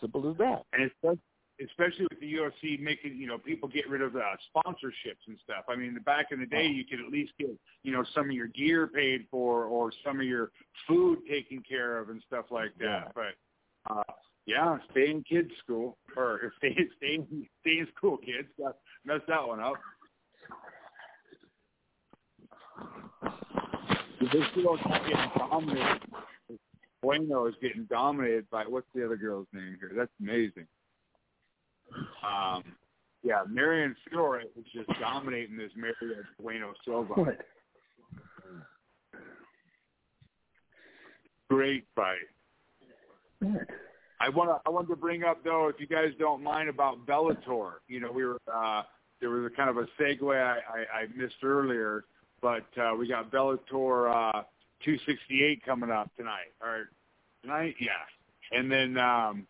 simple 0.00 0.28
as 0.28 0.36
that. 0.38 0.64
And 0.72 0.90
it's 0.90 1.20
especially 1.62 2.06
with 2.10 2.20
the 2.20 2.34
UFC 2.34 2.80
making 2.80 3.16
you 3.16 3.26
know 3.26 3.38
people 3.38 3.68
get 3.68 3.88
rid 3.88 4.02
of 4.02 4.16
uh, 4.16 4.20
sponsorships 4.54 5.22
and 5.28 5.38
stuff. 5.44 5.64
I 5.68 5.76
mean, 5.76 5.96
back 6.04 6.26
in 6.32 6.40
the 6.40 6.46
day, 6.46 6.66
you 6.66 6.84
could 6.84 7.00
at 7.00 7.12
least 7.12 7.32
get 7.38 7.50
you 7.82 7.92
know 7.92 8.04
some 8.14 8.26
of 8.26 8.32
your 8.32 8.48
gear 8.48 8.86
paid 8.86 9.26
for 9.30 9.64
or 9.64 9.92
some 10.04 10.18
of 10.18 10.26
your 10.26 10.50
food 10.88 11.20
taken 11.30 11.62
care 11.66 11.98
of 11.98 12.08
and 12.08 12.22
stuff 12.26 12.46
like 12.50 12.76
that. 12.78 12.84
Yeah. 12.84 13.04
But 13.14 13.94
uh, 13.94 14.12
yeah, 14.46 14.78
stay 14.90 15.10
in 15.10 15.22
kids 15.22 15.50
school 15.62 15.96
or 16.16 16.52
stay 16.58 16.76
stay 16.96 17.18
stay 17.60 17.78
in 17.78 17.88
school, 17.96 18.18
kids. 18.18 18.48
Mess 19.04 19.20
that 19.28 19.46
one 19.46 19.60
up. 19.60 19.74
This 24.20 24.44
girl's 24.54 24.80
getting 24.82 25.30
dominated. 25.36 26.00
Bueno 27.02 27.46
is 27.46 27.54
getting 27.60 27.84
dominated 27.84 28.48
by 28.50 28.64
what's 28.64 28.86
the 28.94 29.04
other 29.04 29.16
girl's 29.16 29.46
name 29.52 29.76
here? 29.78 29.92
That's 29.94 30.10
amazing. 30.20 30.66
Um, 32.26 32.62
yeah, 33.22 33.42
Marion 33.48 33.94
Fiorot 34.10 34.44
is 34.58 34.64
just 34.74 34.88
dominating 35.00 35.56
this 35.56 35.70
Maria 35.76 36.22
Bueno 36.40 36.72
Silva. 36.84 37.12
What? 37.14 37.38
Great 41.50 41.84
fight. 41.94 42.16
What? 43.40 43.68
I 44.20 44.28
want 44.28 44.50
to 44.50 44.60
I 44.66 44.70
wanted 44.70 44.88
to 44.88 44.96
bring 44.96 45.24
up 45.24 45.42
though, 45.44 45.68
if 45.68 45.80
you 45.80 45.86
guys 45.86 46.12
don't 46.18 46.42
mind 46.42 46.68
about 46.68 47.06
Bellator. 47.06 47.72
You 47.88 48.00
know, 48.00 48.12
we 48.12 48.24
were 48.24 48.38
uh, 48.52 48.82
there 49.20 49.30
was 49.30 49.50
a 49.50 49.56
kind 49.56 49.70
of 49.70 49.76
a 49.76 49.86
segue 50.00 50.36
I, 50.36 50.58
I, 50.58 51.00
I 51.00 51.06
missed 51.16 51.42
earlier, 51.42 52.04
but 52.40 52.66
uh, 52.80 52.94
we 52.98 53.08
got 53.08 53.30
Bellator 53.30 54.10
uh, 54.10 54.42
268 54.84 55.64
coming 55.64 55.90
up 55.90 56.10
tonight. 56.16 56.52
Or 56.60 56.88
tonight, 57.42 57.74
yeah. 57.80 58.56
And 58.56 58.70
then 58.70 58.98
um, 58.98 59.46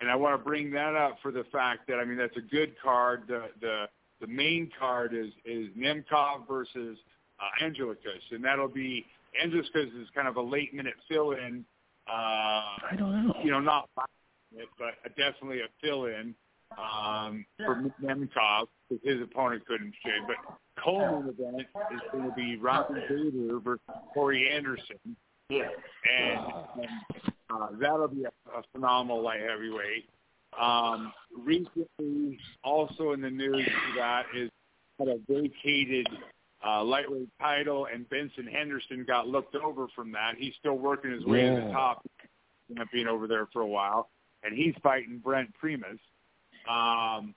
and 0.00 0.10
I 0.10 0.16
want 0.16 0.38
to 0.38 0.44
bring 0.44 0.70
that 0.72 0.94
up 0.94 1.18
for 1.22 1.32
the 1.32 1.44
fact 1.52 1.86
that 1.88 1.96
I 1.96 2.04
mean 2.04 2.16
that's 2.16 2.36
a 2.36 2.54
good 2.54 2.74
card. 2.82 3.24
The 3.28 3.48
the 3.60 3.86
the 4.20 4.26
main 4.26 4.70
card 4.78 5.14
is 5.14 5.32
is 5.44 5.68
Nemkov 5.76 6.46
versus 6.48 6.98
uh, 7.40 7.64
Anglickas, 7.64 8.22
and 8.30 8.44
that'll 8.44 8.68
be 8.68 9.04
Anglickas 9.44 10.00
is 10.00 10.08
kind 10.14 10.28
of 10.28 10.36
a 10.36 10.42
late 10.42 10.74
minute 10.74 10.94
fill 11.08 11.32
in. 11.32 11.64
Uh, 12.08 12.12
I 12.90 12.96
don't 12.96 13.26
know. 13.26 13.34
You 13.42 13.50
know, 13.50 13.60
not 13.60 13.88
it, 14.56 14.68
but 14.78 14.94
definitely 15.16 15.60
a 15.60 15.68
fill-in 15.82 16.34
um, 16.78 17.44
for 17.58 17.90
Nemkov 18.02 18.66
because 18.88 19.04
his 19.04 19.22
opponent 19.22 19.66
couldn't 19.66 19.92
shave. 20.04 20.22
But 20.26 20.36
co-main 20.82 21.28
event 21.28 21.66
is 21.92 22.00
going 22.12 22.28
to 22.28 22.34
be 22.34 22.56
Ryan 22.56 23.02
Bader 23.08 23.58
versus 23.60 23.80
Corey 24.14 24.48
Anderson. 24.50 25.16
Yeah. 25.48 25.68
And, 26.18 26.40
and 26.76 27.30
uh, 27.50 27.68
that'll 27.80 28.08
be 28.08 28.24
a, 28.24 28.58
a 28.58 28.62
phenomenal 28.72 29.22
light 29.22 29.40
heavyweight. 29.40 30.08
Um, 30.60 31.12
recently, 31.36 32.38
also 32.64 33.12
in 33.12 33.20
the 33.20 33.30
news 33.30 33.68
that 33.96 34.24
is 34.34 34.50
had 34.98 35.08
a 35.08 35.18
vacated 35.28 36.08
uh, 36.66 36.82
lightweight 36.82 37.28
title, 37.40 37.86
and 37.92 38.08
Benson 38.08 38.46
Henderson 38.46 39.04
got 39.06 39.28
looked 39.28 39.54
over 39.54 39.86
from 39.94 40.12
that. 40.12 40.34
He's 40.36 40.54
still 40.58 40.78
working 40.78 41.10
his 41.12 41.24
way 41.24 41.42
Yeah. 41.44 41.60
to 41.60 41.60
the 41.66 41.72
top, 41.72 42.06
being 42.92 43.06
over 43.06 43.26
there 43.26 43.46
for 43.52 43.62
a 43.62 43.66
while, 43.66 44.10
and 44.42 44.54
he's 44.56 44.74
fighting 44.82 45.18
Brent 45.22 45.54
Primus. 45.54 45.98
Um, 46.68 47.34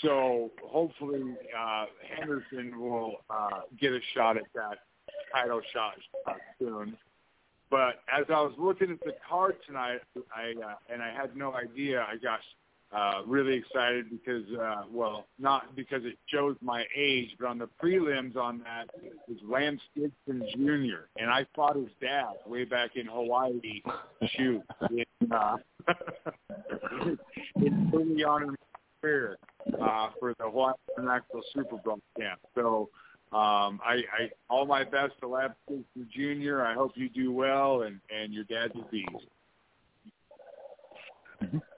so 0.00 0.50
hopefully 0.64 1.22
uh, 1.56 1.86
Henderson 2.16 2.80
will 2.80 3.16
uh, 3.30 3.60
get 3.78 3.92
a 3.92 4.00
shot 4.14 4.36
at 4.36 4.44
that 4.54 4.78
title 5.32 5.60
shot 5.72 5.94
soon. 6.58 6.96
But 7.70 8.00
as 8.12 8.24
I 8.28 8.40
was 8.42 8.52
looking 8.58 8.90
at 8.90 9.00
the 9.00 9.14
card 9.28 9.56
tonight, 9.66 10.00
I 10.34 10.52
uh, 10.62 10.74
and 10.92 11.02
I 11.02 11.10
had 11.12 11.36
no 11.36 11.54
idea. 11.54 12.02
I 12.10 12.16
got 12.16 12.40
uh, 12.94 13.22
really 13.26 13.54
excited 13.54 14.10
because, 14.10 14.44
uh, 14.60 14.82
well, 14.92 15.26
not 15.38 15.74
because 15.74 16.04
it 16.04 16.18
shows 16.26 16.56
my 16.60 16.84
age, 16.94 17.30
but 17.38 17.46
on 17.48 17.58
the 17.58 17.68
prelims 17.82 18.36
on 18.36 18.60
that 18.60 18.88
is 19.28 19.38
Lance 19.48 19.80
Gibson 19.94 20.46
Jr. 20.54 21.06
and 21.16 21.30
I 21.30 21.46
fought 21.56 21.76
his 21.76 21.88
dad 22.00 22.34
way 22.46 22.64
back 22.64 22.96
in 22.96 23.06
Hawaii. 23.06 23.82
Shoot, 24.36 24.62
in, 24.90 25.32
uh, 25.32 25.56
in 27.56 27.90
early 27.94 28.24
on 28.24 28.42
in 28.42 28.48
my 28.50 28.56
career 29.00 29.38
uh, 29.80 30.10
for 30.20 30.34
the 30.38 30.44
Hawaii 30.44 30.74
International 30.96 31.42
Super 31.54 31.76
Bowl 31.78 32.00
camp. 32.18 32.40
So. 32.54 32.88
Um, 33.32 33.80
I, 33.82 33.94
I 34.12 34.30
all 34.50 34.66
my 34.66 34.84
best 34.84 35.14
to 35.22 35.28
Lance 35.28 35.54
Gibson 35.66 36.06
Jr. 36.14 36.60
I 36.60 36.74
hope 36.74 36.92
you 36.96 37.08
do 37.08 37.32
well, 37.32 37.80
and 37.84 37.98
and 38.14 38.30
your 38.30 38.44
dad's 38.44 38.74
a 38.74 38.84
beast. 38.90 39.24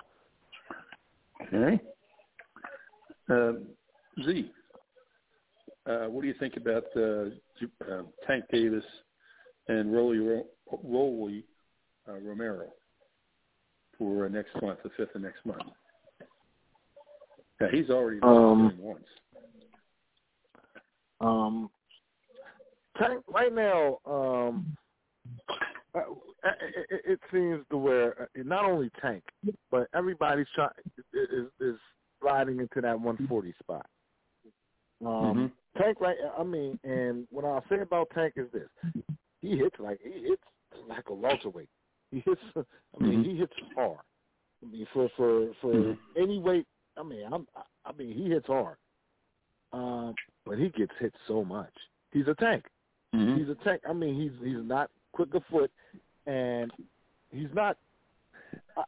Okay. 1.52 1.80
Um, 3.28 3.66
Z, 4.24 4.50
uh, 5.87 6.07
what 6.07 6.22
do 6.22 6.28
you 6.28 6.35
think 6.38 6.57
about 6.57 6.85
uh, 6.96 7.26
uh, 7.88 8.02
Tank 8.26 8.44
Davis 8.52 8.85
and 9.68 9.92
Rolly, 9.92 10.18
Rolly 10.83 11.44
uh, 12.09 12.18
Romero 12.18 12.66
for 13.98 14.26
uh, 14.26 14.28
next 14.28 14.50
month, 14.62 14.78
the 14.83 14.90
fifth 14.96 15.14
of 15.14 15.22
next 15.22 15.44
month? 15.46 15.62
Yeah, 17.61 17.68
he's 17.70 17.90
already 17.90 18.20
Um, 18.22 18.76
once. 18.78 19.04
Um, 21.20 21.70
Tank 22.98 23.24
right 23.28 23.52
now, 23.52 23.98
um, 24.07 24.76
uh, 25.94 26.00
it, 26.44 26.87
it, 26.90 27.00
it 27.12 27.20
seems 27.33 27.64
to 27.70 27.78
where 27.78 28.22
uh, 28.22 28.26
not 28.44 28.64
only 28.64 28.90
Tank, 29.00 29.24
but 29.70 29.88
everybody's 29.94 30.46
trying 30.54 30.70
is 31.12 31.46
is 31.61 31.76
sliding 32.20 32.61
into 32.61 32.80
that 32.80 32.98
140 33.00 33.54
spot. 33.62 33.87
Um, 35.04 35.52
Tank, 35.76 36.00
right? 36.00 36.16
I 36.38 36.42
mean, 36.44 36.78
and 36.85 37.26
what 37.30 37.44
I'll 37.44 37.64
say 37.68 37.80
about 37.80 38.09
Tank 38.14 38.35
is 38.37 38.46
this: 38.52 38.68
he 39.42 39.57
hits 39.59 39.76
like 39.78 40.00
he 40.02 40.28
hits 40.28 40.42
like 40.88 41.04
a 41.09 41.14
welterweight. 41.14 41.68
He 42.11 42.20
hits. 42.20 42.40
I 42.57 43.02
mean, 43.02 43.18
Mhm. 43.20 43.24
he 43.24 43.37
hits 43.37 43.52
hard. 43.74 44.00
I 44.62 44.66
mean, 44.66 44.87
for 44.92 45.09
for 45.16 45.52
for 45.61 45.72
Mhm. 45.74 45.98
any 46.16 46.38
weight. 46.38 46.66
I 46.96 47.02
mean, 47.02 47.24
I'm. 47.30 47.46
I 47.85 47.92
mean, 47.92 48.12
he 48.14 48.30
hits 48.30 48.46
hard. 48.46 48.76
Um, 49.72 50.14
but 50.46 50.59
he 50.59 50.68
gets 50.70 50.92
hit 51.00 51.12
so 51.26 51.44
much. 51.44 51.74
He's 52.12 52.28
a 52.28 52.35
tank. 52.37 52.64
Mhm. 53.14 53.38
He's 53.38 53.48
a 53.48 53.57
tank. 53.57 53.83
I 53.88 53.92
mean, 53.92 54.14
he's 54.14 54.33
he's 54.40 54.62
not 54.64 54.90
quick 55.12 55.35
of 55.35 55.44
foot, 55.46 55.70
and 56.27 56.73
he's 57.31 57.53
not. 57.55 57.77
Uh, 58.77 58.83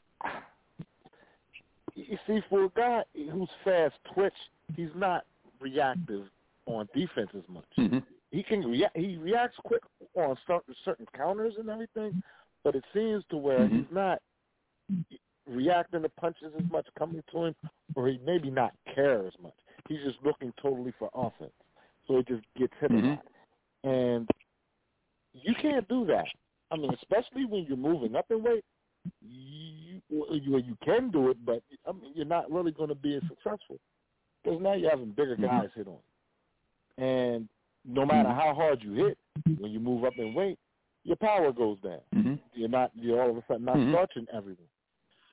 you 1.94 2.18
see, 2.27 2.40
for 2.49 2.64
a 2.64 2.68
guy 2.70 3.03
who's 3.14 3.49
fast 3.64 3.94
twitch, 4.14 4.35
he's 4.75 4.90
not 4.94 5.25
reactive 5.61 6.27
on 6.66 6.88
defense 6.94 7.31
as 7.35 7.49
much. 7.49 7.64
Mhm. 7.77 8.03
He 8.31 8.42
can 8.42 8.68
react. 8.68 8.96
He 8.96 9.16
reacts 9.16 9.57
quick 9.64 9.83
on 10.14 10.37
certain 10.46 10.75
certain 10.85 11.07
counters 11.14 11.55
and 11.59 11.70
everything, 11.70 12.22
but 12.64 12.75
it 12.75 12.85
seems 12.92 13.25
to 13.27 13.37
where 13.37 13.66
Mhm. 13.66 13.70
he's 13.70 13.90
not 13.90 14.20
reacting 15.46 16.03
to 16.03 16.09
punches 16.11 16.53
as 16.55 16.68
much 16.70 16.87
coming 16.99 17.22
to 17.31 17.44
him, 17.44 17.57
or 17.94 18.09
he 18.09 18.18
maybe 18.18 18.51
not 18.51 18.75
care 18.94 19.27
as 19.27 19.38
much. 19.38 19.55
He's 19.88 20.03
just 20.03 20.20
looking 20.22 20.53
totally 20.55 20.90
for 20.92 21.09
offense, 21.14 21.55
so 22.07 22.18
it 22.18 22.27
just 22.27 22.44
gets 22.55 22.75
hit 22.79 22.90
Mhm. 22.90 23.05
a 23.05 23.09
lot. 23.11 23.27
And 23.85 24.31
you 25.33 25.55
can't 25.55 25.87
do 25.88 26.05
that. 26.07 26.27
I 26.70 26.76
mean, 26.76 26.92
especially 26.94 27.44
when 27.44 27.64
you're 27.64 27.76
moving 27.76 28.16
up 28.16 28.26
in 28.31 28.42
weight. 28.42 28.64
You 29.22 30.00
you, 30.09 30.59
you 30.59 30.76
can 30.85 31.11
do 31.11 31.31
it, 31.31 31.38
but 31.44 31.62
I 31.88 31.92
mean, 31.92 32.12
you're 32.14 32.26
not 32.26 32.50
really 32.50 32.70
going 32.72 32.88
to 32.90 32.94
be 32.94 33.16
as 33.16 33.22
successful 33.29 33.79
because 34.42 34.61
now 34.61 34.74
you're 34.74 34.90
having 34.90 35.11
bigger 35.12 35.37
Mhm. 35.37 35.42
guys 35.42 35.70
hit 35.74 35.87
on 35.88 35.98
you. 36.98 37.05
And 37.05 37.48
no 37.85 38.05
matter 38.05 38.29
how 38.31 38.55
hard 38.55 38.83
you 38.83 38.92
hit, 38.92 39.18
when 39.59 39.70
you 39.70 39.81
move 39.81 40.05
up 40.05 40.18
in 40.18 40.35
weight, 40.35 40.59
your 41.05 41.16
power 41.16 41.52
goes 41.52 41.81
down. 41.81 42.00
Mhm. 42.14 42.38
You're 42.55 42.68
not 42.68 42.90
you're 42.94 43.22
all 43.22 43.31
of 43.31 43.37
a 43.37 43.44
sudden 43.46 43.64
not 43.64 43.76
Mhm. 43.79 43.90
starching 43.92 44.26
everyone. 44.33 44.68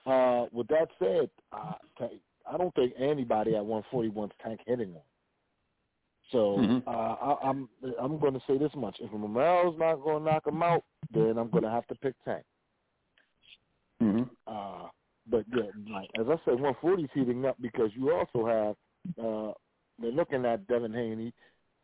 Uh, 0.06 0.48
with 0.52 0.67
that 0.67 0.89
said, 1.00 1.30
uh, 1.52 1.76
I 2.46 2.58
don't 2.58 2.74
think 2.76 2.93
anybody 2.98 3.56
at 3.56 3.65
141 3.65 4.30
tank 4.41 4.62
hitting 4.65 4.93
one. 4.93 5.06
So 6.32 6.58
Mhm. 6.58 6.88
uh, 6.88 6.89
I, 6.89 7.50
I'm 7.50 7.69
I'm 8.00 8.17
going 8.17 8.34
to 8.34 8.41
say 8.48 8.58
this 8.58 8.74
much: 8.76 9.00
if 9.02 9.12
Romero's 9.12 9.78
not 9.78 9.96
going 9.98 10.24
to 10.24 10.32
knock 10.32 10.48
him 10.48 10.63
out, 10.63 10.84
then 11.13 11.38
I'm 11.38 11.49
going 11.49 11.63
to 11.63 11.69
have 11.71 11.88
to 11.88 11.95
pick 11.95 12.15
Tank. 12.26 12.43
Mhm. 14.02 14.30
Uh, 14.47 14.89
but 15.28 15.45
yeah, 15.54 15.69
like 15.89 16.10
as 16.19 16.28
I 16.28 16.36
said, 16.45 16.56
140 16.60 17.04
is 17.04 17.10
heating 17.13 17.45
up 17.45 17.58
because 17.62 17.91
you 17.95 18.12
also 18.13 18.45
have 18.45 18.76
uh, 19.23 19.54
they're 19.99 20.12
looking 20.12 20.45
at 20.45 20.67
Devin 20.67 20.93
Haney 20.93 21.34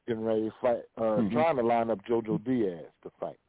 getting 0.07 0.23
ready 0.23 0.49
to 0.49 0.55
fight, 0.61 0.83
uh, 0.97 1.01
Mhm. 1.21 1.31
trying 1.33 1.57
to 1.57 1.63
line 1.63 1.89
up 1.91 1.99
JoJo 2.05 2.43
Diaz 2.43 2.91
to 3.03 3.11
fight. 3.19 3.39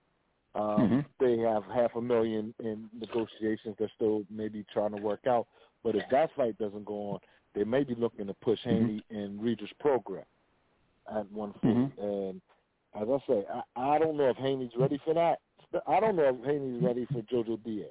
Um, 0.55 0.91
Mhm. 0.91 1.07
They 1.21 1.39
have 1.39 1.65
half 1.67 1.95
a 1.97 2.01
million 2.03 2.55
in 2.61 2.91
negotiations. 2.93 3.77
They're 3.79 3.89
still 3.91 4.25
maybe 4.31 4.65
trying 4.73 4.91
to 4.93 4.99
work 4.99 5.27
out. 5.27 5.49
But 5.85 5.97
if 5.97 6.09
that 6.11 6.33
fight 6.35 6.59
doesn't 6.59 6.85
go 6.85 7.13
on, 7.13 7.21
they 7.55 7.65
may 7.65 7.85
be 7.85 7.95
looking 7.95 8.27
to 8.27 8.35
push 8.35 8.61
Mhm. 8.65 8.71
Haney 8.71 9.05
and 9.11 9.43
Regis 9.43 9.73
Prograis 9.75 10.27
at 11.07 11.31
140. 11.31 11.93
And 12.01 12.43
as 12.95 13.09
I 13.09 13.19
say, 13.27 13.47
I, 13.49 13.63
I 13.77 13.99
don't 13.99 14.17
know 14.17 14.29
if 14.31 14.37
Haney's 14.39 14.77
ready 14.77 14.99
for 14.99 15.15
that. 15.15 15.41
I 15.87 16.01
don't 16.01 16.17
know 16.17 16.29
if 16.41 16.45
Haney's 16.45 16.83
ready 16.83 17.07
for 17.07 17.23
JoJo 17.23 17.63
Diaz. 17.65 17.89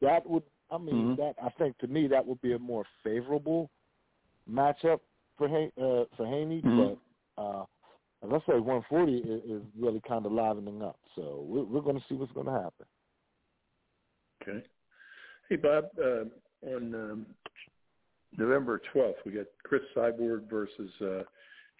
That 0.00 0.28
would, 0.28 0.42
I 0.70 0.78
mean, 0.78 0.94
Mhm. 0.94 1.16
that 1.16 1.34
I 1.42 1.48
think 1.50 1.78
to 1.78 1.86
me 1.86 2.06
that 2.08 2.26
would 2.26 2.40
be 2.42 2.52
a 2.52 2.58
more 2.58 2.84
favorable 3.02 3.70
matchup 4.48 5.00
for 5.38 5.48
Han- 5.48 5.72
uh, 5.78 6.04
for 6.16 6.26
Haney. 6.26 6.62
Mhm. 6.62 6.98
But 7.36 7.42
uh, 7.42 7.64
as 8.22 8.30
I 8.32 8.38
say, 8.46 8.58
140 8.60 9.18
is, 9.18 9.44
is 9.44 9.62
really 9.78 10.00
kind 10.00 10.26
of 10.26 10.32
livening 10.32 10.82
up. 10.82 10.98
So 11.14 11.44
we're, 11.46 11.64
we're 11.64 11.80
going 11.82 11.98
to 12.00 12.04
see 12.08 12.14
what's 12.14 12.32
going 12.32 12.46
to 12.46 12.52
happen. 12.52 12.86
Okay. 14.42 14.66
Hey, 15.48 15.56
Bob, 15.56 15.84
uh, 15.98 16.24
on 16.66 16.94
um, 16.94 17.26
November 18.36 18.80
12th, 18.94 19.14
we 19.24 19.32
got 19.32 19.46
Chris 19.62 19.82
Cyborg 19.94 20.48
versus 20.50 20.90
uh, 21.00 21.22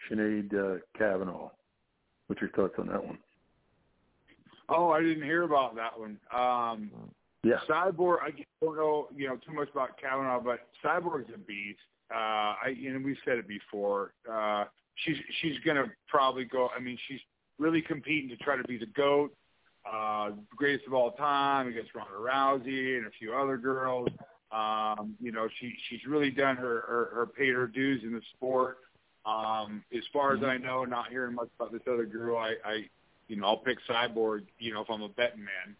Sinead 0.09 0.53
uh, 0.53 0.79
Kavanagh. 0.97 1.49
What's 2.27 2.41
your 2.41 2.51
thoughts 2.51 2.75
on 2.77 2.87
that 2.87 3.03
one? 3.03 3.17
Oh, 4.69 4.89
I 4.89 5.01
didn't 5.01 5.23
hear 5.23 5.43
about 5.43 5.75
that 5.75 5.97
one. 5.97 6.19
Um, 6.31 6.91
Yeah. 7.43 7.59
Cyborg, 7.69 8.17
I 8.21 8.31
don't 8.61 8.75
know, 8.75 9.07
you 9.15 9.27
know, 9.27 9.37
too 9.37 9.53
much 9.53 9.69
about 9.69 9.97
Kavanagh, 9.97 10.39
but 10.39 10.67
Cyborg's 10.83 11.29
a 11.33 11.37
beast. 11.37 11.79
Uh, 12.11 12.55
I, 12.65 12.75
you 12.75 12.91
know, 12.91 12.99
we've 13.03 13.17
said 13.23 13.37
it 13.37 13.47
before. 13.47 14.13
Uh, 14.29 14.65
she's 14.95 15.17
she's 15.41 15.57
gonna 15.65 15.85
probably 16.07 16.45
go. 16.45 16.69
I 16.75 16.79
mean, 16.79 16.97
she's 17.07 17.19
really 17.59 17.81
competing 17.81 18.29
to 18.29 18.37
try 18.37 18.57
to 18.57 18.63
be 18.63 18.77
the 18.77 18.87
goat, 18.87 19.33
uh, 19.89 20.31
greatest 20.55 20.87
of 20.87 20.93
all 20.93 21.11
time 21.11 21.67
against 21.67 21.93
Ronda 21.95 22.13
Rousey 22.13 22.97
and 22.97 23.07
a 23.07 23.11
few 23.11 23.33
other 23.33 23.57
girls. 23.57 24.09
Um, 24.51 25.15
you 25.21 25.31
know, 25.31 25.47
she 25.59 25.73
she's 25.89 26.05
really 26.07 26.31
done 26.31 26.55
her 26.57 26.81
her, 26.87 27.09
her 27.13 27.27
paid 27.27 27.53
her 27.53 27.67
dues 27.67 28.03
in 28.03 28.13
the 28.13 28.21
sport. 28.35 28.79
Um, 29.25 29.83
as 29.95 30.03
far 30.11 30.33
as 30.35 30.43
I 30.43 30.57
know, 30.57 30.85
not 30.85 31.09
hearing 31.09 31.35
much 31.35 31.49
about 31.59 31.73
this 31.73 31.81
other 31.85 32.05
girl, 32.05 32.37
I, 32.37 32.55
I 32.65 32.89
you 33.27 33.35
know, 33.35 33.47
I'll 33.47 33.57
pick 33.57 33.77
Cyborg. 33.89 34.43
You 34.59 34.73
know, 34.73 34.81
if 34.81 34.89
I'm 34.89 35.01
a 35.01 35.09
betting 35.09 35.45
man 35.45 35.75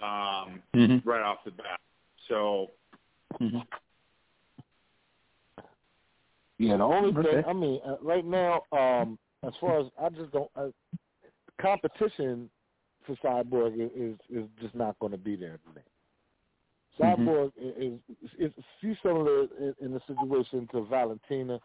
um, 0.00 0.62
Mm-hmm. 0.74 1.08
right 1.08 1.22
off 1.22 1.38
the 1.44 1.50
bat. 1.50 1.80
So 2.28 2.68
Mm-hmm. 3.40 3.58
Yeah, 6.58 6.76
the 6.76 6.84
only 6.84 7.12
thing 7.22 7.44
I 7.46 7.52
mean, 7.52 7.80
uh, 7.86 7.96
right 8.02 8.24
now, 8.24 8.62
um, 8.72 9.18
as 9.46 9.52
far 9.60 9.80
as 9.80 9.86
I 10.00 10.08
just 10.08 10.32
don't, 10.32 10.50
uh, 10.56 10.68
competition 11.60 12.50
for 13.06 13.14
Cyborg 13.24 13.74
is 13.74 13.90
is, 13.94 14.18
is 14.28 14.48
just 14.60 14.74
not 14.74 14.98
going 14.98 15.12
to 15.12 15.18
be 15.18 15.36
there 15.36 15.60
today. 15.68 15.86
Cyborg 17.00 17.52
mm-hmm. 17.62 17.82
is, 17.82 18.00
is, 18.40 18.50
is 18.56 18.64
she's 18.80 18.96
similar 19.04 19.42
in, 19.60 19.74
in 19.80 19.92
the 19.92 20.00
situation 20.08 20.68
to 20.72 20.84
Valentina, 20.86 21.60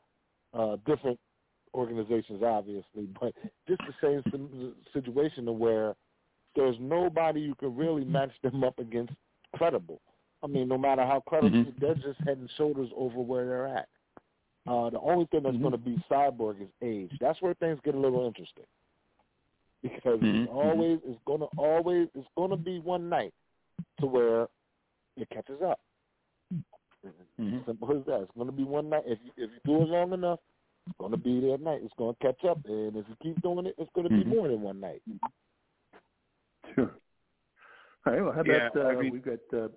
uh, 0.53 0.75
different 0.85 1.19
organizations 1.73 2.41
obviously, 2.43 3.07
but 3.19 3.33
just 3.67 3.81
the 3.87 3.93
same 4.01 4.73
situation 4.93 5.45
to 5.45 5.51
where 5.51 5.95
there's 6.55 6.75
nobody 6.79 7.41
you 7.41 7.55
can 7.55 7.75
really 7.75 8.05
match 8.05 8.31
them 8.43 8.63
up 8.63 8.79
against 8.79 9.13
credible. 9.55 10.01
I 10.43 10.47
mean, 10.47 10.67
no 10.67 10.77
matter 10.77 11.03
how 11.03 11.21
credible, 11.25 11.57
mm-hmm. 11.57 11.79
they're 11.79 11.95
just 11.95 12.19
head 12.25 12.37
and 12.37 12.49
shoulders 12.57 12.89
over 12.95 13.19
where 13.19 13.45
they're 13.45 13.67
at. 13.67 13.87
Uh, 14.67 14.89
the 14.89 14.99
only 14.99 15.25
thing 15.25 15.43
that's 15.43 15.55
mm-hmm. 15.55 15.63
going 15.63 15.71
to 15.71 15.77
be 15.77 16.03
Cyborg 16.09 16.61
is 16.61 16.69
age. 16.81 17.11
That's 17.19 17.41
where 17.41 17.53
things 17.55 17.79
get 17.83 17.95
a 17.95 17.99
little 17.99 18.25
interesting 18.25 18.65
because 19.81 20.19
mm-hmm. 20.19 20.43
it's 20.43 20.51
always 20.51 20.99
it's 21.05 21.19
going 21.25 21.41
to 21.41 21.47
always 21.57 22.07
it's 22.15 22.27
going 22.35 22.51
to 22.51 22.57
be 22.57 22.79
one 22.79 23.09
night 23.09 23.33
to 23.99 24.05
where 24.05 24.47
it 25.17 25.29
catches 25.29 25.61
up. 25.61 25.79
Mm-hmm. 27.05 27.57
Simple 27.65 27.97
as 27.97 28.05
that. 28.05 28.21
It's 28.21 28.31
going 28.35 28.47
to 28.47 28.53
be 28.53 28.63
one 28.63 28.89
night. 28.89 29.03
If 29.05 29.19
you, 29.23 29.31
if 29.43 29.49
you 29.51 29.59
do 29.65 29.81
it 29.81 29.89
long 29.89 30.13
enough, 30.13 30.39
it's 30.87 30.97
going 30.99 31.11
to 31.11 31.17
be 31.17 31.39
there 31.39 31.55
at 31.55 31.61
night. 31.61 31.81
It's 31.83 31.93
going 31.97 32.15
to 32.15 32.21
catch 32.21 32.43
up, 32.45 32.59
and 32.65 32.95
if 32.95 33.05
you 33.07 33.15
keep 33.21 33.41
doing 33.41 33.65
it, 33.65 33.75
it's 33.77 33.91
going 33.95 34.07
to 34.07 34.13
be 34.13 34.21
mm-hmm. 34.21 34.29
more 34.29 34.47
than 34.47 34.61
one 34.61 34.79
night. 34.79 35.01
Sure. 36.75 36.91
All 38.05 38.13
right. 38.13 38.21
Well, 38.21 38.33
how 38.33 38.41
about 38.41 38.71
yeah, 38.75 38.81
uh, 38.81 38.87
I 38.87 38.95
mean, 38.95 39.11
we've 39.11 39.23
got. 39.23 39.39
Uh, 39.53 39.67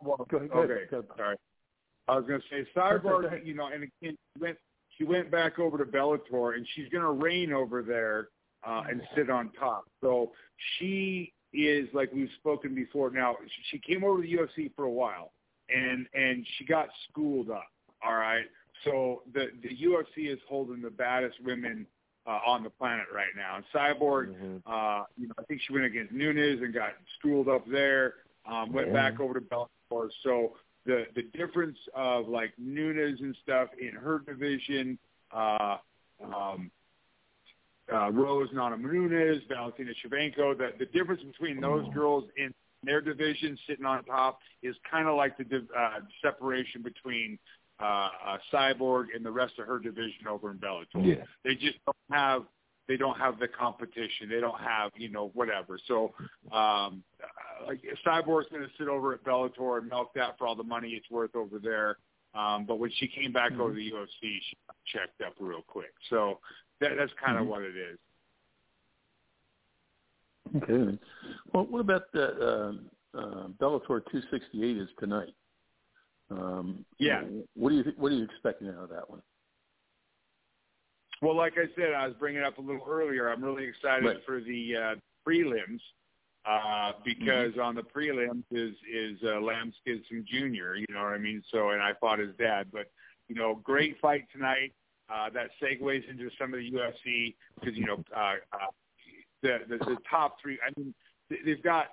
well, 0.00 0.26
go 0.30 0.38
ahead, 0.38 0.50
go 0.50 0.60
okay. 0.60 0.84
Ahead. 0.90 1.04
Sorry. 1.16 1.36
I 2.08 2.16
was 2.16 2.24
going 2.26 2.40
to 2.40 2.46
say 2.50 2.66
Cyborg. 2.76 3.44
You 3.44 3.54
know, 3.54 3.66
and 3.66 3.84
again, 3.84 4.16
she 4.34 4.40
went 4.40 4.58
she 4.96 5.04
went 5.04 5.30
back 5.30 5.58
over 5.58 5.78
to 5.78 5.84
Bellator, 5.84 6.56
and 6.56 6.66
she's 6.74 6.88
going 6.88 7.04
to 7.04 7.10
reign 7.10 7.52
over 7.52 7.82
there 7.82 8.28
uh, 8.66 8.84
and 8.88 9.00
sit 9.14 9.30
on 9.30 9.50
top. 9.58 9.84
So 10.00 10.32
she 10.78 11.32
is 11.52 11.88
like 11.92 12.12
we've 12.12 12.28
spoken 12.38 12.74
before. 12.74 13.10
Now 13.10 13.36
she 13.70 13.78
came 13.78 14.04
over 14.04 14.22
to 14.22 14.28
the 14.28 14.36
UFC 14.36 14.70
for 14.74 14.84
a 14.84 14.90
while, 14.90 15.32
and 15.68 16.06
and 16.14 16.46
she 16.56 16.64
got 16.64 16.88
schooled 17.08 17.50
up. 17.50 17.68
All 18.04 18.14
right. 18.14 18.44
So 18.84 19.22
the 19.32 19.46
the 19.62 19.68
UFC 19.68 20.32
is 20.32 20.38
holding 20.48 20.82
the 20.82 20.90
baddest 20.90 21.36
women 21.44 21.86
uh, 22.26 22.40
on 22.46 22.62
the 22.62 22.70
planet 22.70 23.06
right 23.14 23.34
now. 23.36 23.56
And 23.56 23.64
Cyborg, 23.74 24.34
mm-hmm. 24.34 24.56
uh, 24.66 25.04
you 25.16 25.28
know, 25.28 25.34
I 25.38 25.42
think 25.44 25.60
she 25.66 25.72
went 25.72 25.84
against 25.84 26.12
Nunes 26.12 26.60
and 26.62 26.74
got 26.74 26.90
schooled 27.18 27.48
up 27.48 27.64
there. 27.70 28.14
Um, 28.50 28.72
went 28.72 28.88
yeah. 28.88 28.92
back 28.92 29.20
over 29.20 29.34
to 29.34 29.40
Bellator. 29.40 30.08
So 30.22 30.52
the 30.84 31.04
the 31.14 31.22
difference 31.36 31.78
of 31.94 32.28
like 32.28 32.52
Nunes 32.58 33.20
and 33.20 33.36
stuff 33.42 33.68
in 33.80 33.90
her 33.90 34.20
division, 34.20 34.98
uh, 35.32 35.76
um, 36.24 36.70
uh, 37.92 38.10
Rose 38.10 38.48
Namajunas, 38.54 39.40
Valentina 39.48 39.90
Shevchenko, 40.04 40.56
the 40.56 40.70
the 40.78 40.86
difference 40.86 41.22
between 41.22 41.60
those 41.60 41.84
oh. 41.88 41.92
girls 41.92 42.24
in 42.36 42.52
their 42.84 43.00
division 43.00 43.58
sitting 43.68 43.84
on 43.84 44.04
top 44.04 44.38
is 44.62 44.76
kind 44.88 45.08
of 45.08 45.16
like 45.16 45.36
the 45.38 45.66
uh, 45.76 46.00
separation 46.22 46.82
between 46.82 47.38
uh, 47.80 48.08
uh, 48.26 48.38
Cyborg 48.52 49.06
and 49.14 49.24
the 49.24 49.30
rest 49.30 49.54
of 49.58 49.66
her 49.66 49.78
division 49.78 50.26
over 50.28 50.50
in 50.50 50.58
Bellator. 50.58 50.86
Yeah. 50.94 51.24
They 51.44 51.54
just 51.54 51.78
don't 51.84 51.96
have 52.10 52.42
they 52.88 52.96
don't 52.96 53.18
have 53.18 53.40
the 53.40 53.48
competition. 53.48 54.28
They 54.30 54.40
don't 54.40 54.60
have 54.60 54.92
you 54.96 55.10
know 55.10 55.30
whatever. 55.34 55.78
So 55.86 56.14
um, 56.52 57.02
uh, 57.22 57.66
like 57.66 57.80
Cyborg's 58.06 58.48
going 58.50 58.62
to 58.62 58.70
sit 58.78 58.88
over 58.88 59.12
at 59.12 59.24
Bellator 59.24 59.78
and 59.78 59.88
milk 59.88 60.12
that 60.14 60.38
for 60.38 60.46
all 60.46 60.54
the 60.54 60.62
money 60.62 60.90
it's 60.90 61.10
worth 61.10 61.34
over 61.34 61.58
there. 61.58 61.98
Um, 62.34 62.66
but 62.66 62.78
when 62.78 62.90
she 62.96 63.08
came 63.08 63.32
back 63.32 63.52
mm-hmm. 63.52 63.62
over 63.62 63.70
to 63.70 63.76
the 63.76 63.92
UFC, 63.92 64.20
she 64.20 64.56
checked 64.86 65.22
up 65.22 65.34
real 65.40 65.62
quick. 65.66 65.92
So 66.10 66.38
that, 66.80 66.92
that's 66.98 67.12
kind 67.24 67.36
of 67.36 67.42
mm-hmm. 67.42 67.50
what 67.50 67.62
it 67.62 67.76
is. 67.76 67.98
Okay. 70.56 70.98
Well, 71.52 71.66
what 71.66 71.80
about 71.80 72.12
the 72.12 72.24
uh, 73.14 73.18
uh, 73.18 73.48
Bellator 73.60 74.02
268 74.10 74.76
is 74.76 74.88
tonight? 75.00 75.34
Um, 76.30 76.84
yeah. 76.98 77.22
What 77.66 77.70
do 77.70 77.78
you 77.78 77.92
what 77.96 78.12
are 78.12 78.14
you 78.14 78.22
expecting 78.22 78.68
out 78.68 78.84
of 78.84 78.90
that 78.90 79.10
one? 79.10 79.20
Well, 81.20 81.36
like 81.36 81.54
I 81.54 81.66
said, 81.74 81.94
I 81.94 82.06
was 82.06 82.14
bringing 82.16 82.44
up 82.44 82.58
a 82.58 82.60
little 82.60 82.86
earlier. 82.88 83.28
I'm 83.28 83.42
really 83.42 83.64
excited 83.64 84.06
right. 84.06 84.18
for 84.24 84.40
the 84.40 84.76
uh, 84.76 84.94
prelims 85.28 85.80
uh, 86.48 86.92
because 87.04 87.50
mm-hmm. 87.54 87.60
on 87.60 87.74
the 87.74 87.82
prelims 87.82 88.44
is 88.52 88.76
is 88.88 89.18
uh, 89.24 89.40
Lance 89.40 89.74
Gibson 89.84 90.24
Jr. 90.30 90.76
You 90.76 90.86
know 90.90 91.02
what 91.02 91.14
I 91.14 91.18
mean? 91.18 91.42
So, 91.50 91.70
and 91.70 91.82
I 91.82 91.90
fought 92.00 92.20
his 92.20 92.36
dad, 92.38 92.68
but 92.72 92.86
you 93.26 93.34
know, 93.34 93.60
great 93.64 93.96
fight 94.00 94.26
tonight. 94.32 94.72
Uh, 95.12 95.30
that 95.30 95.50
segues 95.60 96.08
into 96.08 96.30
some 96.40 96.54
of 96.54 96.60
the 96.60 96.70
UFC 96.70 97.34
because 97.58 97.76
you 97.76 97.84
know 97.84 98.04
uh, 98.16 98.34
uh, 98.52 98.70
the, 99.42 99.58
the 99.68 99.78
the 99.78 99.96
top 100.08 100.36
three. 100.40 100.56
I 100.64 100.70
mean, 100.78 100.94
they've 101.30 101.64
got 101.64 101.86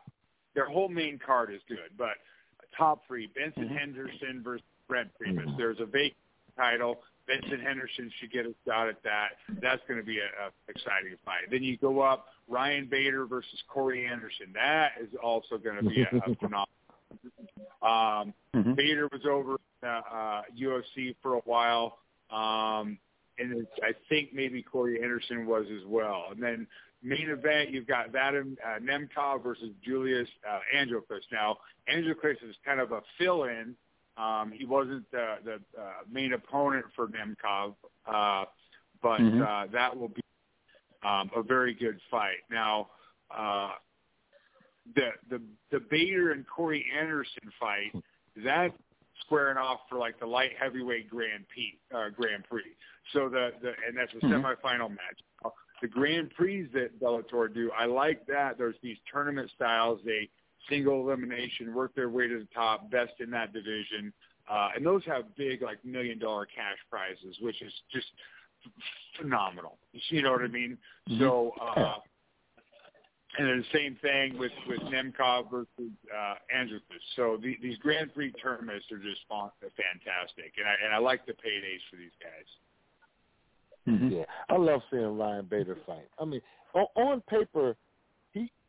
their 0.53 0.69
whole 0.69 0.88
main 0.88 1.17
card 1.17 1.51
is 1.51 1.61
good, 1.67 1.97
but 1.97 2.13
top 2.78 3.07
three: 3.07 3.28
Benson 3.34 3.63
mm-hmm. 3.63 3.76
Henderson 3.76 4.43
versus 4.43 4.63
Brent 4.88 5.14
Primus. 5.16 5.46
Mm-hmm. 5.48 5.58
There's 5.58 5.80
a 5.80 5.86
vacant 5.86 6.18
title. 6.58 7.00
Benson 7.28 7.60
Henderson 7.60 8.12
should 8.20 8.32
get 8.32 8.46
a 8.46 8.54
shot 8.68 8.90
at 8.90 9.02
that. 9.04 9.30
That's 9.62 9.82
going 9.88 10.00
to 10.00 10.06
be 10.06 10.18
an 10.18 10.52
exciting 10.68 11.16
fight. 11.24 11.50
Then 11.50 11.64
you 11.64 11.78
go 11.78 12.02
up 12.02 12.28
Ryan 12.50 12.88
Bader 12.90 13.26
versus 13.26 13.64
Corey 13.68 14.06
Anderson. 14.06 14.48
That 14.54 14.92
is 15.02 15.10
also 15.22 15.58
going 15.58 15.78
to 15.78 15.90
be 15.90 16.02
a, 16.02 16.18
a 16.18 16.36
phenomenal. 16.40 16.68
Um, 17.82 18.34
mm-hmm. 18.56 18.74
Bader 18.74 19.08
was 19.12 19.22
over 19.30 19.56
uh, 19.84 19.88
uh, 19.88 20.42
UFC 20.60 21.16
for 21.22 21.36
a 21.36 21.42
while, 21.46 22.00
um, 22.32 22.98
and 23.38 23.58
it's, 23.58 23.72
I 23.82 23.92
think 24.10 24.34
maybe 24.34 24.62
Corey 24.62 25.02
Anderson 25.02 25.46
was 25.46 25.66
as 25.74 25.86
well. 25.88 26.26
And 26.32 26.42
then 26.42 26.68
main 27.02 27.30
event, 27.30 27.72
you've 27.72 27.88
got 27.88 28.12
Vadim 28.12 28.56
uh, 28.66 28.80
Nemkov 28.80 29.44
versus 29.44 29.70
Julius 29.84 30.30
uh, 30.50 30.60
Anglickas. 30.76 31.22
Now, 31.32 31.58
Anglickas 31.94 32.38
is 32.48 32.56
kind 32.66 32.80
of 32.80 32.92
a 32.92 33.02
fill-in 33.18 33.76
um, 34.18 34.51
he 34.55 34.66
wasn't 34.66 35.09
the, 35.11 35.36
the 35.43 35.53
uh, 35.80 35.91
main 36.11 36.34
opponent 36.34 36.86
for 36.95 37.07
Nemkov, 37.07 37.76
uh, 38.05 38.45
but 39.01 39.20
mm-hmm. 39.20 39.41
uh, 39.41 39.68
that 39.72 39.97
will 39.97 40.09
be 40.09 40.22
um, 41.03 41.30
a 41.36 41.41
very 41.41 41.74
good 41.74 41.99
fight. 42.11 42.38
Now, 42.51 42.89
uh, 43.36 43.72
the 44.95 45.09
the 45.30 45.41
the 45.72 45.80
Bader 45.89 46.32
and 46.32 46.45
Corey 46.47 46.86
Anderson 46.99 47.51
fight 47.59 47.93
that's 48.43 48.74
squaring 49.22 49.57
off 49.57 49.80
for 49.89 49.97
like 49.97 50.20
the 50.20 50.26
light 50.26 50.51
heavyweight 50.59 51.09
Grand 51.09 51.45
Prix. 51.47 51.80
Uh, 51.93 52.09
Grand 52.09 52.43
Prix. 52.49 52.64
So 53.14 53.30
the 53.30 53.51
the 53.61 53.74
and 53.88 53.97
that's 53.97 54.14
a 54.14 54.18
mm-hmm. 54.18 54.45
semifinal 54.45 54.89
match. 54.89 55.53
The 55.82 55.88
Grand 55.88 56.30
Prix 56.32 56.70
that 56.74 56.97
Bellator 57.01 57.53
do, 57.53 57.70
I 57.78 57.86
like 57.86 58.26
that. 58.28 58.57
There's 58.57 58.76
these 58.82 58.97
tournament 59.11 59.51
styles. 59.53 59.99
They 60.05 60.30
single 60.70 61.01
elimination, 61.01 61.74
work 61.74 61.95
their 61.95 62.09
way 62.09 62.28
to 62.28 62.39
the 62.39 62.47
top, 62.53 62.89
best 62.91 63.14
in 63.20 63.30
that 63.32 63.53
division. 63.53 64.14
Uh, 64.49 64.70
and 64.76 64.86
those 64.86 65.03
have 65.05 65.36
big, 65.36 65.61
like 65.61 65.84
million 65.86 66.20
dollar 66.20 66.45
cash 66.45 66.78
prizes, 66.89 67.38
which 67.41 67.61
is 67.61 67.74
just 67.91 68.07
phenomenal. 69.20 69.78
You 70.09 70.22
know 70.22 70.32
what 70.32 70.41
I 70.41 70.47
mean? 70.47 70.78
Mm-hmm. 71.09 71.22
So, 71.22 71.51
uh, 71.61 71.95
and 73.38 73.47
then 73.47 73.57
the 73.59 73.78
same 73.78 73.97
thing 74.01 74.38
with 74.38 74.51
with 74.68 74.80
Nemkov 74.82 75.49
versus 75.49 75.91
uh, 76.16 76.36
Andrus. 76.55 76.82
So 77.16 77.38
the, 77.41 77.57
these 77.61 77.78
Grand 77.78 78.14
Prix 78.14 78.32
tournaments 78.41 78.86
are 78.91 78.97
just 78.97 79.22
fantastic, 79.28 80.53
and 80.57 80.68
I 80.68 80.76
and 80.86 80.93
I 80.93 80.97
like 80.99 81.26
the 81.26 81.34
paydays 81.34 81.82
for 81.89 81.97
these 81.97 82.11
guys. 82.22 82.47
Mm-hmm. 83.88 84.16
Yeah, 84.16 84.24
I 84.49 84.55
love 84.55 84.82
seeing 84.91 85.18
Ryan 85.18 85.45
Bader 85.49 85.78
fight. 85.86 86.07
I 86.20 86.26
mean, 86.26 86.41
on, 86.74 86.86
on 86.95 87.22
paper, 87.22 87.76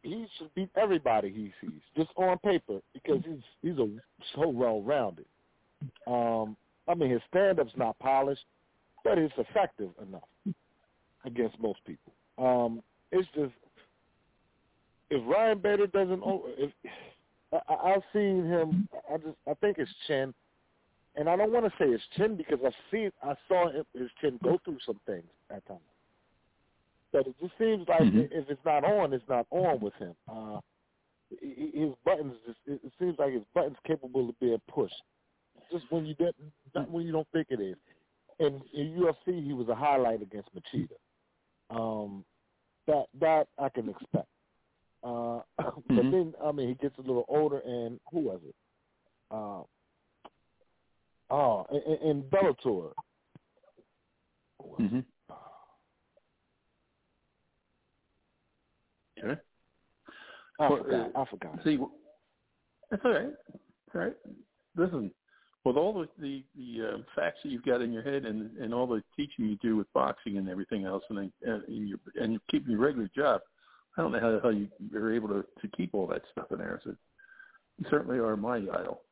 he 0.05 0.27
should 0.39 0.55
beat 0.55 0.71
everybody 0.77 1.31
he 1.31 1.53
sees 1.61 1.81
just 1.97 2.11
on 2.17 2.39
paper 2.39 2.81
because 2.93 3.23
he's 3.27 3.43
he's 3.63 3.79
a 3.79 3.89
so 4.37 4.49
well 4.49 4.83
rounded. 4.83 5.25
Um, 6.07 6.57
I 6.87 6.95
mean 6.95 7.11
his 7.11 7.23
stand 7.29 7.59
up's 7.59 7.73
not 7.77 7.99
polished, 7.99 8.45
but 9.03 9.19
it's 9.19 9.35
effective 9.39 9.91
enough 10.07 10.55
against 11.25 11.59
most 11.59 11.81
people. 11.87 12.13
Um, 12.39 12.83
it's 13.11 13.29
just 13.35 13.53
if 15.11 15.23
Ryan 15.27 15.59
Bader 15.59 15.87
doesn't, 15.87 16.23
if 16.59 16.73
I, 17.53 17.75
I've 17.75 18.03
seen 18.13 18.45
him, 18.45 18.89
I 19.13 19.17
just 19.17 19.37
I 19.49 19.55
think 19.55 19.79
his 19.79 19.89
chin, 20.07 20.35
and 21.17 21.29
I 21.29 21.37
don't 21.37 21.53
want 21.53 21.65
to 21.65 21.73
say 21.79 21.91
his 21.91 22.03
chin 22.17 22.37
because 22.37 22.59
I've 22.65 22.73
seen 22.91 23.11
I 23.23 23.35
saw 23.49 23.71
his 23.71 24.11
chin 24.21 24.39
go 24.43 24.61
through 24.65 24.79
some 24.85 25.01
things 25.07 25.25
at 25.51 25.67
times 25.67 25.81
but 27.15 27.29
it 27.29 27.37
just 27.41 27.53
seems 27.61 27.87
like 27.89 28.01
mm-hmm. 28.01 28.23
if 28.33 28.51
it's 28.51 28.61
not 28.67 28.83
on, 28.83 29.13
it's 29.13 29.25
not 29.29 29.47
on 29.51 29.79
with 29.79 29.95
him. 29.95 30.15
Uh, 30.29 30.59
his 31.31 31.91
buttons, 32.05 32.35
just, 32.45 32.59
it 32.67 32.93
seems 32.99 33.15
like 33.21 33.33
his 33.33 33.45
buttons 33.55 33.77
capable 33.87 34.29
of 34.29 34.41
being 34.41 34.61
pushed, 34.69 35.01
just 35.71 35.85
when 35.91 36.05
you 36.05 36.15
didn't, 36.15 36.35
not 36.75 36.91
when 36.91 37.07
you 37.07 37.13
don't 37.13 37.29
think 37.33 37.47
it 37.51 37.61
is. 37.61 37.77
And 38.41 38.61
in 38.75 39.01
UFC, 39.01 39.47
he 39.47 39.53
was 39.53 39.69
a 39.69 39.77
highlight 39.77 40.23
against 40.23 40.49
Machida. 40.57 40.97
Um, 41.71 42.25
that 42.89 43.05
that 43.21 43.47
I 43.61 43.69
can 43.69 43.89
expect. 43.89 44.27
Uh, 45.05 45.39
but 45.57 45.89
mm-hmm. 45.89 46.11
then, 46.11 46.35
I 46.45 46.51
mean, 46.51 46.69
he 46.69 46.75
gets 46.75 46.99
a 46.99 47.03
little 47.03 47.25
older, 47.29 47.61
and 47.65 48.01
who 48.11 48.21
was 48.21 48.41
it? 48.45 48.55
Uh, 49.31 49.63
oh, 51.33 51.67
in, 51.71 52.09
in 52.11 52.23
Bellator. 52.25 52.91
Mm-hmm. 54.81 55.01
I 60.61 60.69
well, 60.69 60.83
forgot. 60.83 61.11
Uh, 61.15 61.21
I 61.21 61.25
forgot. 61.31 61.59
See, 61.65 61.79
that's 62.91 63.03
all 63.05 63.13
right. 63.13 63.33
All 63.95 64.01
right. 64.01 64.17
Listen, 64.77 65.11
with 65.65 65.77
all 65.77 65.93
the 65.93 66.09
the, 66.21 66.45
the 66.57 66.87
uh, 66.87 66.99
facts 67.17 67.39
that 67.43 67.51
you've 67.51 67.65
got 67.65 67.81
in 67.81 67.93
your 67.93 68.03
head 68.03 68.25
and 68.25 68.57
and 68.59 68.75
all 68.75 68.87
the 68.87 69.03
teaching 69.17 69.47
you 69.47 69.57
do 69.57 69.77
with 69.77 69.93
boxing 69.93 70.37
and 70.37 70.49
everything 70.49 70.85
else, 70.85 71.03
and 71.11 71.19
and 71.43 71.63
you 71.69 71.99
and 72.21 72.33
you 72.35 72.41
keeping 72.51 72.71
your 72.71 72.81
regular 72.81 73.11
job, 73.17 73.41
I 73.97 74.03
don't 74.03 74.13
know 74.13 74.21
how 74.21 74.33
the 74.33 74.41
hell 74.41 74.53
you 74.53 74.69
are 74.95 75.13
able 75.13 75.29
to 75.29 75.43
to 75.43 75.77
keep 75.77 75.95
all 75.95 76.07
that 76.09 76.23
stuff 76.33 76.47
in 76.51 76.59
there. 76.59 76.81
So 76.85 76.95
you 77.79 77.87
certainly 77.91 78.19
are 78.19 78.37
my 78.37 78.57
idol. 78.57 79.03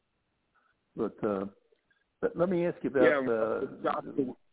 But 0.97 1.15
uh, 1.25 1.47
but 2.21 2.37
let 2.37 2.49
me 2.49 2.67
ask 2.67 2.77
you 2.83 2.91
about 2.91 3.03
yeah, 3.03 3.33
uh, 3.33 3.61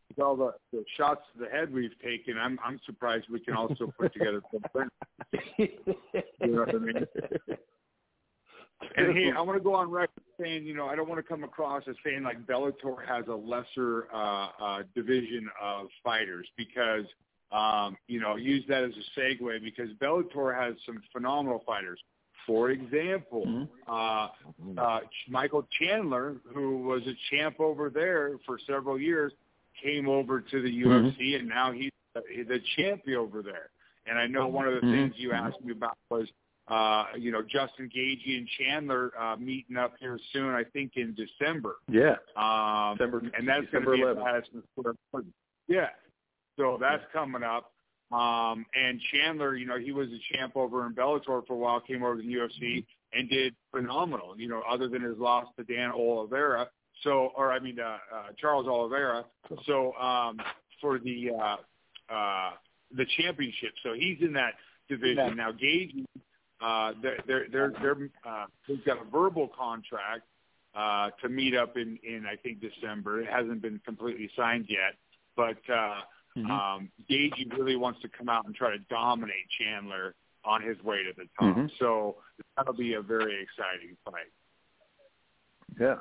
with 0.10 0.20
all 0.20 0.36
the, 0.36 0.54
the 0.72 0.84
shots 0.98 1.22
to 1.34 1.44
the 1.44 1.50
head 1.50 1.74
we've 1.74 1.98
taken. 2.04 2.38
I'm 2.38 2.60
I'm 2.64 2.80
surprised 2.86 3.26
we 3.32 3.40
can 3.40 3.56
also 3.56 3.94
put 4.00 4.14
together 4.14 4.42
something. 4.52 4.90
you 5.58 6.48
know 6.48 6.62
what 6.62 6.76
I 6.76 6.78
mean? 6.78 7.06
And 8.96 9.18
hey, 9.18 9.32
I 9.36 9.42
want 9.42 9.58
to 9.58 9.64
go 9.64 9.76
on 9.76 9.92
record 9.92 10.24
saying, 10.40 10.66
you 10.66 10.74
know, 10.74 10.88
I 10.88 10.96
don't 10.96 11.10
want 11.10 11.20
to 11.20 11.28
come 11.28 11.44
across 11.44 11.84
as 11.90 11.96
saying 12.04 12.24
like 12.24 12.46
Bellator 12.46 12.96
has 13.06 13.26
a 13.28 13.36
lesser 13.36 14.08
uh, 14.14 14.48
uh, 14.60 14.84
division 14.96 15.50
of 15.62 15.88
fighters 16.04 16.48
because, 16.56 17.04
um, 17.52 17.98
you 18.08 18.22
know, 18.22 18.38
use 18.38 18.64
that 18.70 18.84
as 18.84 18.92
a 18.92 19.20
segue 19.20 19.62
because 19.64 19.90
Bellator 20.02 20.58
has 20.58 20.76
some 20.86 21.02
phenomenal 21.12 21.62
fighters. 21.66 22.00
For 22.48 22.72
example, 22.72 23.46
mm-hmm. 23.46 23.92
uh, 23.92 24.82
uh, 24.82 25.00
Michael 25.28 25.68
Chandler, 25.80 26.38
who 26.54 26.80
was 26.80 27.02
a 27.06 27.14
champ 27.30 27.60
over 27.60 27.90
there 27.90 28.32
for 28.46 28.58
several 28.66 29.00
years, 29.00 29.34
came 29.82 30.08
over 30.08 30.42
to 30.42 30.62
the 30.62 30.70
UFC, 30.70 31.18
mm-hmm. 31.18 31.40
and 31.40 31.50
now 31.50 31.72
he's 31.72 31.92
the 32.14 32.60
champion 32.76 33.18
over 33.18 33.42
there. 33.42 33.70
And 34.06 34.18
I 34.18 34.28
know 34.28 34.48
one 34.48 34.68
of 34.68 34.74
the 34.74 34.82
mm-hmm. 34.82 34.92
things 34.92 35.14
you 35.18 35.32
asked 35.32 35.62
me 35.64 35.72
about 35.72 35.98
was 36.10 36.28
uh, 36.70 37.06
you 37.18 37.32
know, 37.32 37.42
Justin 37.42 37.90
Gaethje 37.90 38.38
and 38.38 38.48
Chandler 38.60 39.12
uh, 39.20 39.36
meeting 39.38 39.76
up 39.76 39.94
here 40.00 40.20
soon. 40.32 40.54
I 40.54 40.64
think 40.64 40.94
in 40.96 41.16
December. 41.16 41.78
Yeah. 41.92 42.16
Um, 42.36 42.96
December, 42.96 43.24
and 43.38 43.48
that's 43.48 43.66
going 43.72 43.86
to 43.86 43.92
be 43.92 43.98
11th. 44.00 44.24
Madison 44.24 44.64
Square 44.74 44.94
Garden. 45.12 45.34
Yeah. 45.68 45.88
So 46.58 46.78
that's 46.80 47.04
coming 47.12 47.42
up. 47.44 47.72
Um, 48.12 48.66
and 48.76 49.00
Chandler, 49.12 49.56
you 49.56 49.66
know, 49.66 49.80
he 49.80 49.92
was 49.92 50.10
a 50.10 50.20
champ 50.34 50.56
over 50.56 50.86
in 50.86 50.94
Bellator 50.94 51.46
for 51.48 51.54
a 51.54 51.56
while, 51.56 51.80
came 51.80 52.04
over 52.04 52.18
to 52.18 52.22
the 52.22 52.34
UFC 52.34 52.86
and 53.14 53.30
did 53.30 53.56
phenomenal. 53.72 54.36
You 54.38 54.50
know, 54.50 54.62
other 54.70 54.88
than 54.88 55.02
his 55.02 55.18
loss 55.18 55.46
to 55.58 55.64
Dan 55.64 55.92
Oliveira. 55.92 56.70
So, 57.04 57.32
or 57.36 57.52
I 57.52 57.60
mean, 57.60 57.80
uh, 57.80 57.98
uh, 58.14 58.24
Charles 58.38 58.68
Oliveira. 58.68 59.26
So 59.66 59.94
um, 59.94 60.40
for 60.82 61.00
the 61.00 61.32
uh, 61.32 62.14
uh, 62.14 62.52
the 62.96 63.06
championship, 63.18 63.72
so 63.84 63.94
he's 63.94 64.18
in 64.22 64.34
that 64.34 64.54
division 64.90 65.38
now. 65.38 65.52
Gage 65.52 65.94
uh, 66.62 66.92
they're 67.02 67.20
they're 67.26 67.46
they're, 67.52 67.74
they're 67.82 68.10
uh, 68.26 68.46
they've 68.68 68.84
got 68.86 68.98
a 69.02 69.10
verbal 69.10 69.50
contract 69.58 70.24
uh, 70.76 71.10
to 71.22 71.30
meet 71.30 71.56
up 71.56 71.78
in 71.78 71.98
in 72.04 72.26
I 72.26 72.36
think 72.36 72.60
December. 72.60 73.22
It 73.22 73.30
hasn't 73.30 73.62
been 73.62 73.80
completely 73.86 74.30
signed 74.36 74.66
yet, 74.68 74.96
but 75.36 75.58
uh, 75.74 76.02
mm-hmm. 76.38 76.52
um, 76.52 76.90
Gaethje 77.10 77.58
really 77.58 77.76
wants 77.76 78.02
to 78.02 78.10
come 78.10 78.30
out 78.30 78.46
and 78.46 78.54
try 78.54 78.72
to 78.72 78.80
dominate 78.90 79.48
Chandler 79.58 80.16
on 80.44 80.62
his 80.62 80.82
way 80.84 81.04
to 81.04 81.14
the 81.16 81.28
top. 81.40 81.56
Mm-hmm. 81.56 81.68
So 81.80 82.18
that'll 82.58 82.74
be 82.74 82.94
a 82.94 83.02
very 83.02 83.42
exciting 83.42 83.96
fight. 84.04 84.32
Yeah. 85.80 85.96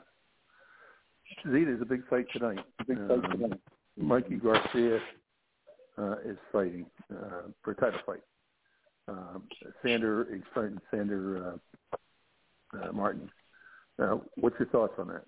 See, 1.44 1.64
there's 1.64 1.82
a 1.82 1.86
big 1.86 2.06
fight 2.08 2.26
tonight. 2.32 2.64
Big 2.86 2.98
fight 2.98 3.10
um, 3.10 3.22
tonight. 3.32 3.60
Mikey 3.96 4.36
Garcia 4.36 5.00
uh, 5.98 6.16
is 6.24 6.36
fighting 6.52 6.86
uh, 7.10 7.48
for 7.62 7.72
a 7.72 7.74
title 7.74 8.00
fight 8.06 8.20
um, 9.08 9.44
Sandor 9.82 10.26
fighting 10.54 10.80
Sandor 10.90 11.58
uh, 11.92 12.78
uh, 12.78 12.92
Martin. 12.92 13.30
Uh, 13.98 14.18
what's 14.36 14.56
your 14.58 14.68
thoughts 14.68 14.94
on 14.98 15.08
that? 15.08 15.24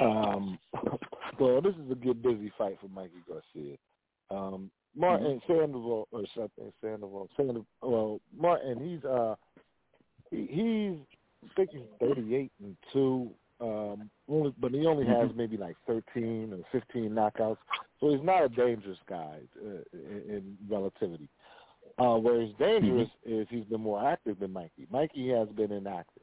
Um, 0.00 0.58
well, 1.38 1.60
this 1.60 1.74
is 1.74 1.90
a 1.90 1.94
good 1.94 2.22
busy 2.22 2.52
fight 2.56 2.78
for 2.80 2.88
Mikey 2.88 3.22
Garcia. 3.28 3.76
Um, 4.30 4.70
Martin 4.96 5.40
mm-hmm. 5.40 5.52
Sandoval 5.52 6.08
or 6.10 6.24
something 6.34 6.72
Sandoval. 6.80 7.28
Sandoval. 7.36 7.66
Well, 7.82 8.20
Martin, 8.36 8.88
he's 8.88 9.04
uh, 9.04 9.34
he, 10.30 10.46
he's 10.50 10.96
I 11.44 11.54
think 11.56 11.70
he's 11.72 11.82
thirty 11.98 12.34
eight 12.34 12.52
and 12.62 12.76
two. 12.92 13.30
Um, 13.60 14.10
only, 14.28 14.54
but 14.58 14.72
he 14.72 14.86
only 14.86 15.06
has 15.06 15.28
mm-hmm. 15.28 15.36
maybe 15.36 15.56
like 15.56 15.76
thirteen 15.86 16.54
or 16.54 16.58
fifteen 16.72 17.10
knockouts, 17.10 17.58
so 18.00 18.10
he's 18.10 18.24
not 18.24 18.44
a 18.44 18.48
dangerous 18.48 18.98
guy 19.08 19.36
uh, 19.62 19.82
in, 19.92 20.22
in 20.28 20.56
relativity. 20.68 21.28
Uh, 21.98 22.16
where 22.16 22.40
he's 22.40 22.54
dangerous 22.58 23.08
mm-hmm. 23.28 23.40
is 23.40 23.46
he's 23.50 23.64
been 23.64 23.82
more 23.82 24.02
active 24.06 24.38
than 24.38 24.52
Mikey. 24.52 24.86
Mikey 24.90 25.28
has 25.30 25.48
been 25.48 25.72
inactive. 25.72 26.22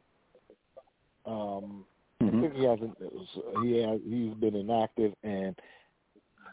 Um, 1.28 1.86
mm-hmm. 2.24 2.38
I 2.38 2.42
think 2.42 2.54
he 2.56 2.64
hasn't. 2.64 2.98
He 3.64 3.78
has. 3.84 4.00
He's 4.04 4.34
been 4.36 4.56
inactive, 4.56 5.14
and 5.24 5.56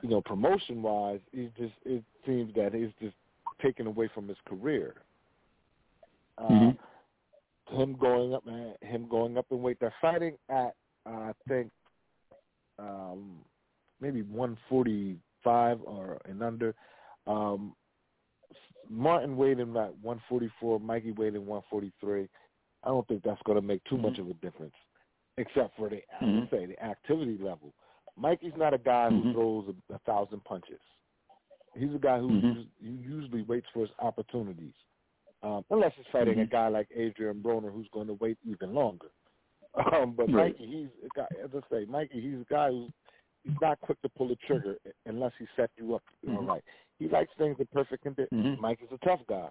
you 0.03 0.11
know, 0.11 0.20
promotion 0.20 0.82
wise, 0.82 1.20
he's 1.32 1.51
just. 1.57 1.72
It 1.87 2.05
seems 2.26 2.55
that 2.57 2.74
he's 2.74 2.91
just 3.01 3.16
taken 3.62 3.87
away 3.87 4.11
from 4.14 4.28
his 4.28 4.37
career. 4.47 4.97
Uh, 6.37 6.49
mm-hmm. 6.49 6.70
Him 7.71 7.97
going 7.99 8.35
up, 8.35 8.45
him 8.83 9.09
going 9.09 9.39
up 9.39 9.47
in 9.51 9.62
weight. 9.62 9.79
They're 9.81 9.95
fighting 10.01 10.37
at, 10.51 10.75
uh, 11.07 11.11
I 11.11 11.33
think, 11.49 11.71
um, 12.79 13.39
maybe 14.01 14.23
145 14.23 15.81
or 15.85 16.19
and 16.27 16.43
under. 16.43 16.75
Um, 17.27 17.75
Martin 18.89 19.37
weighed 19.37 19.61
in 19.61 19.71
at 19.77 19.97
144. 20.03 20.81
Mikey 20.81 21.12
weighed 21.12 21.35
in 21.35 21.47
143. 21.47 22.29
I 22.83 22.89
don't 22.89 23.07
think 23.09 23.23
that's 23.23 23.41
going 23.47 23.61
to 23.61 23.67
make 23.67 23.83
too 23.85 23.95
mm-hmm. 23.95 24.05
much 24.05 24.19
of 24.19 24.29
a 24.29 24.35
difference, 24.35 24.75
except 25.39 25.77
for 25.77 25.89
the 25.89 25.97
I 26.21 26.25
would 26.25 26.35
mm-hmm. 26.35 26.55
say 26.55 26.67
the 26.67 26.83
activity 26.85 27.39
level. 27.41 27.73
Mikey's 28.17 28.53
not 28.57 28.75
a 28.75 28.79
guy 28.79 29.09
who 29.09 29.21
mm-hmm. 29.21 29.33
throws 29.33 29.75
a, 29.91 29.95
a 29.95 29.99
thousand 30.01 30.45
punches. 30.45 30.81
He's 31.75 31.95
a 31.95 31.99
guy 31.99 32.19
who 32.19 32.29
mm-hmm. 32.29 33.03
usually 33.03 33.43
waits 33.43 33.67
for 33.73 33.81
his 33.81 33.91
opportunities, 33.99 34.75
um, 35.45 35.64
unless 35.70 35.92
he's 35.97 36.07
fighting 36.11 36.40
a 36.40 36.42
mm-hmm. 36.42 36.53
guy 36.53 36.68
like 36.68 36.88
Adrian 36.97 37.42
Broner 37.42 37.72
who's 37.72 37.88
going 37.92 38.07
to 38.07 38.14
wait 38.14 38.38
even 38.49 38.74
longer. 38.74 39.09
Um, 39.92 40.14
but 40.16 40.32
right. 40.32 40.57
Mikey, 40.57 40.66
he's 40.70 41.05
a 41.05 41.09
guy, 41.16 41.26
as 41.42 41.51
I 41.53 41.59
say, 41.68 41.84
Mikey, 41.84 42.20
he's 42.20 42.42
a 42.42 42.47
guy 42.49 42.68
who 42.68 42.88
he's 43.42 43.57
not 43.61 43.80
quick 43.80 44.01
to 44.03 44.09
pull 44.09 44.28
the 44.28 44.36
trigger 44.47 44.76
unless 45.07 45.32
he 45.36 45.47
set 45.57 45.68
you 45.76 45.97
up 45.97 46.03
mm-hmm. 46.24 46.36
all 46.36 46.45
right. 46.45 46.62
He 47.01 47.09
likes 47.09 47.32
things 47.38 47.57
in 47.59 47.66
perfect 47.72 48.05
condition. 48.05 48.28
Mm-hmm. 48.32 48.62
Mike 48.62 48.78
is 48.84 48.88
a 48.92 49.05
tough 49.05 49.18
guy. 49.28 49.49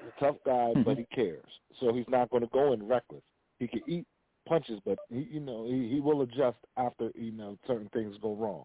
He's 0.00 0.10
a 0.16 0.24
tough 0.24 0.36
guy, 0.44 0.52
mm-hmm. 0.52 0.82
but 0.82 0.98
he 0.98 1.06
cares. 1.14 1.44
So 1.78 1.94
he's 1.94 2.08
not 2.08 2.30
going 2.30 2.42
to 2.42 2.48
go 2.52 2.72
in 2.72 2.84
reckless. 2.84 3.22
He 3.60 3.68
can 3.68 3.82
eat 3.86 4.06
punches, 4.48 4.80
but 4.84 4.98
he, 5.08 5.28
you 5.30 5.40
know, 5.40 5.66
he, 5.70 5.88
he 5.88 6.00
will 6.00 6.22
adjust 6.22 6.58
after 6.76 7.12
you 7.14 7.30
know 7.30 7.56
certain 7.64 7.88
things 7.92 8.16
go 8.20 8.34
wrong, 8.34 8.64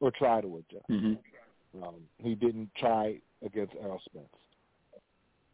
or 0.00 0.10
try 0.10 0.42
to 0.42 0.58
adjust. 0.58 0.90
Mm-hmm. 0.90 1.82
Um, 1.82 2.02
he 2.18 2.34
didn't 2.34 2.70
try 2.76 3.18
against 3.42 3.72
Errol 3.80 4.00
Spence. 4.04 4.26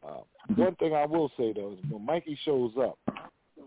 Uh. 0.06 0.20
One 0.54 0.74
thing 0.76 0.94
I 0.94 1.06
will 1.06 1.30
say 1.36 1.52
though 1.52 1.72
is 1.72 1.78
when 1.90 2.04
Mikey 2.04 2.38
shows 2.44 2.72
up 2.78 2.98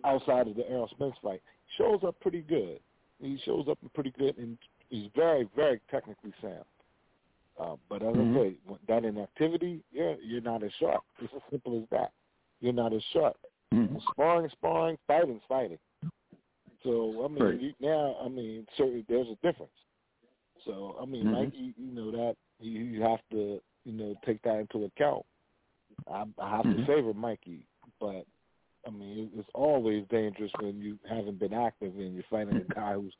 outside 0.04 0.48
of 0.48 0.56
the 0.56 0.68
Errol 0.70 0.90
Spence 0.92 1.16
fight, 1.22 1.42
shows 1.78 2.00
up 2.06 2.20
pretty 2.20 2.42
good. 2.42 2.80
He 3.22 3.40
shows 3.46 3.68
up 3.70 3.78
pretty 3.94 4.14
good, 4.18 4.38
and 4.38 4.58
he's 4.90 5.10
very, 5.16 5.48
very 5.56 5.80
technically 5.92 6.34
sound. 6.42 6.66
Uh, 7.60 7.76
but 7.90 8.02
as 8.02 8.16
mm-hmm. 8.16 8.38
I 8.38 8.42
say, 8.42 8.56
that 8.88 9.06
inactivity, 9.06 9.82
yeah, 9.92 10.14
you're 10.24 10.42
not 10.42 10.64
as 10.64 10.72
sharp. 10.80 11.04
It's 11.22 11.32
as 11.36 11.42
simple 11.52 11.78
as 11.78 11.88
that. 11.92 12.12
You're 12.60 12.74
not 12.74 12.94
as 12.94 13.04
sharp. 13.14 13.38
Mm-hmm. 13.74 13.98
Sparring, 14.12 14.50
sparring, 14.52 14.98
fighting, 15.08 15.42
fighting. 15.48 15.78
So 16.84 17.24
I 17.24 17.28
mean, 17.28 17.44
right. 17.44 17.62
you, 17.62 17.74
now 17.80 18.16
I 18.24 18.28
mean, 18.28 18.66
certainly 18.76 19.06
there's 19.08 19.28
a 19.28 19.36
difference. 19.46 19.72
So 20.66 20.96
I 21.02 21.06
mean, 21.06 21.26
mm-hmm. 21.26 21.34
Mikey, 21.34 21.74
you 21.78 21.94
know 21.94 22.12
that 22.12 22.36
you, 22.60 22.80
you 22.80 23.02
have 23.04 23.20
to, 23.32 23.62
you 23.86 23.94
know, 23.94 24.16
take 24.26 24.42
that 24.44 24.58
into 24.58 24.86
account. 24.86 25.26
I, 26.10 26.24
I 26.42 26.58
have 26.58 26.66
mm-hmm. 26.66 26.82
to 26.82 26.86
favor 26.86 27.14
Mikey, 27.14 27.66
but 28.00 28.26
I 28.86 28.90
mean, 28.90 29.30
it's 29.36 29.50
always 29.54 30.06
dangerous 30.10 30.52
when 30.60 30.82
you 30.82 30.98
haven't 31.10 31.40
been 31.40 31.54
active 31.54 31.94
and 31.96 32.14
you're 32.14 32.24
fighting 32.30 32.58
a 32.58 32.74
guy 32.74 32.94
who's 32.94 33.14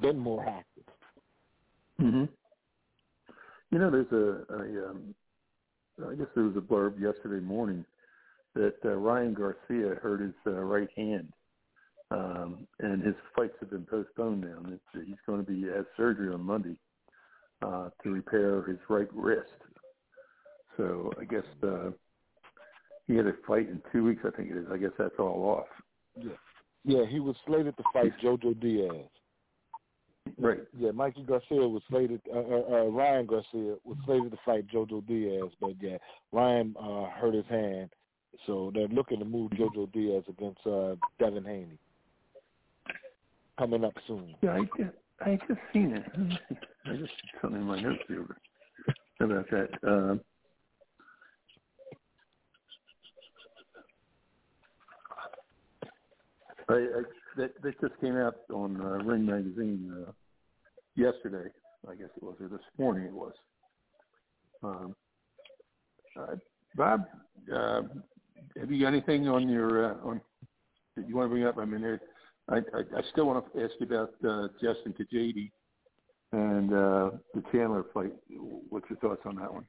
been 0.00 0.18
more 0.18 0.44
active. 0.46 0.84
Mhm. 2.00 2.28
You 3.70 3.78
know, 3.78 3.90
there's 3.90 4.12
a, 4.12 4.54
a 4.54 4.90
um, 4.90 5.14
I 6.08 6.14
guess 6.14 6.26
there 6.34 6.44
was 6.44 6.56
a 6.56 6.60
blurb 6.60 7.00
yesterday 7.00 7.44
morning 7.44 7.84
that 8.54 8.74
uh, 8.84 8.94
Ryan 8.94 9.34
Garcia 9.34 9.96
hurt 10.00 10.20
his 10.20 10.34
uh, 10.46 10.52
right 10.52 10.88
hand, 10.96 11.32
um, 12.10 12.66
and 12.80 13.02
his 13.02 13.14
fights 13.34 13.54
have 13.60 13.70
been 13.70 13.84
postponed 13.84 14.42
now. 14.42 14.58
And 14.64 14.74
it's, 14.74 15.06
he's 15.06 15.16
going 15.26 15.44
to 15.44 15.50
be 15.50 15.62
has 15.68 15.84
surgery 15.96 16.32
on 16.32 16.40
Monday 16.40 16.76
uh, 17.62 17.90
to 18.02 18.10
repair 18.10 18.62
his 18.62 18.78
right 18.88 19.08
wrist. 19.12 19.48
So 20.76 21.12
I 21.20 21.24
guess 21.24 21.44
uh, 21.62 21.90
he 23.06 23.14
had 23.14 23.26
a 23.26 23.32
fight 23.46 23.68
in 23.68 23.82
two 23.92 24.04
weeks. 24.04 24.22
I 24.24 24.30
think 24.30 24.50
it 24.50 24.56
is. 24.56 24.66
I 24.72 24.76
guess 24.76 24.90
that's 24.98 25.14
all 25.18 25.58
off. 25.58 25.66
Yeah, 26.16 26.32
yeah. 26.84 27.06
He 27.06 27.20
was 27.20 27.36
slated 27.46 27.76
to 27.76 27.82
fight 27.92 28.12
Jojo 28.22 28.58
Diaz. 28.60 29.08
Right. 30.38 30.60
Yeah, 30.76 30.90
Mikey 30.90 31.24
Garcia 31.24 31.68
was 31.68 31.82
slated. 31.90 32.20
Uh, 32.32 32.38
uh, 32.38 32.62
uh, 32.70 32.84
Ryan 32.86 33.26
Garcia 33.26 33.76
was 33.84 33.96
slated 34.06 34.30
to 34.30 34.38
fight 34.44 34.66
Jojo 34.68 35.06
Diaz, 35.06 35.50
but 35.60 35.74
yeah, 35.80 35.98
Ryan 36.32 36.74
uh, 36.80 37.06
hurt 37.10 37.34
his 37.34 37.46
hand 37.46 37.90
So 38.46 38.70
they're 38.74 38.88
looking 38.88 39.18
to 39.18 39.24
move 39.24 39.52
JoJo 39.52 39.92
Diaz 39.92 40.24
against 40.28 40.66
uh, 40.66 40.96
Devin 41.18 41.44
Haney 41.44 41.78
coming 43.58 43.84
up 43.84 43.94
soon. 44.06 44.34
Yeah, 44.42 44.54
I 44.54 44.60
just, 44.60 44.96
I 45.20 45.38
just 45.46 45.60
seen 45.72 45.96
it. 45.96 46.04
I 46.86 46.96
just 46.96 47.12
something 47.40 47.60
in 47.60 47.66
my 47.66 47.80
notes 47.80 48.02
here 48.08 48.26
about 49.20 49.48
that. 49.50 49.68
Um, 49.86 50.20
I, 56.68 56.74
I, 56.74 57.02
that 57.36 57.62
that 57.62 57.80
just 57.80 58.00
came 58.00 58.16
out 58.16 58.36
on 58.52 58.80
uh, 58.80 59.04
Ring 59.04 59.26
Magazine 59.26 60.06
uh, 60.06 60.12
yesterday. 60.96 61.50
I 61.88 61.94
guess 61.94 62.08
it 62.16 62.22
was, 62.22 62.36
or 62.40 62.48
this 62.48 62.60
morning 62.78 63.04
it 63.04 63.12
was. 63.12 63.32
Um, 64.62 64.96
uh, 66.18 66.36
Bob, 66.76 67.04
uh, 67.52 67.82
have 68.58 68.70
you 68.70 68.80
got 68.80 68.88
anything 68.88 69.28
on 69.28 69.48
your 69.48 69.92
uh, 69.92 69.96
on 70.04 70.20
that 70.96 71.08
you 71.08 71.16
want 71.16 71.26
to 71.26 71.30
bring 71.30 71.44
up? 71.44 71.58
I 71.58 71.64
mean, 71.64 71.98
I, 72.48 72.54
I 72.56 72.58
I 72.60 73.02
still 73.12 73.26
want 73.26 73.44
to 73.52 73.62
ask 73.62 73.72
you 73.80 73.86
about 73.86 74.14
uh, 74.26 74.48
Justin 74.62 74.94
Gaethje 74.94 75.50
and 76.32 76.72
uh, 76.72 77.10
the 77.34 77.42
Chandler 77.52 77.84
fight. 77.92 78.12
What's 78.70 78.86
your 78.88 78.98
thoughts 79.00 79.22
on 79.26 79.36
that 79.36 79.52
one? 79.52 79.66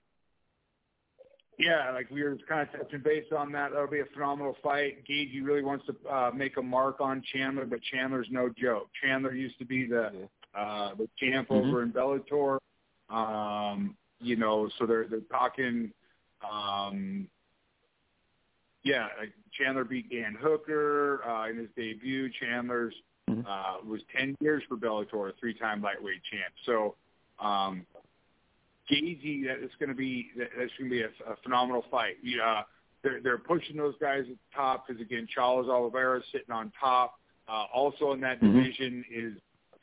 Yeah, 1.58 1.92
like 1.92 2.10
we 2.12 2.22
were 2.22 2.38
kind 2.50 2.68
of 2.68 2.80
touching 2.80 3.02
base 3.02 3.26
on 3.36 3.52
that. 3.54 3.72
That'll 3.72 3.88
be 3.88 4.02
a 4.02 4.06
phenomenal 4.14 4.58
fight. 4.62 5.06
Gaethje 5.10 5.44
really 5.44 5.64
wants 5.64 5.86
to 5.86 6.10
uh, 6.10 6.32
make 6.36 6.58
a 6.58 6.62
mark 6.62 7.00
on 7.00 7.24
Chandler, 7.34 7.66
but 7.66 7.80
Chandler's 7.82 8.28
no 8.30 8.50
joke. 8.50 8.90
Chandler 9.02 9.34
used 9.34 9.58
to 9.60 9.66
be 9.66 9.88
the 9.88 10.28
uh, 10.54 10.96
the 10.96 11.08
champ 11.18 11.48
mm-hmm. 11.50 11.68
over 11.68 11.84
in 11.84 11.94
Bellator. 11.94 12.60
Um, 13.10 13.96
you 14.20 14.36
know, 14.36 14.70
so 14.78 14.86
they're 14.86 15.08
they're 15.08 15.22
talking. 15.32 15.92
Um, 16.44 17.28
yeah, 18.84 19.08
like 19.18 19.32
Chandler 19.58 19.86
beat 19.86 20.12
Dan 20.12 20.38
Hooker 20.40 21.24
uh, 21.28 21.50
in 21.50 21.58
his 21.58 21.70
debut. 21.78 22.30
Chandler's 22.40 22.94
mm-hmm. 23.30 23.48
uh, 23.48 23.90
was 23.90 24.02
ten 24.16 24.36
years 24.42 24.62
for 24.68 24.76
Bellator, 24.76 25.32
three-time 25.40 25.82
lightweight 25.82 26.22
champ. 26.30 26.54
So 26.66 26.96
um, 27.40 27.86
Gaethje, 28.92 29.46
that 29.48 29.64
is 29.64 29.72
going 29.80 29.90
to 29.90 29.96
be 29.96 30.30
that's 30.38 30.72
going 30.78 30.90
to 30.90 30.96
be 30.96 31.02
a, 31.02 31.08
a 31.32 31.36
phenomenal 31.44 31.84
fight. 31.90 32.16
Yeah, 32.24 32.62
they're 33.04 33.22
they're 33.22 33.38
pushing 33.38 33.78
those 33.78 33.96
guys 34.00 34.22
at 34.22 34.28
the 34.28 34.56
top 34.56 34.88
because 34.88 35.02
again, 35.02 35.28
Charles 35.34 35.68
Oliveira 35.68 36.20
is 36.20 36.26
sitting 36.32 36.52
on 36.52 36.72
top. 36.80 37.16
Uh, 37.48 37.66
also 37.74 38.12
in 38.14 38.22
that 38.22 38.42
mm-hmm. 38.42 38.58
division 38.58 39.06
is 39.14 39.34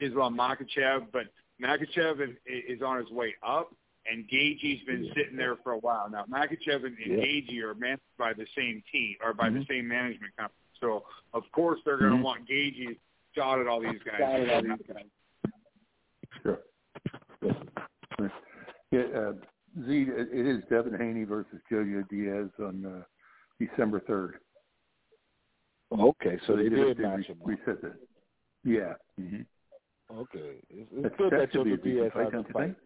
Islam 0.00 0.36
Makhachev, 0.36 1.06
but 1.12 1.26
Makhachev 1.62 2.20
is, 2.20 2.36
is 2.46 2.82
on 2.82 2.98
his 2.98 3.08
way 3.10 3.34
up, 3.46 3.72
and 4.10 4.28
Gaethje's 4.28 4.84
been 4.84 5.04
yeah. 5.04 5.12
sitting 5.16 5.36
there 5.36 5.56
for 5.62 5.72
a 5.72 5.78
while 5.78 6.10
now. 6.10 6.24
Makhachev 6.24 6.84
and, 6.84 6.96
and 6.98 7.18
yeah. 7.18 7.24
Gaethje 7.24 7.62
are 7.62 7.74
managed 7.74 8.02
by 8.18 8.32
the 8.32 8.46
same 8.56 8.82
team 8.90 9.14
or 9.24 9.32
by 9.32 9.48
mm-hmm. 9.48 9.60
the 9.60 9.66
same 9.68 9.86
management 9.86 10.36
company, 10.36 10.58
so 10.80 11.04
of 11.34 11.44
course 11.52 11.78
they're 11.84 11.98
going 11.98 12.10
to 12.10 12.16
mm-hmm. 12.16 12.24
want 12.24 12.48
Gaethje 12.48 12.96
shot 13.36 13.60
at 13.60 13.68
all 13.68 13.80
these 13.80 14.00
guys. 14.04 14.20
All 14.22 14.62
these 14.62 14.86
guys. 14.88 15.04
Sure. 16.42 16.58
Yeah. 18.92 19.00
Uh, 19.16 19.32
Z, 19.86 20.06
it 20.10 20.46
is 20.46 20.62
Devin 20.68 20.98
Haney 20.98 21.24
versus 21.24 21.58
Jojo 21.70 22.06
Diaz 22.10 22.50
on 22.60 22.84
uh, 22.84 23.02
December 23.58 24.00
3rd. 24.00 24.32
Okay, 25.98 26.38
so 26.46 26.56
they, 26.56 26.64
they 26.64 26.76
did 26.76 26.98
match 26.98 27.26
him. 27.26 27.38
We 27.42 27.56
said 27.64 27.76
that. 27.82 27.96
Yeah. 28.64 28.94
Mm-hmm. 29.20 29.42
Okay, 30.14 30.56
it's, 30.68 30.90
it's 30.92 31.16
good 31.16 31.32
that, 31.32 31.38
that 31.38 31.52
Jojo 31.52 31.82
Diaz 31.82 32.12
has 32.14 32.28
a 32.34 32.52
fight. 32.52 32.76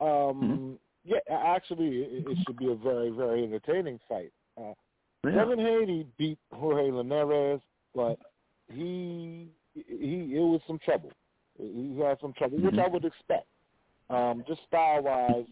mm-hmm. 0.00 0.72
yeah, 1.04 1.18
actually, 1.30 1.88
it, 1.88 2.26
it 2.26 2.38
should 2.46 2.56
be 2.56 2.72
a 2.72 2.74
very, 2.74 3.10
very 3.10 3.44
entertaining 3.44 3.98
fight. 4.08 4.32
Uh, 4.58 4.72
yeah. 5.24 5.32
Devin 5.32 5.58
Haney 5.58 6.06
beat 6.18 6.38
Jorge 6.52 6.90
Linares, 6.90 7.60
but 7.94 8.18
he 8.68 9.48
he 9.74 10.32
it 10.34 10.40
was 10.40 10.60
some 10.66 10.78
trouble. 10.78 11.12
He 11.58 11.94
had 12.02 12.18
some 12.20 12.32
trouble, 12.32 12.56
mm-hmm. 12.56 12.66
which 12.66 12.78
I 12.78 12.88
would 12.88 13.04
expect. 13.04 13.46
Um, 14.12 14.44
just 14.46 14.60
style 14.68 15.02
wise, 15.02 15.46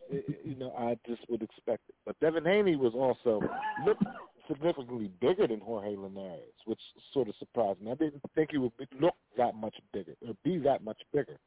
you 0.44 0.54
know, 0.56 0.74
I 0.78 0.96
just 1.08 1.22
would 1.30 1.42
expect 1.42 1.88
it. 1.88 1.94
But 2.04 2.20
Devin 2.20 2.44
Haney 2.44 2.76
was 2.76 2.92
also 2.94 3.40
looked 3.86 4.04
significantly 4.48 5.10
bigger 5.20 5.46
than 5.46 5.60
Jorge 5.60 5.96
Linares, 5.96 6.52
which 6.66 6.80
sort 7.14 7.28
of 7.28 7.34
surprised 7.38 7.80
me. 7.80 7.90
I 7.90 7.94
didn't 7.94 8.22
think 8.34 8.50
he 8.50 8.58
would 8.58 8.72
look 9.00 9.14
that 9.38 9.54
much 9.54 9.76
bigger 9.92 10.14
or 10.26 10.34
be 10.44 10.58
that 10.58 10.84
much 10.84 10.98
bigger. 11.12 11.38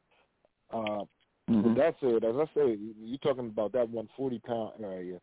Uh, 0.72 1.04
mm-hmm. 1.50 1.76
That's 1.78 1.98
it. 2.02 2.24
As 2.24 2.36
I 2.36 2.46
say, 2.56 2.78
you're 3.04 3.18
talking 3.20 3.48
about 3.48 3.74
that 3.74 3.90
140 3.90 4.40
pound 4.40 4.72
area. 4.84 5.20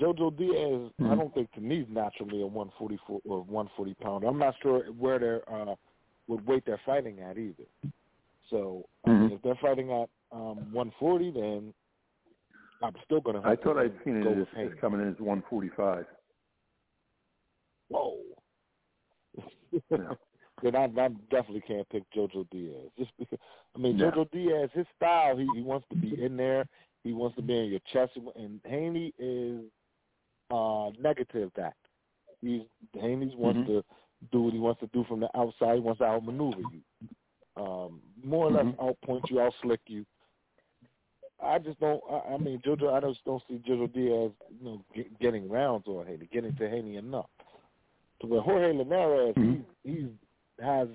Jojo 0.00 0.36
Diaz, 0.36 0.90
mm-hmm. 1.00 1.10
I 1.10 1.14
don't 1.14 1.32
think 1.34 1.50
to 1.52 1.60
me 1.60 1.80
is 1.80 1.86
naturally 1.90 2.42
a 2.42 2.46
144 2.46 3.20
or 3.24 3.38
140 3.38 3.94
pounder. 3.94 4.26
I'm 4.26 4.38
not 4.38 4.54
sure 4.62 4.84
where 4.98 5.18
they're 5.18 5.42
uh, 5.50 5.74
what 6.26 6.44
weight 6.46 6.64
they're 6.66 6.80
fighting 6.84 7.20
at 7.20 7.38
either. 7.38 7.64
So 8.50 8.84
mm-hmm. 9.06 9.10
I 9.10 9.14
mean, 9.14 9.22
mm-hmm. 9.24 9.34
if 9.36 9.42
they're 9.42 9.58
fighting 9.62 9.92
at 9.92 10.08
um, 10.32 10.72
140, 10.72 11.30
then 11.30 11.74
I'm 12.82 12.94
still 13.04 13.20
going 13.20 13.40
to. 13.40 13.48
I 13.48 13.56
thought 13.56 13.78
I'd 13.78 13.92
seen 14.04 14.16
it 14.16 14.26
as, 14.26 14.46
as 14.58 14.68
coming 14.80 15.00
in 15.00 15.08
as 15.08 15.18
145. 15.18 16.04
Whoa. 17.88 18.16
Yeah. 19.90 19.96
then 20.62 20.76
I, 20.76 20.84
I 20.84 21.08
definitely 21.30 21.62
can't 21.66 21.88
pick 21.90 22.02
JoJo 22.14 22.48
Diaz. 22.50 22.90
Just 22.98 23.10
because, 23.18 23.38
I 23.74 23.78
mean, 23.78 23.98
yeah. 23.98 24.10
JoJo 24.10 24.30
Diaz, 24.30 24.70
his 24.72 24.86
style, 24.96 25.36
he, 25.36 25.46
he 25.54 25.62
wants 25.62 25.86
to 25.90 25.96
be 25.96 26.22
in 26.22 26.36
there. 26.36 26.66
He 27.04 27.12
wants 27.12 27.36
to 27.36 27.42
be 27.42 27.58
in 27.58 27.66
your 27.66 27.80
chest. 27.92 28.12
And 28.36 28.60
Haney 28.64 29.12
is 29.18 29.60
uh, 30.50 30.90
negative 31.00 31.50
that. 31.56 31.74
He's 32.40 32.62
Haney 32.94 33.32
wants 33.36 33.60
mm-hmm. 33.60 33.72
to 33.72 33.84
do 34.30 34.42
what 34.42 34.52
he 34.52 34.58
wants 34.58 34.80
to 34.80 34.88
do 34.88 35.04
from 35.08 35.20
the 35.20 35.28
outside. 35.36 35.74
He 35.74 35.80
wants 35.80 35.98
to 35.98 36.04
outmaneuver 36.04 36.60
you. 36.72 36.80
Um, 37.56 38.00
more 38.24 38.46
or 38.46 38.50
less 38.50 38.64
mm-hmm. 38.64 38.82
outpoint 38.82 39.30
you, 39.30 39.36
outslick 39.36 39.78
you. 39.86 40.04
I 41.42 41.58
just 41.58 41.78
don't. 41.80 42.00
I, 42.10 42.34
I 42.34 42.38
mean, 42.38 42.60
Jojo. 42.64 42.92
I 42.92 43.00
just 43.06 43.24
don't 43.24 43.42
see 43.48 43.60
Jojo 43.68 43.92
Diaz, 43.92 44.30
you 44.60 44.64
know, 44.64 44.84
get, 44.94 45.18
getting 45.20 45.48
rounds 45.48 45.84
on 45.86 46.06
Haney, 46.06 46.28
getting 46.32 46.54
to 46.56 46.68
Haney 46.68 46.96
enough. 46.96 47.28
To 48.20 48.26
where 48.26 48.40
Jorge 48.40 48.76
Linares, 48.76 49.34
mm-hmm. 49.36 49.62
he 49.82 49.90
he 49.90 50.08
has 50.62 50.88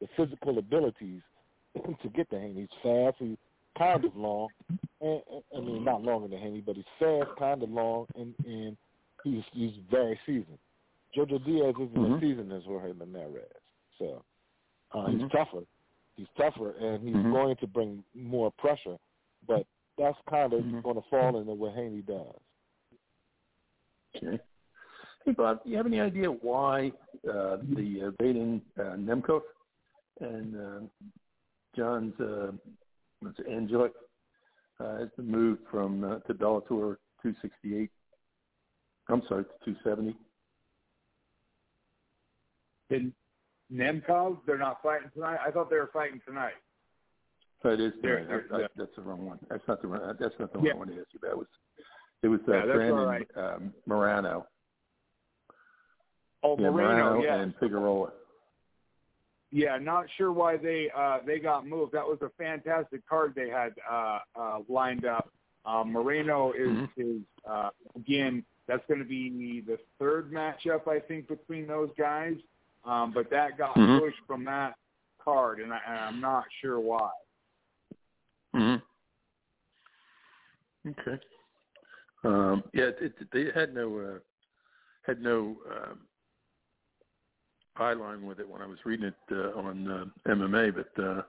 the 0.00 0.08
physical 0.16 0.58
abilities 0.58 1.22
to 2.02 2.08
get 2.14 2.28
to 2.30 2.38
Haney. 2.38 2.60
He's 2.60 2.82
fast. 2.82 3.16
He's 3.18 3.36
kind 3.76 4.04
of 4.04 4.16
long. 4.16 4.48
And, 5.00 5.20
I 5.56 5.60
mean, 5.60 5.84
not 5.84 6.02
longer 6.02 6.28
than 6.28 6.38
Haney, 6.38 6.62
but 6.64 6.76
he's 6.76 6.84
fast, 6.98 7.30
kind 7.38 7.62
of 7.62 7.70
long, 7.70 8.06
and 8.14 8.34
and 8.46 8.76
he's 9.22 9.42
he's 9.52 9.72
very 9.90 10.18
seasoned. 10.26 10.58
Jojo 11.16 11.44
Diaz 11.44 11.74
isn't 11.76 11.94
mm-hmm. 11.94 12.14
as 12.14 12.20
seasoned 12.20 12.52
as 12.52 12.62
Jorge 12.64 12.92
Linares, 12.98 13.44
so 13.98 14.22
uh, 14.92 14.98
mm-hmm. 14.98 15.20
he's 15.20 15.30
tougher. 15.30 15.64
He's 16.16 16.26
tougher, 16.36 16.70
and 16.80 17.02
he's 17.02 17.16
mm-hmm. 17.16 17.32
going 17.32 17.56
to 17.56 17.66
bring 17.66 18.04
more 18.14 18.52
pressure. 18.58 18.96
But 19.46 19.66
that's 19.98 20.18
kind 20.28 20.52
of 20.52 20.60
mm-hmm. 20.60 20.80
going 20.80 20.96
to 20.96 21.02
fall 21.10 21.38
into 21.38 21.52
what 21.52 21.74
Haney 21.74 22.02
does. 22.02 22.34
Okay. 24.16 24.38
Hey, 25.24 25.32
Bob, 25.32 25.64
do 25.64 25.70
you 25.70 25.76
have 25.76 25.86
any 25.86 26.00
idea 26.00 26.28
why 26.28 26.92
uh, 27.28 27.56
the 27.74 28.12
uh, 28.18 28.22
Vadim 28.22 28.60
uh, 28.78 28.96
Nemkov 28.96 29.40
and 30.20 30.56
uh, 30.56 30.80
John's 31.76 32.12
uh, 32.20 32.52
Angelic 33.50 33.92
uh, 34.80 34.98
has 34.98 35.08
been 35.16 35.30
moved 35.30 35.62
from 35.70 36.04
uh, 36.04 36.18
to 36.20 36.34
Bellator 36.34 36.96
268? 37.22 37.90
I'm 39.08 39.22
sorry, 39.28 39.44
to 39.44 39.50
270. 39.64 40.16
Did 42.90 43.12
Nemkov? 43.72 44.38
They're 44.46 44.58
not 44.58 44.82
fighting 44.82 45.10
tonight. 45.14 45.38
I 45.44 45.50
thought 45.50 45.70
they 45.70 45.76
were 45.76 45.90
fighting 45.92 46.20
tonight. 46.26 46.52
So 47.64 47.70
it 47.70 47.80
is. 47.80 47.94
I, 48.04 48.56
I, 48.56 48.66
that's 48.76 48.90
the 48.94 49.00
wrong 49.00 49.24
one. 49.24 49.38
That's 49.48 49.62
not 49.66 49.80
the 49.80 49.88
wrong. 49.88 50.14
That's 50.20 50.34
not 50.38 50.52
the 50.52 50.60
yeah. 50.60 50.74
one 50.74 50.74
I 50.74 50.78
wanted 50.78 50.94
to 50.96 51.00
ask 51.00 51.08
you 51.14 51.18
about. 51.18 51.32
It 51.32 51.38
was 51.38 51.46
it 52.22 52.28
was 52.28 52.40
uh, 52.46 52.52
yeah, 52.52 52.74
Brandon 52.74 53.06
right. 53.06 53.28
um, 53.36 53.72
Moreno. 53.86 54.46
Oh, 56.42 56.58
yeah, 56.58 56.68
Moreno, 56.68 57.22
and 57.22 57.54
Figueroa. 57.58 58.10
Yeah, 59.50 59.78
not 59.80 60.04
sure 60.18 60.30
why 60.30 60.58
they 60.58 60.90
uh, 60.94 61.18
they 61.26 61.38
got 61.38 61.66
moved. 61.66 61.92
That 61.92 62.04
was 62.04 62.18
a 62.20 62.28
fantastic 62.36 63.08
card 63.08 63.32
they 63.34 63.48
had 63.48 63.72
uh, 63.90 64.18
uh, 64.38 64.58
lined 64.68 65.06
up. 65.06 65.30
Um, 65.64 65.90
Moreno 65.90 66.52
is 66.52 66.68
mm-hmm. 66.68 67.00
is 67.00 67.22
uh, 67.48 67.70
again. 67.96 68.44
That's 68.66 68.82
going 68.88 69.00
to 69.00 69.06
be 69.06 69.62
the 69.66 69.78
third 69.98 70.32
matchup 70.32 70.86
I 70.86 70.98
think 70.98 71.28
between 71.28 71.66
those 71.66 71.90
guys. 71.98 72.34
Um, 72.84 73.12
but 73.14 73.30
that 73.30 73.56
got 73.56 73.74
mm-hmm. 73.74 74.00
pushed 74.04 74.20
from 74.26 74.44
that 74.44 74.74
card, 75.22 75.60
and, 75.60 75.72
I, 75.72 75.78
and 75.88 75.98
I'm 75.98 76.20
not 76.20 76.44
sure 76.60 76.78
why. 76.78 77.10
Hmm 78.54 78.76
Okay. 80.86 81.18
Um, 82.24 82.62
yeah, 82.72 82.84
it, 82.84 83.14
it, 83.20 83.28
they 83.32 83.46
had 83.58 83.74
no 83.74 83.98
uh, 83.98 84.18
had 85.06 85.20
no 85.20 85.56
um, 85.70 86.00
eye 87.76 87.92
line 87.94 88.26
with 88.26 88.38
it 88.38 88.48
when 88.48 88.62
I 88.62 88.66
was 88.66 88.78
reading 88.84 89.06
it 89.06 89.14
uh, 89.32 89.58
on 89.58 89.90
uh, 89.90 90.30
MMA, 90.30 90.74
but 90.74 91.02
uh, 91.02 91.22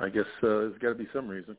I 0.00 0.08
guess 0.08 0.24
uh, 0.42 0.48
there's 0.48 0.78
got 0.78 0.88
to 0.90 0.94
be 0.94 1.08
some 1.12 1.28
reason. 1.28 1.56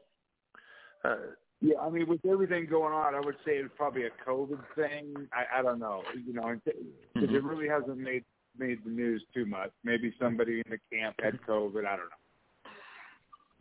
Uh, 1.04 1.16
Yeah, 1.62 1.80
I 1.82 1.90
mean, 1.90 2.08
with 2.08 2.26
everything 2.26 2.68
going 2.70 2.94
on, 2.94 3.16
I 3.16 3.20
would 3.20 3.38
say 3.46 3.54
it's 3.54 3.74
probably 3.78 4.04
a 4.04 4.30
COVID 4.30 4.60
thing. 4.76 5.14
I, 5.32 5.60
I 5.60 5.62
don't 5.62 5.80
know, 5.80 6.04
you 6.26 6.34
know, 6.34 6.54
because 6.66 6.80
mm-hmm. 7.16 7.36
it 7.36 7.44
really 7.44 7.68
hasn't 7.68 7.98
made 7.98 8.24
made 8.58 8.84
the 8.86 8.92
news 8.92 9.24
too 9.34 9.46
much. 9.46 9.72
Maybe 9.84 10.14
somebody 10.20 10.62
in 10.64 10.70
the 10.70 10.78
camp 10.96 11.16
had 11.24 11.40
COVID. 11.48 11.86
I 11.86 11.96
don't 11.96 12.10
know. 12.10 12.23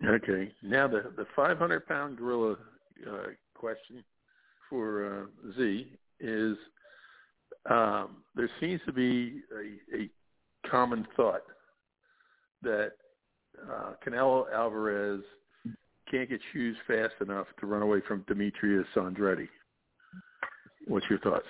Okay, 0.05 0.53
now 0.62 0.88
the 0.88 1.12
the 1.16 1.26
500 1.36 1.86
pound 1.86 2.16
gorilla 2.18 2.57
uh, 3.09 3.26
question 3.55 4.03
for 4.68 5.28
uh, 5.28 5.53
Z 5.57 5.86
is 6.18 6.57
um, 7.70 8.22
there 8.34 8.50
seems 8.61 8.80
to 8.86 8.92
be 8.92 9.42
a, 9.55 10.03
a 10.03 10.11
common 10.68 11.07
thought 11.16 11.42
that 12.62 12.92
uh, 13.70 13.92
Canelo 14.05 14.53
Alvarez 14.53 15.22
can't 16.11 16.28
get 16.28 16.40
shoes 16.53 16.76
fast 16.86 17.14
enough 17.20 17.46
to 17.61 17.66
run 17.66 17.82
away 17.82 18.00
from 18.07 18.24
Demetrius 18.26 18.86
Andrade. 18.96 19.48
What's 20.88 21.07
your 21.09 21.20
thoughts? 21.20 21.46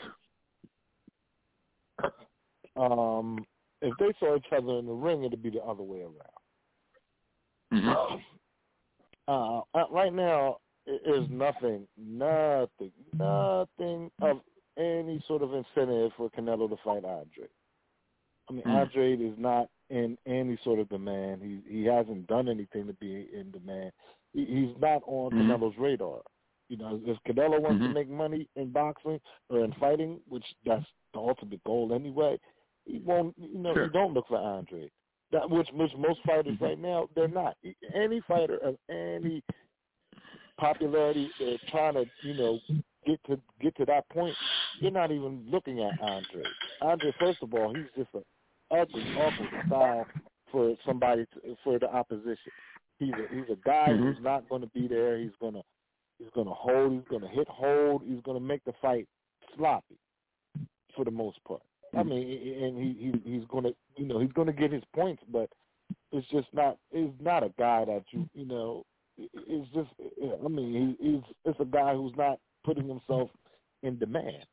Um, 2.76 3.44
if 3.80 3.94
they 3.98 4.12
saw 4.20 4.36
each 4.36 4.46
other 4.52 4.78
in 4.78 4.86
the 4.86 4.92
ring, 4.92 5.24
it'd 5.24 5.42
be 5.42 5.50
the 5.50 5.62
other 5.62 5.82
way 5.82 6.00
around. 6.00 6.14
Mm-hmm. 7.72 8.16
uh, 9.28 9.60
right 9.90 10.12
now, 10.12 10.58
there's 10.86 11.28
nothing, 11.30 11.86
nothing, 11.96 12.90
nothing 13.12 14.10
of 14.20 14.40
any 14.76 15.22
sort 15.28 15.42
of 15.42 15.52
incentive 15.54 16.10
for 16.16 16.30
Canelo 16.30 16.68
to 16.68 16.76
fight 16.84 17.04
Andre. 17.04 17.46
I 18.48 18.52
mean, 18.52 18.64
mm. 18.64 18.80
Andre 18.80 19.12
is 19.14 19.34
not 19.38 19.68
in 19.90 20.16
any 20.26 20.58
sort 20.64 20.80
of 20.80 20.88
demand. 20.88 21.42
He 21.42 21.60
he 21.68 21.84
hasn't 21.84 22.26
done 22.26 22.48
anything 22.48 22.86
to 22.86 22.94
be 22.94 23.28
in 23.32 23.50
demand. 23.52 23.92
He, 24.32 24.44
he's 24.44 24.80
not 24.80 25.02
on 25.06 25.30
mm-hmm. 25.30 25.50
Canelo's 25.50 25.78
radar. 25.78 26.20
You 26.68 26.78
know, 26.78 27.00
if 27.04 27.18
Canelo 27.28 27.60
wants 27.60 27.82
mm-hmm. 27.82 27.88
to 27.88 27.94
make 27.94 28.08
money 28.08 28.48
in 28.56 28.70
boxing 28.70 29.20
or 29.50 29.64
in 29.64 29.72
fighting, 29.78 30.18
which 30.28 30.44
that's 30.64 30.84
the 31.12 31.20
ultimate 31.20 31.62
goal 31.64 31.92
anyway, 31.94 32.38
he 32.86 32.98
won't. 33.04 33.34
You 33.38 33.58
know, 33.58 33.74
sure. 33.74 33.84
he 33.84 33.90
don't 33.90 34.14
look 34.14 34.26
for 34.28 34.38
Andre. 34.38 34.90
That 35.32 35.48
which 35.48 35.68
which 35.72 35.92
most 35.98 36.20
fighters 36.26 36.54
mm-hmm. 36.54 36.64
right 36.64 36.78
now 36.78 37.08
they're 37.14 37.28
not. 37.28 37.56
Any 37.94 38.20
fighter 38.28 38.58
of 38.58 38.76
any 38.90 39.42
popularity, 40.58 41.30
they're 41.38 41.58
trying 41.70 41.94
to 41.94 42.04
you 42.22 42.34
know 42.34 42.58
get 43.06 43.20
to 43.26 43.40
get 43.60 43.76
to 43.76 43.84
that 43.86 44.08
point. 44.10 44.34
You're 44.80 44.90
not 44.90 45.10
even 45.10 45.44
looking 45.50 45.82
at 45.82 46.00
Andre. 46.00 46.42
Andre, 46.80 47.14
first 47.18 47.42
of 47.42 47.54
all, 47.54 47.74
he's 47.74 47.86
just 47.96 48.14
an 48.14 48.22
ugly, 48.70 49.04
awful 49.16 49.46
style 49.66 50.06
for 50.50 50.76
somebody 50.86 51.24
to, 51.34 51.56
for 51.64 51.78
the 51.78 51.92
opposition. 51.92 52.52
He's 52.98 53.12
a 53.12 53.34
he's 53.34 53.50
a 53.50 53.58
guy 53.64 53.86
mm-hmm. 53.88 54.02
who's 54.02 54.16
not 54.20 54.48
going 54.48 54.62
to 54.62 54.68
be 54.68 54.86
there. 54.86 55.18
He's 55.18 55.30
gonna 55.40 55.62
he's 56.18 56.28
gonna 56.34 56.54
hold. 56.54 56.92
He's 56.92 57.08
gonna 57.10 57.28
hit 57.28 57.48
hold. 57.48 58.02
He's 58.06 58.20
gonna 58.24 58.40
make 58.40 58.64
the 58.64 58.72
fight 58.80 59.08
sloppy 59.56 59.98
for 60.94 61.04
the 61.04 61.10
most 61.10 61.42
part. 61.44 61.62
I 61.96 62.02
mean, 62.02 62.22
and 62.62 62.78
he, 62.78 63.12
he 63.22 63.32
he's 63.32 63.44
gonna 63.48 63.70
you 63.96 64.06
know 64.06 64.18
he's 64.18 64.32
gonna 64.32 64.52
get 64.52 64.72
his 64.72 64.82
points, 64.94 65.22
but 65.30 65.50
it's 66.10 66.26
just 66.28 66.48
not 66.52 66.78
it's 66.90 67.12
not 67.20 67.42
a 67.42 67.52
guy 67.58 67.84
that 67.84 68.04
you 68.10 68.28
you 68.34 68.46
know 68.46 68.84
it's 69.18 69.68
just 69.74 69.90
I 70.44 70.48
mean 70.48 70.96
he, 71.00 71.10
he's 71.10 71.22
it's 71.44 71.60
a 71.60 71.64
guy 71.64 71.94
who's 71.94 72.14
not 72.16 72.38
putting 72.64 72.88
himself 72.88 73.30
in 73.82 73.98
demand. 73.98 74.46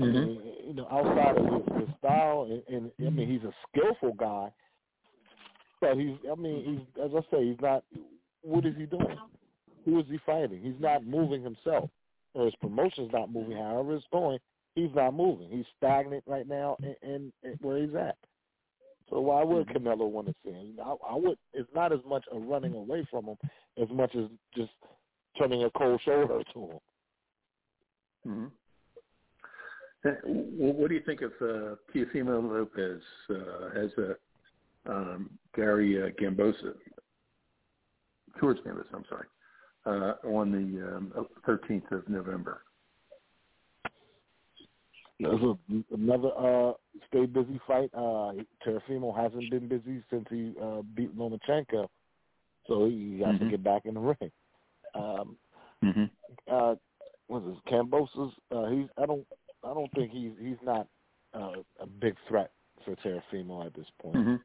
Mm-hmm. 0.00 0.12
Mean, 0.12 0.40
you 0.68 0.74
know, 0.74 0.86
outside 0.92 1.36
of 1.36 1.44
his, 1.44 1.80
his 1.80 1.96
style, 1.98 2.48
and, 2.48 2.62
and 2.74 3.06
I 3.06 3.10
mean, 3.10 3.28
he's 3.28 3.42
a 3.42 3.52
skillful 3.68 4.14
guy, 4.14 4.48
but 5.80 5.96
he's 5.96 6.14
I 6.30 6.36
mean, 6.36 6.64
he's 6.64 7.04
as 7.04 7.10
I 7.14 7.20
say, 7.34 7.44
he's 7.46 7.60
not. 7.60 7.84
What 8.42 8.64
is 8.64 8.74
he 8.78 8.86
doing? 8.86 9.16
Who 9.84 9.98
is 9.98 10.06
he 10.08 10.18
fighting? 10.24 10.60
He's 10.62 10.80
not 10.80 11.04
moving 11.04 11.42
himself, 11.42 11.90
or 12.34 12.44
his 12.44 12.54
promotion's 12.60 13.10
not 13.12 13.32
moving. 13.32 13.56
However 13.56 13.96
it's 13.96 14.04
going, 14.12 14.38
he's 14.78 14.94
not 14.94 15.14
moving. 15.14 15.48
He's 15.50 15.64
stagnant 15.76 16.24
right 16.26 16.46
now, 16.46 16.76
and, 17.02 17.32
where 17.60 17.78
he's 17.78 17.94
at. 17.94 18.16
So 19.10 19.20
why 19.20 19.42
would 19.42 19.66
mm-hmm. 19.66 19.86
Canelo 19.86 20.08
want 20.08 20.28
to 20.28 20.34
see 20.44 20.50
him? 20.50 20.76
I, 20.84 20.94
I 21.10 21.16
would. 21.16 21.38
It's 21.52 21.68
not 21.74 21.92
as 21.92 22.00
much 22.06 22.24
a 22.32 22.38
running 22.38 22.74
away 22.74 23.06
from 23.10 23.26
him 23.26 23.36
as 23.80 23.88
much 23.90 24.14
as 24.14 24.24
just 24.54 24.70
turning 25.38 25.64
a 25.64 25.70
cold 25.70 26.00
shoulder 26.04 26.42
to 26.54 26.60
him. 26.60 26.78
Mm-hmm. 28.26 28.46
What 30.78 30.88
do 30.88 30.94
you 30.94 31.02
think 31.04 31.22
of 31.22 31.32
uh, 31.40 31.74
Teofimo 31.94 32.40
Lopez 32.48 33.02
uh, 33.30 33.80
as 33.80 33.90
a 33.98 34.90
um, 34.90 35.30
Gary 35.56 36.00
uh, 36.00 36.10
Kambosos, 36.22 36.76
George 38.40 38.58
Kambosos, 38.58 38.84
I'm 38.94 39.04
sorry, 39.08 39.26
uh, 39.86 40.28
on 40.28 40.52
the 40.52 40.96
um, 40.96 41.26
13th 41.46 41.90
of 41.90 42.08
November? 42.08 42.62
There's 45.20 45.42
a, 45.42 45.56
another 45.92 46.30
uh, 46.38 46.72
stay 47.08 47.26
busy 47.26 47.60
fight. 47.66 47.90
Uh, 47.92 48.32
hasn't 49.16 49.50
been 49.50 49.68
busy 49.68 50.02
since 50.10 50.26
he 50.30 50.54
uh, 50.62 50.82
beat 50.94 51.16
Lomachenko, 51.16 51.88
so 52.66 52.86
he 52.86 53.20
has 53.24 53.34
mm-hmm. 53.34 53.44
to 53.44 53.50
get 53.50 53.64
back 53.64 53.82
in 53.84 53.94
the 53.94 54.00
ring. 54.00 54.30
Um, 54.94 55.36
mm-hmm. 55.84 56.04
uh, 56.50 56.74
what's 57.26 57.46
this? 57.46 57.56
Kambosos? 57.68 58.32
Uh, 58.52 58.70
he's. 58.70 58.88
I 58.96 59.06
don't. 59.06 59.26
I 59.64 59.74
don't 59.74 59.92
think 59.92 60.12
he's. 60.12 60.32
He's 60.40 60.56
not 60.62 60.86
uh, 61.34 61.62
a 61.80 61.86
big 61.86 62.14
threat 62.28 62.52
for 62.84 62.94
Teofimo 62.96 63.66
at 63.66 63.74
this 63.74 63.86
point. 64.00 64.16
Mm-hmm. 64.16 64.36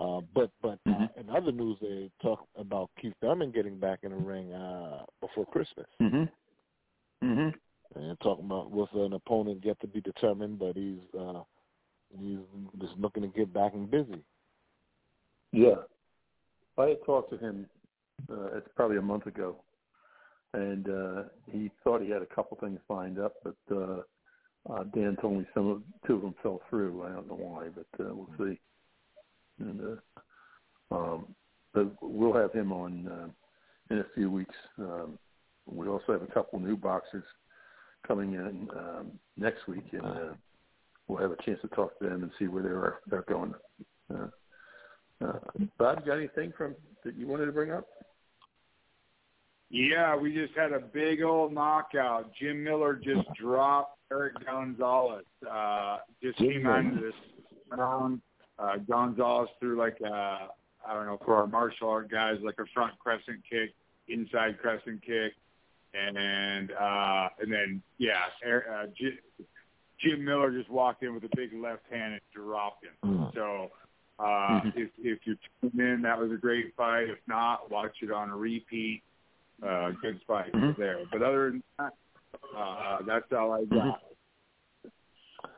Uh, 0.00 0.20
but 0.34 0.50
but 0.62 0.78
uh, 0.86 0.90
mm-hmm. 0.90 1.20
in 1.20 1.30
other 1.30 1.52
news, 1.52 1.76
they 1.80 2.10
talk 2.22 2.46
about 2.56 2.90
Keith 3.00 3.14
Thurman 3.20 3.50
getting 3.50 3.78
back 3.78 4.00
in 4.02 4.10
the 4.10 4.16
ring 4.16 4.52
uh, 4.52 5.04
before 5.20 5.46
Christmas. 5.46 5.86
Mm-hmm. 6.00 7.26
Mm-hmm. 7.26 7.48
And 7.94 8.18
talking 8.20 8.44
about 8.44 8.70
with 8.70 8.90
an 8.94 9.14
opponent 9.14 9.60
yet 9.64 9.80
to 9.80 9.86
be 9.86 10.00
determined, 10.00 10.58
but 10.58 10.76
he's 10.76 10.98
uh, 11.18 11.42
he's 12.18 12.38
just 12.80 12.92
looking 12.98 13.22
to 13.22 13.28
get 13.28 13.52
back 13.52 13.72
and 13.74 13.90
busy. 13.90 14.22
Yeah, 15.52 15.76
I 16.76 16.88
had 16.88 17.04
talked 17.06 17.30
to 17.30 17.38
him. 17.38 17.66
Uh, 18.30 18.56
it's 18.56 18.68
probably 18.76 18.98
a 18.98 19.02
month 19.02 19.26
ago, 19.26 19.56
and 20.52 20.88
uh, 20.88 21.22
he 21.50 21.70
thought 21.82 22.02
he 22.02 22.10
had 22.10 22.20
a 22.20 22.26
couple 22.26 22.58
things 22.60 22.78
lined 22.90 23.18
up, 23.18 23.34
but 23.42 23.56
uh, 23.74 24.02
uh, 24.70 24.84
Dan 24.94 25.16
told 25.22 25.38
me 25.38 25.46
some 25.54 25.68
of 25.68 25.82
two 26.06 26.16
of 26.16 26.22
them 26.22 26.34
fell 26.42 26.60
through. 26.68 27.04
I 27.04 27.08
don't 27.10 27.26
know 27.26 27.36
why, 27.36 27.68
but 27.74 28.04
uh, 28.04 28.14
we'll 28.14 28.28
see 28.38 28.58
and 29.60 29.80
uh, 29.80 30.94
um, 30.94 31.34
but 31.74 31.86
we'll 32.00 32.34
have 32.34 32.52
him 32.52 32.72
on 32.72 33.08
uh, 33.08 33.94
in 33.94 34.00
a 34.00 34.06
few 34.14 34.30
weeks. 34.30 34.54
Um, 34.78 35.18
we 35.66 35.86
also 35.86 36.12
have 36.12 36.22
a 36.22 36.32
couple 36.32 36.58
new 36.60 36.76
boxers 36.76 37.24
coming 38.06 38.34
in 38.34 38.68
um, 38.76 39.12
next 39.36 39.66
week, 39.68 39.84
and 39.92 40.04
uh, 40.04 40.32
we'll 41.06 41.18
have 41.18 41.30
a 41.30 41.42
chance 41.42 41.58
to 41.62 41.68
talk 41.68 41.98
to 41.98 42.08
them 42.08 42.22
and 42.22 42.32
see 42.38 42.46
where 42.46 42.62
they're 42.62 42.98
they're 43.08 43.22
going. 43.22 43.54
Uh, 44.12 44.26
uh, 45.24 45.38
Bob, 45.78 46.00
you 46.00 46.06
got 46.06 46.18
anything 46.18 46.52
from 46.56 46.74
that 47.04 47.16
you 47.16 47.26
wanted 47.26 47.46
to 47.46 47.52
bring 47.52 47.72
up? 47.72 47.86
Yeah, 49.70 50.16
we 50.16 50.32
just 50.32 50.54
had 50.54 50.72
a 50.72 50.80
big 50.80 51.22
old 51.22 51.52
knockout. 51.52 52.32
Jim 52.34 52.64
Miller 52.64 52.94
just 52.94 53.28
dropped 53.40 53.98
Erick 54.10 54.34
Gonzalez. 54.46 55.24
Uh, 55.48 55.98
just 56.22 56.38
came 56.38 56.66
on 56.66 56.96
this 56.96 57.14
round 57.70 58.22
uh, 58.58 58.76
Gonzalez 58.88 59.48
threw 59.60 59.78
like 59.78 59.98
a, 60.00 60.48
I 60.86 60.94
don't 60.94 61.06
know, 61.06 61.18
for 61.24 61.36
our 61.36 61.46
martial 61.46 61.88
art 61.88 62.10
guys, 62.10 62.36
like 62.42 62.56
a 62.58 62.64
front 62.74 62.98
crescent 62.98 63.42
kick, 63.48 63.74
inside 64.08 64.58
crescent 64.60 65.02
kick, 65.04 65.34
and 65.94 66.72
uh, 66.72 67.28
and 67.40 67.52
then 67.52 67.82
yeah, 67.98 68.20
uh, 68.46 68.86
Jim 70.00 70.24
Miller 70.24 70.50
just 70.50 70.70
walked 70.70 71.02
in 71.02 71.14
with 71.14 71.24
a 71.24 71.36
big 71.36 71.50
left 71.54 71.82
hand 71.90 72.14
and 72.14 72.22
dropped 72.34 72.84
him. 72.84 72.92
Mm. 73.04 73.34
So 73.34 73.70
uh, 74.18 74.22
mm-hmm. 74.22 74.68
if 74.76 74.90
if 74.98 75.18
you're 75.24 75.36
tuning 75.60 75.94
in, 75.94 76.02
that 76.02 76.18
was 76.18 76.30
a 76.32 76.36
great 76.36 76.74
fight. 76.76 77.08
If 77.08 77.18
not, 77.26 77.70
watch 77.70 77.96
it 78.02 78.10
on 78.10 78.30
a 78.30 78.36
repeat. 78.36 79.02
Uh, 79.66 79.90
good 80.00 80.20
fight 80.26 80.52
mm-hmm. 80.52 80.80
there. 80.80 81.00
But 81.10 81.22
other 81.22 81.50
than 81.50 81.62
that, 81.78 81.92
uh, 82.56 82.98
that's 83.06 83.32
all 83.32 83.52
I 83.52 83.64
got. 83.64 84.02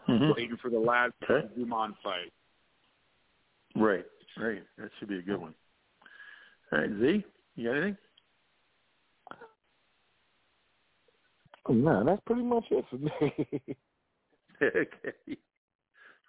Mm-hmm. 0.08 0.32
Waiting 0.36 0.56
for 0.60 0.70
the 0.70 0.78
last 0.78 1.12
okay. 1.22 1.46
Dumont 1.56 1.94
fight. 2.02 2.32
Right, 3.76 4.04
right. 4.38 4.62
That 4.78 4.90
should 4.98 5.08
be 5.08 5.18
a 5.18 5.22
good 5.22 5.40
one. 5.40 5.54
All 6.72 6.78
right, 6.78 6.90
Z, 7.00 7.24
you 7.56 7.68
got 7.68 7.76
anything? 7.76 7.96
No, 11.72 12.04
that's 12.04 12.22
pretty 12.26 12.42
much 12.42 12.64
it 12.70 12.84
for 12.90 12.96
me. 12.96 13.10
okay. 14.62 15.38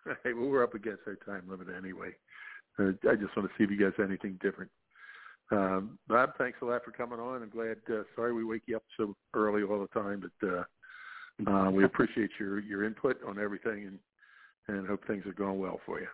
All 0.07 0.13
right, 0.25 0.35
well, 0.35 0.49
we're 0.49 0.63
up 0.63 0.73
against 0.73 1.01
our 1.07 1.15
time 1.15 1.43
limit 1.49 1.67
anyway. 1.75 2.09
Uh, 2.79 2.91
I 3.09 3.15
just 3.15 3.35
want 3.35 3.49
to 3.49 3.53
see 3.57 3.63
if 3.63 3.69
you 3.69 3.77
guys 3.77 3.93
have 3.97 4.07
anything 4.07 4.39
different. 4.41 4.71
Um, 5.51 5.99
Bob, 6.07 6.31
thanks 6.37 6.59
a 6.61 6.65
lot 6.65 6.83
for 6.83 6.91
coming 6.91 7.19
on. 7.19 7.43
I'm 7.43 7.49
glad. 7.49 7.77
Uh, 7.89 8.03
sorry 8.15 8.33
we 8.33 8.43
wake 8.43 8.63
you 8.65 8.77
up 8.77 8.83
so 8.97 9.15
early 9.33 9.63
all 9.63 9.81
the 9.81 9.99
time, 9.99 10.23
but 10.41 10.47
uh, 10.47 11.51
uh, 11.51 11.69
we 11.69 11.83
appreciate 11.83 12.29
your 12.39 12.59
your 12.59 12.85
input 12.85 13.17
on 13.27 13.37
everything, 13.37 13.85
and 13.87 13.99
and 14.67 14.87
hope 14.87 15.05
things 15.05 15.25
are 15.25 15.33
going 15.33 15.59
well 15.59 15.79
for 15.85 15.99
you. 15.99 16.07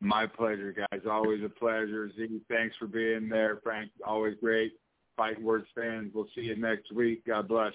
My 0.00 0.26
pleasure, 0.26 0.72
guys. 0.72 1.02
Always 1.08 1.44
a 1.44 1.48
pleasure. 1.48 2.10
Z, 2.16 2.40
thanks 2.48 2.74
for 2.76 2.86
being 2.86 3.28
there. 3.28 3.60
Frank, 3.62 3.90
always 4.06 4.34
great. 4.40 4.72
Fight 5.16 5.40
Words 5.40 5.66
fans. 5.74 6.10
We'll 6.14 6.28
see 6.34 6.42
you 6.42 6.56
next 6.56 6.92
week. 6.92 7.26
God 7.26 7.46
bless. 7.48 7.74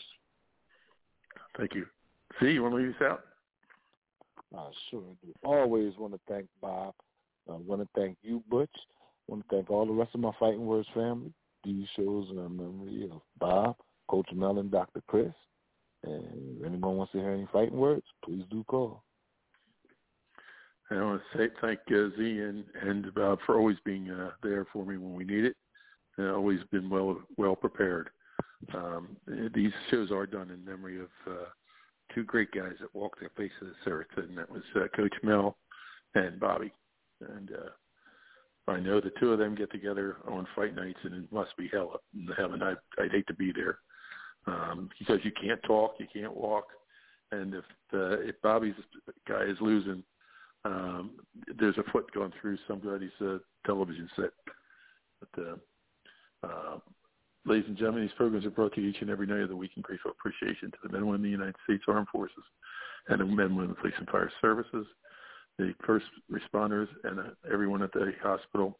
Thank 1.57 1.75
you. 1.75 1.85
See, 2.39 2.51
you 2.51 2.63
want 2.63 2.75
to 2.75 2.81
leave 2.81 2.95
us 2.95 3.01
out? 3.01 3.21
I 4.55 4.69
sure 4.89 5.03
do. 5.23 5.33
Always 5.43 5.93
want 5.97 6.13
to 6.13 6.19
thank 6.27 6.47
Bob. 6.61 6.93
I 7.49 7.53
want 7.53 7.81
to 7.81 7.87
thank 7.99 8.17
you, 8.21 8.43
Butch. 8.49 8.69
I 8.73 9.31
want 9.31 9.47
to 9.47 9.55
thank 9.55 9.69
all 9.69 9.85
the 9.85 9.91
rest 9.91 10.11
of 10.13 10.21
my 10.21 10.31
Fighting 10.39 10.65
Words 10.65 10.87
family. 10.93 11.31
These 11.63 11.87
shows 11.95 12.27
in 12.29 12.35
memory 12.35 13.09
of 13.11 13.21
Bob, 13.39 13.75
Coach 14.07 14.29
Mel, 14.33 14.59
and 14.59 14.71
Dr. 14.71 15.01
Chris. 15.07 15.33
And 16.03 16.23
if 16.59 16.65
anyone 16.65 16.95
wants 16.97 17.11
to 17.11 17.19
hear 17.19 17.31
any 17.31 17.47
fighting 17.51 17.77
words, 17.77 18.05
please 18.23 18.43
do 18.49 18.63
call. 18.65 19.03
I 20.89 20.95
want 21.01 21.21
to 21.31 21.37
say 21.37 21.53
thank 21.61 21.79
uh, 21.91 22.09
Z 22.17 22.39
and 22.39 22.63
and 22.81 23.13
Bob 23.13 23.39
for 23.45 23.57
always 23.57 23.77
being 23.85 24.09
uh, 24.09 24.31
there 24.41 24.65
for 24.73 24.85
me 24.85 24.97
when 24.97 25.13
we 25.13 25.23
need 25.23 25.45
it, 25.45 25.55
and 26.17 26.29
always 26.29 26.59
been 26.71 26.89
well 26.89 27.21
well 27.37 27.55
prepared. 27.55 28.09
Um, 28.73 29.15
these 29.53 29.71
shows 29.89 30.11
are 30.11 30.25
done 30.25 30.51
in 30.51 30.63
memory 30.65 30.99
of 30.99 31.09
uh, 31.27 31.45
two 32.13 32.23
great 32.23 32.51
guys 32.51 32.73
that 32.81 32.93
walked 32.93 33.19
the 33.19 33.29
face 33.37 33.51
of 33.61 33.67
this 33.67 33.77
earth, 33.87 34.07
and 34.17 34.37
that 34.37 34.49
was 34.49 34.63
uh, 34.75 34.87
Coach 34.95 35.13
Mel 35.23 35.57
and 36.15 36.39
Bobby. 36.39 36.71
And 37.21 37.51
uh, 37.51 38.71
I 38.71 38.79
know 38.79 38.99
the 38.99 39.11
two 39.19 39.31
of 39.31 39.39
them 39.39 39.55
get 39.55 39.71
together 39.71 40.17
on 40.27 40.47
fight 40.55 40.75
nights, 40.75 40.99
and 41.03 41.13
it 41.13 41.31
must 41.31 41.55
be 41.57 41.69
hell 41.71 42.01
in 42.13 42.27
heaven. 42.37 42.61
I, 42.61 42.73
I'd 43.01 43.11
hate 43.11 43.27
to 43.27 43.33
be 43.33 43.51
there 43.51 43.79
um, 44.47 44.89
because 44.99 45.19
you 45.23 45.31
can't 45.31 45.61
talk, 45.63 45.95
you 45.99 46.07
can't 46.11 46.35
walk, 46.35 46.65
and 47.31 47.53
if 47.53 47.65
uh, 47.93 48.19
if 48.19 48.35
Bobby's 48.41 48.75
guy 49.27 49.43
is 49.43 49.57
losing, 49.61 50.03
um, 50.65 51.11
there's 51.59 51.77
a 51.77 51.91
foot 51.91 52.11
going 52.13 52.33
through 52.41 52.57
somebody's 52.67 53.09
uh, 53.21 53.37
television 53.65 54.09
set. 54.15 54.31
But 55.19 55.43
uh, 55.43 56.47
uh, 56.47 56.77
Ladies 57.45 57.65
and 57.67 57.77
gentlemen, 57.77 58.03
these 58.03 58.15
programs 58.17 58.45
are 58.45 58.51
brought 58.51 58.73
to 58.75 58.81
you 58.81 58.89
each 58.89 59.01
and 59.01 59.09
every 59.09 59.25
night 59.25 59.41
of 59.41 59.49
the 59.49 59.55
week 59.55 59.71
in 59.75 59.81
grateful 59.81 60.11
appreciation 60.11 60.71
to 60.71 60.77
the 60.83 60.89
men 60.89 61.01
and 61.01 61.07
women 61.07 61.21
of 61.21 61.23
the 61.23 61.29
United 61.29 61.55
States 61.63 61.83
Armed 61.87 62.07
Forces 62.09 62.43
and 63.07 63.21
the 63.21 63.25
men 63.25 63.47
and 63.47 63.55
women 63.55 63.71
of 63.71 63.77
the 63.77 63.81
Police 63.81 63.95
and 63.97 64.09
Fire 64.09 64.31
Services, 64.41 64.85
the 65.57 65.73
first 65.85 66.05
responders, 66.31 66.87
and 67.03 67.19
uh, 67.19 67.23
everyone 67.51 67.81
at 67.81 67.93
the 67.93 68.11
hospital, 68.21 68.77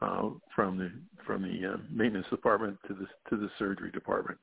uh, 0.00 0.30
from 0.54 0.78
the 0.78 0.90
from 1.26 1.42
the 1.42 1.74
uh, 1.74 1.76
maintenance 1.90 2.26
department 2.30 2.78
to 2.86 2.94
the 2.94 3.06
to 3.28 3.36
the 3.36 3.50
surgery 3.58 3.90
department, 3.90 4.38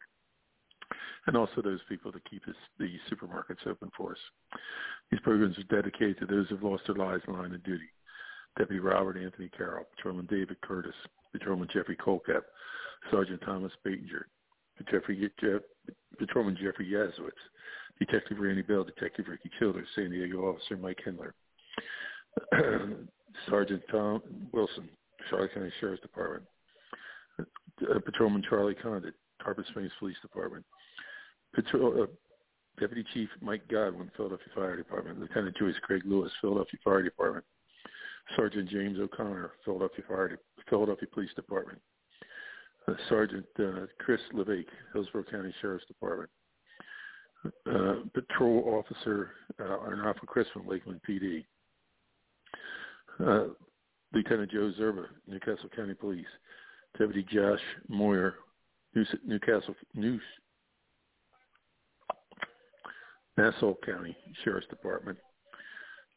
and 1.28 1.36
also 1.36 1.61
those 1.61 1.80
people 1.88 2.11
that 2.11 2.30
keep 2.30 2.45
this, 2.45 2.55
the 2.78 2.89
supermarkets 3.09 3.66
open 3.66 3.89
for 3.97 4.11
us. 4.11 4.59
These 5.11 5.22
programs 5.22 5.57
are 5.57 5.82
dedicated 5.82 6.20
to 6.20 6.26
those 6.26 6.49
who 6.49 6.55
have 6.55 6.63
lost 6.63 6.84
their 6.88 6.95
lives 6.95 7.24
in 7.28 7.34
line 7.34 7.53
of 7.53 7.63
duty. 7.63 7.89
Deputy 8.57 8.80
Robert 8.80 9.18
Anthony 9.18 9.49
Carroll, 9.49 9.86
Patrolman 9.95 10.28
David 10.28 10.59
Curtis, 10.61 10.95
Patrolman 11.34 11.68
Jeffrey 11.74 11.97
Colcap, 11.97 12.43
Sergeant 13.12 13.41
Thomas 13.46 13.72
Batinger, 13.86 14.24
Jeffrey, 14.91 15.30
Jeff, 15.39 15.62
Patrolman 16.18 16.58
Jeffrey 16.62 16.89
Yazowitz, 16.91 17.32
Detective 18.00 18.38
Randy 18.39 18.62
Bell, 18.62 18.84
Detective 18.84 19.26
Ricky 19.30 19.50
Childers, 19.60 19.88
San 19.96 20.10
Diego 20.12 20.50
Officer 20.50 20.78
Mike 20.78 21.00
Hendler, 21.06 21.32
Sergeant 23.50 23.82
Tom 23.91 24.22
Wilson, 24.52 24.89
Charlotte 25.30 25.54
County 25.54 25.72
Sheriff's 25.80 26.02
Department, 26.02 26.43
uh, 27.39 28.00
Patrolman 28.06 28.43
Charlie 28.50 28.76
Condit, 28.76 29.14
Tarpon 29.43 29.66
Springs 29.70 29.91
Police 30.00 30.18
Department, 30.22 30.66
Patrol, 31.54 32.04
uh, 32.04 32.06
Deputy 32.80 33.06
Chief 33.14 33.30
Mike 33.41 33.68
Godwin, 33.70 34.12
Philadelphia 34.18 34.48
Fire 34.54 34.76
Department, 34.76 35.20
Lieutenant 35.20 35.56
Joyce 35.58 35.76
Craig 35.84 36.02
Lewis, 36.06 36.32
Philadelphia 36.41 36.80
Fire 36.84 37.04
Department, 37.04 37.46
Sergeant 38.36 38.70
James 38.70 39.00
O'Connor, 39.00 39.52
Philadelphia 39.64 40.04
Fire, 40.08 40.28
De- 40.30 40.64
Philadelphia 40.70 41.08
Police 41.14 41.34
Department, 41.36 41.80
Sergeant 43.10 43.46
uh, 43.60 43.86
Chris 44.00 44.22
Levake, 44.34 44.68
Hillsborough 44.94 45.24
County 45.24 45.54
Sheriff's 45.62 45.86
Department, 45.86 46.30
uh, 47.46 47.96
Patrol 48.14 48.64
Officer 48.80 49.32
uh, 49.60 49.78
Arnolfo 49.88 50.46
from 50.54 50.68
Lakeland 50.68 51.02
PD, 51.08 51.46
Lieutenant 54.14 54.52
Joe 54.52 54.72
Zerba, 54.80 55.06
Newcastle 55.28 55.70
County 55.76 55.94
Police, 55.94 56.26
Deputy 56.98 57.26
Josh 57.32 57.60
Moyer, 57.88 58.36
Newcastle 59.26 59.76
New 59.94 60.20
Nassau 63.38 63.74
County 63.86 64.16
Sheriff's 64.44 64.68
Department, 64.68 65.18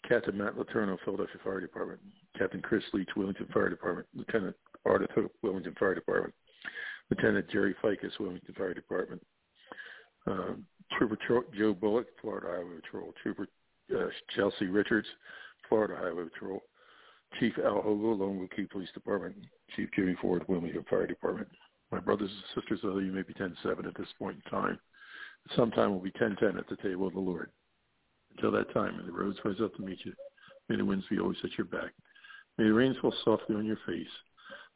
Captain 0.09 0.37
Matt 0.37 0.55
Letourneau, 0.57 0.97
Philadelphia 1.05 1.37
Fire 1.43 1.61
Department, 1.61 2.01
Captain 2.39 2.63
Chris 2.63 2.85
Leach, 2.93 3.09
Wellington 3.17 3.49
Fire 3.53 3.69
Department, 3.69 4.07
Lieutenant 4.15 4.55
Ardith 4.87 5.11
Hope, 5.13 5.33
Wellington 5.43 5.75
Fire 5.79 5.95
Department, 5.95 6.35
Lieutenant 7.11 7.49
Jerry 7.51 7.75
Ficus, 7.83 8.13
Wilmington 8.21 8.55
Fire 8.55 8.75
Department, 8.75 9.25
uh, 10.27 10.53
Trooper 10.97 11.19
Joe 11.57 11.75
Bullock, 11.75 12.07
Florida 12.21 12.49
Highway 12.51 12.81
Patrol, 12.83 13.15
Trooper 13.23 13.49
uh, 13.97 14.09
Chelsea 14.37 14.67
Richards, 14.67 15.07
Florida 15.69 15.97
Highway 15.99 16.25
Patrol, 16.33 16.63
Chief 17.39 17.53
Al 17.65 17.83
Hogo, 17.83 18.19
Lone 18.19 18.49
Key 18.55 18.65
Police 18.65 18.91
Department, 18.93 19.37
Chief 19.77 19.89
Jimmy 19.95 20.17
Ford, 20.21 20.45
Wilmington 20.49 20.85
Fire 20.89 21.07
Department. 21.07 21.49
My 21.91 22.01
brothers 22.01 22.31
and 22.31 22.63
sisters, 22.63 22.81
although 22.85 22.99
you 22.99 23.13
may 23.13 23.23
be 23.23 23.35
10-7 23.35 23.87
at 23.87 23.97
this 23.97 24.09
point 24.19 24.37
in 24.45 24.51
time, 24.51 24.79
sometime 25.57 25.91
we'll 25.91 26.01
be 26.01 26.11
10-10 26.13 26.59
at 26.59 26.69
the 26.69 26.77
table 26.77 27.07
of 27.07 27.15
the 27.15 27.21
Lord. 27.21 27.51
Until 28.37 28.53
that 28.53 28.73
time, 28.75 28.99
may 28.99 29.07
the 29.07 29.13
roads 29.13 29.39
rise 29.45 29.61
up 29.63 29.75
to 29.77 29.83
meet 29.83 29.99
you. 30.05 30.13
May 30.69 30.77
the 30.77 30.85
winds 30.85 31.07
be 31.09 31.19
always 31.19 31.39
at 31.45 31.57
your 31.57 31.67
back. 31.67 31.93
May 32.59 32.65
the 32.65 32.73
rains 32.73 32.97
fall 33.01 33.15
softly 33.25 33.57
on 33.57 33.65
your 33.65 33.79
face, 33.87 34.07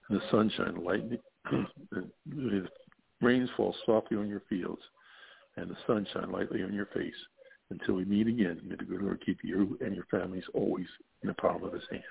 and 0.09 0.19
the 0.19 0.25
sunshine 0.31 0.83
lighten 0.83 1.19
the 1.51 2.69
rains 3.21 3.51
fall 3.57 3.75
softly 3.87 4.17
on 4.17 4.29
your 4.29 4.43
fields, 4.49 4.83
and 5.57 5.71
the 5.71 5.77
sun 5.87 6.07
shine 6.13 6.31
lightly 6.31 6.63
on 6.63 6.73
your 6.73 6.87
face. 6.87 7.15
Until 7.71 7.95
we 7.95 8.05
meet 8.05 8.27
again, 8.27 8.61
may 8.65 8.77
the 8.77 8.85
good 8.85 9.01
Lord 9.03 9.23
keep 9.25 9.39
you 9.43 9.79
and 9.81 9.95
your 9.95 10.05
families 10.11 10.45
always 10.53 10.87
in 11.23 11.29
the 11.29 11.35
palm 11.35 11.65
of 11.65 11.73
his 11.73 11.85
hands. 11.91 12.05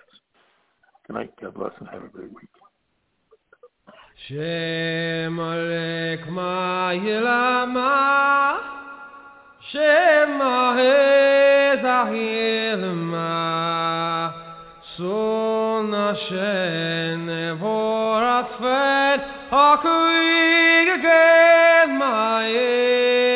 Good 1.06 1.14
night. 1.14 1.34
God 1.40 1.54
bless 1.54 1.74
and 1.80 1.88
have 1.90 2.04
a 2.04 2.08
great 2.08 2.34
week. 2.34 2.50
Shem 4.28 5.38
Alek 5.38 6.28
Ma'ilama 6.28 7.62
Shem 9.72 10.42
Son 15.02 15.92
Hashem 15.92 17.26
Nevorat 17.26 18.50
Fed 18.60 19.20
Hakuig 19.50 20.88
again 21.00 21.98
my 21.98 22.52
free 22.52 23.31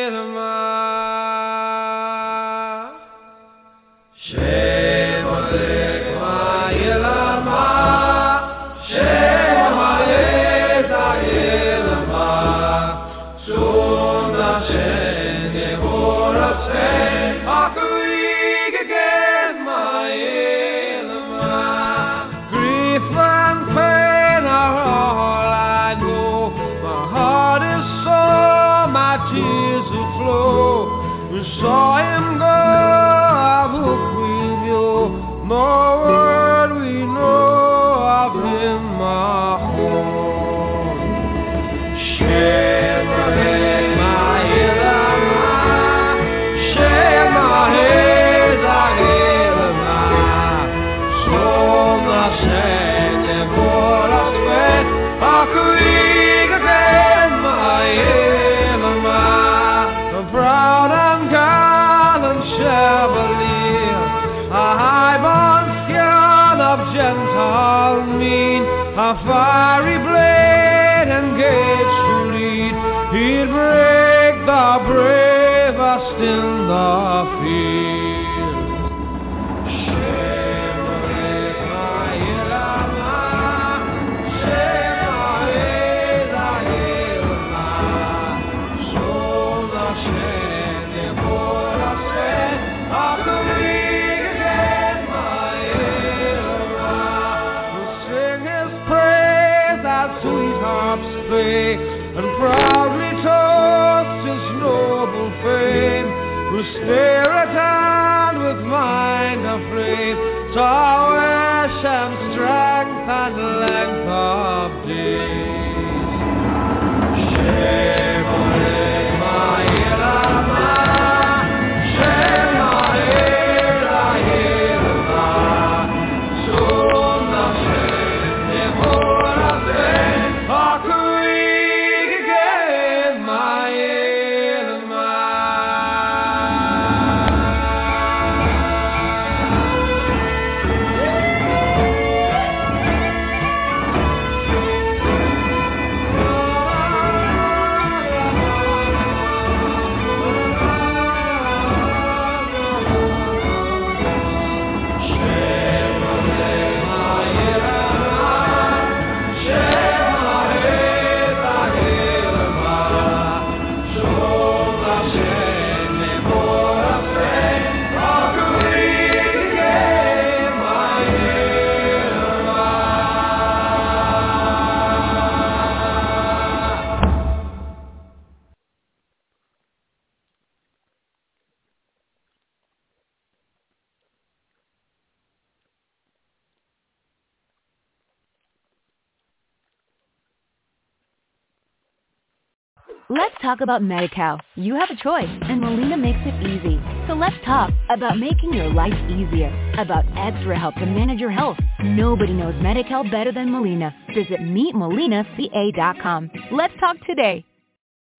talk 193.55 193.61
about 193.61 193.81
MediCal. 193.81 194.39
You 194.55 194.75
have 194.75 194.89
a 194.89 195.01
choice, 195.01 195.29
and 195.43 195.61
Molina 195.61 195.97
makes 195.97 196.19
it 196.21 196.35
easy. 196.45 196.79
So 197.07 197.13
let's 197.13 197.35
talk 197.45 197.71
about 197.89 198.17
making 198.17 198.53
your 198.53 198.67
life 198.69 198.93
easier, 199.09 199.49
about 199.79 200.05
extra 200.17 200.59
help 200.59 200.75
to 200.75 200.85
manage 200.85 201.19
your 201.19 201.31
health. 201.31 201.57
Nobody 201.83 202.33
knows 202.33 202.55
MediCal 202.55 203.09
better 203.09 203.31
than 203.31 203.51
Molina. 203.51 203.95
Visit 204.13 204.41
meetmolinaca.com. 204.41 206.31
Let's 206.51 206.73
talk 206.79 206.97
today. 207.05 207.45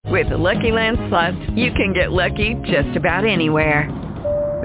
With 0.05 0.29
the 0.29 0.37
Lucky 0.37 0.71
Land 0.71 0.97
Slots, 1.09 1.37
you 1.55 1.71
can 1.71 1.93
get 1.93 2.11
lucky 2.11 2.55
just 2.63 2.95
about 2.95 3.25
anywhere. 3.25 4.06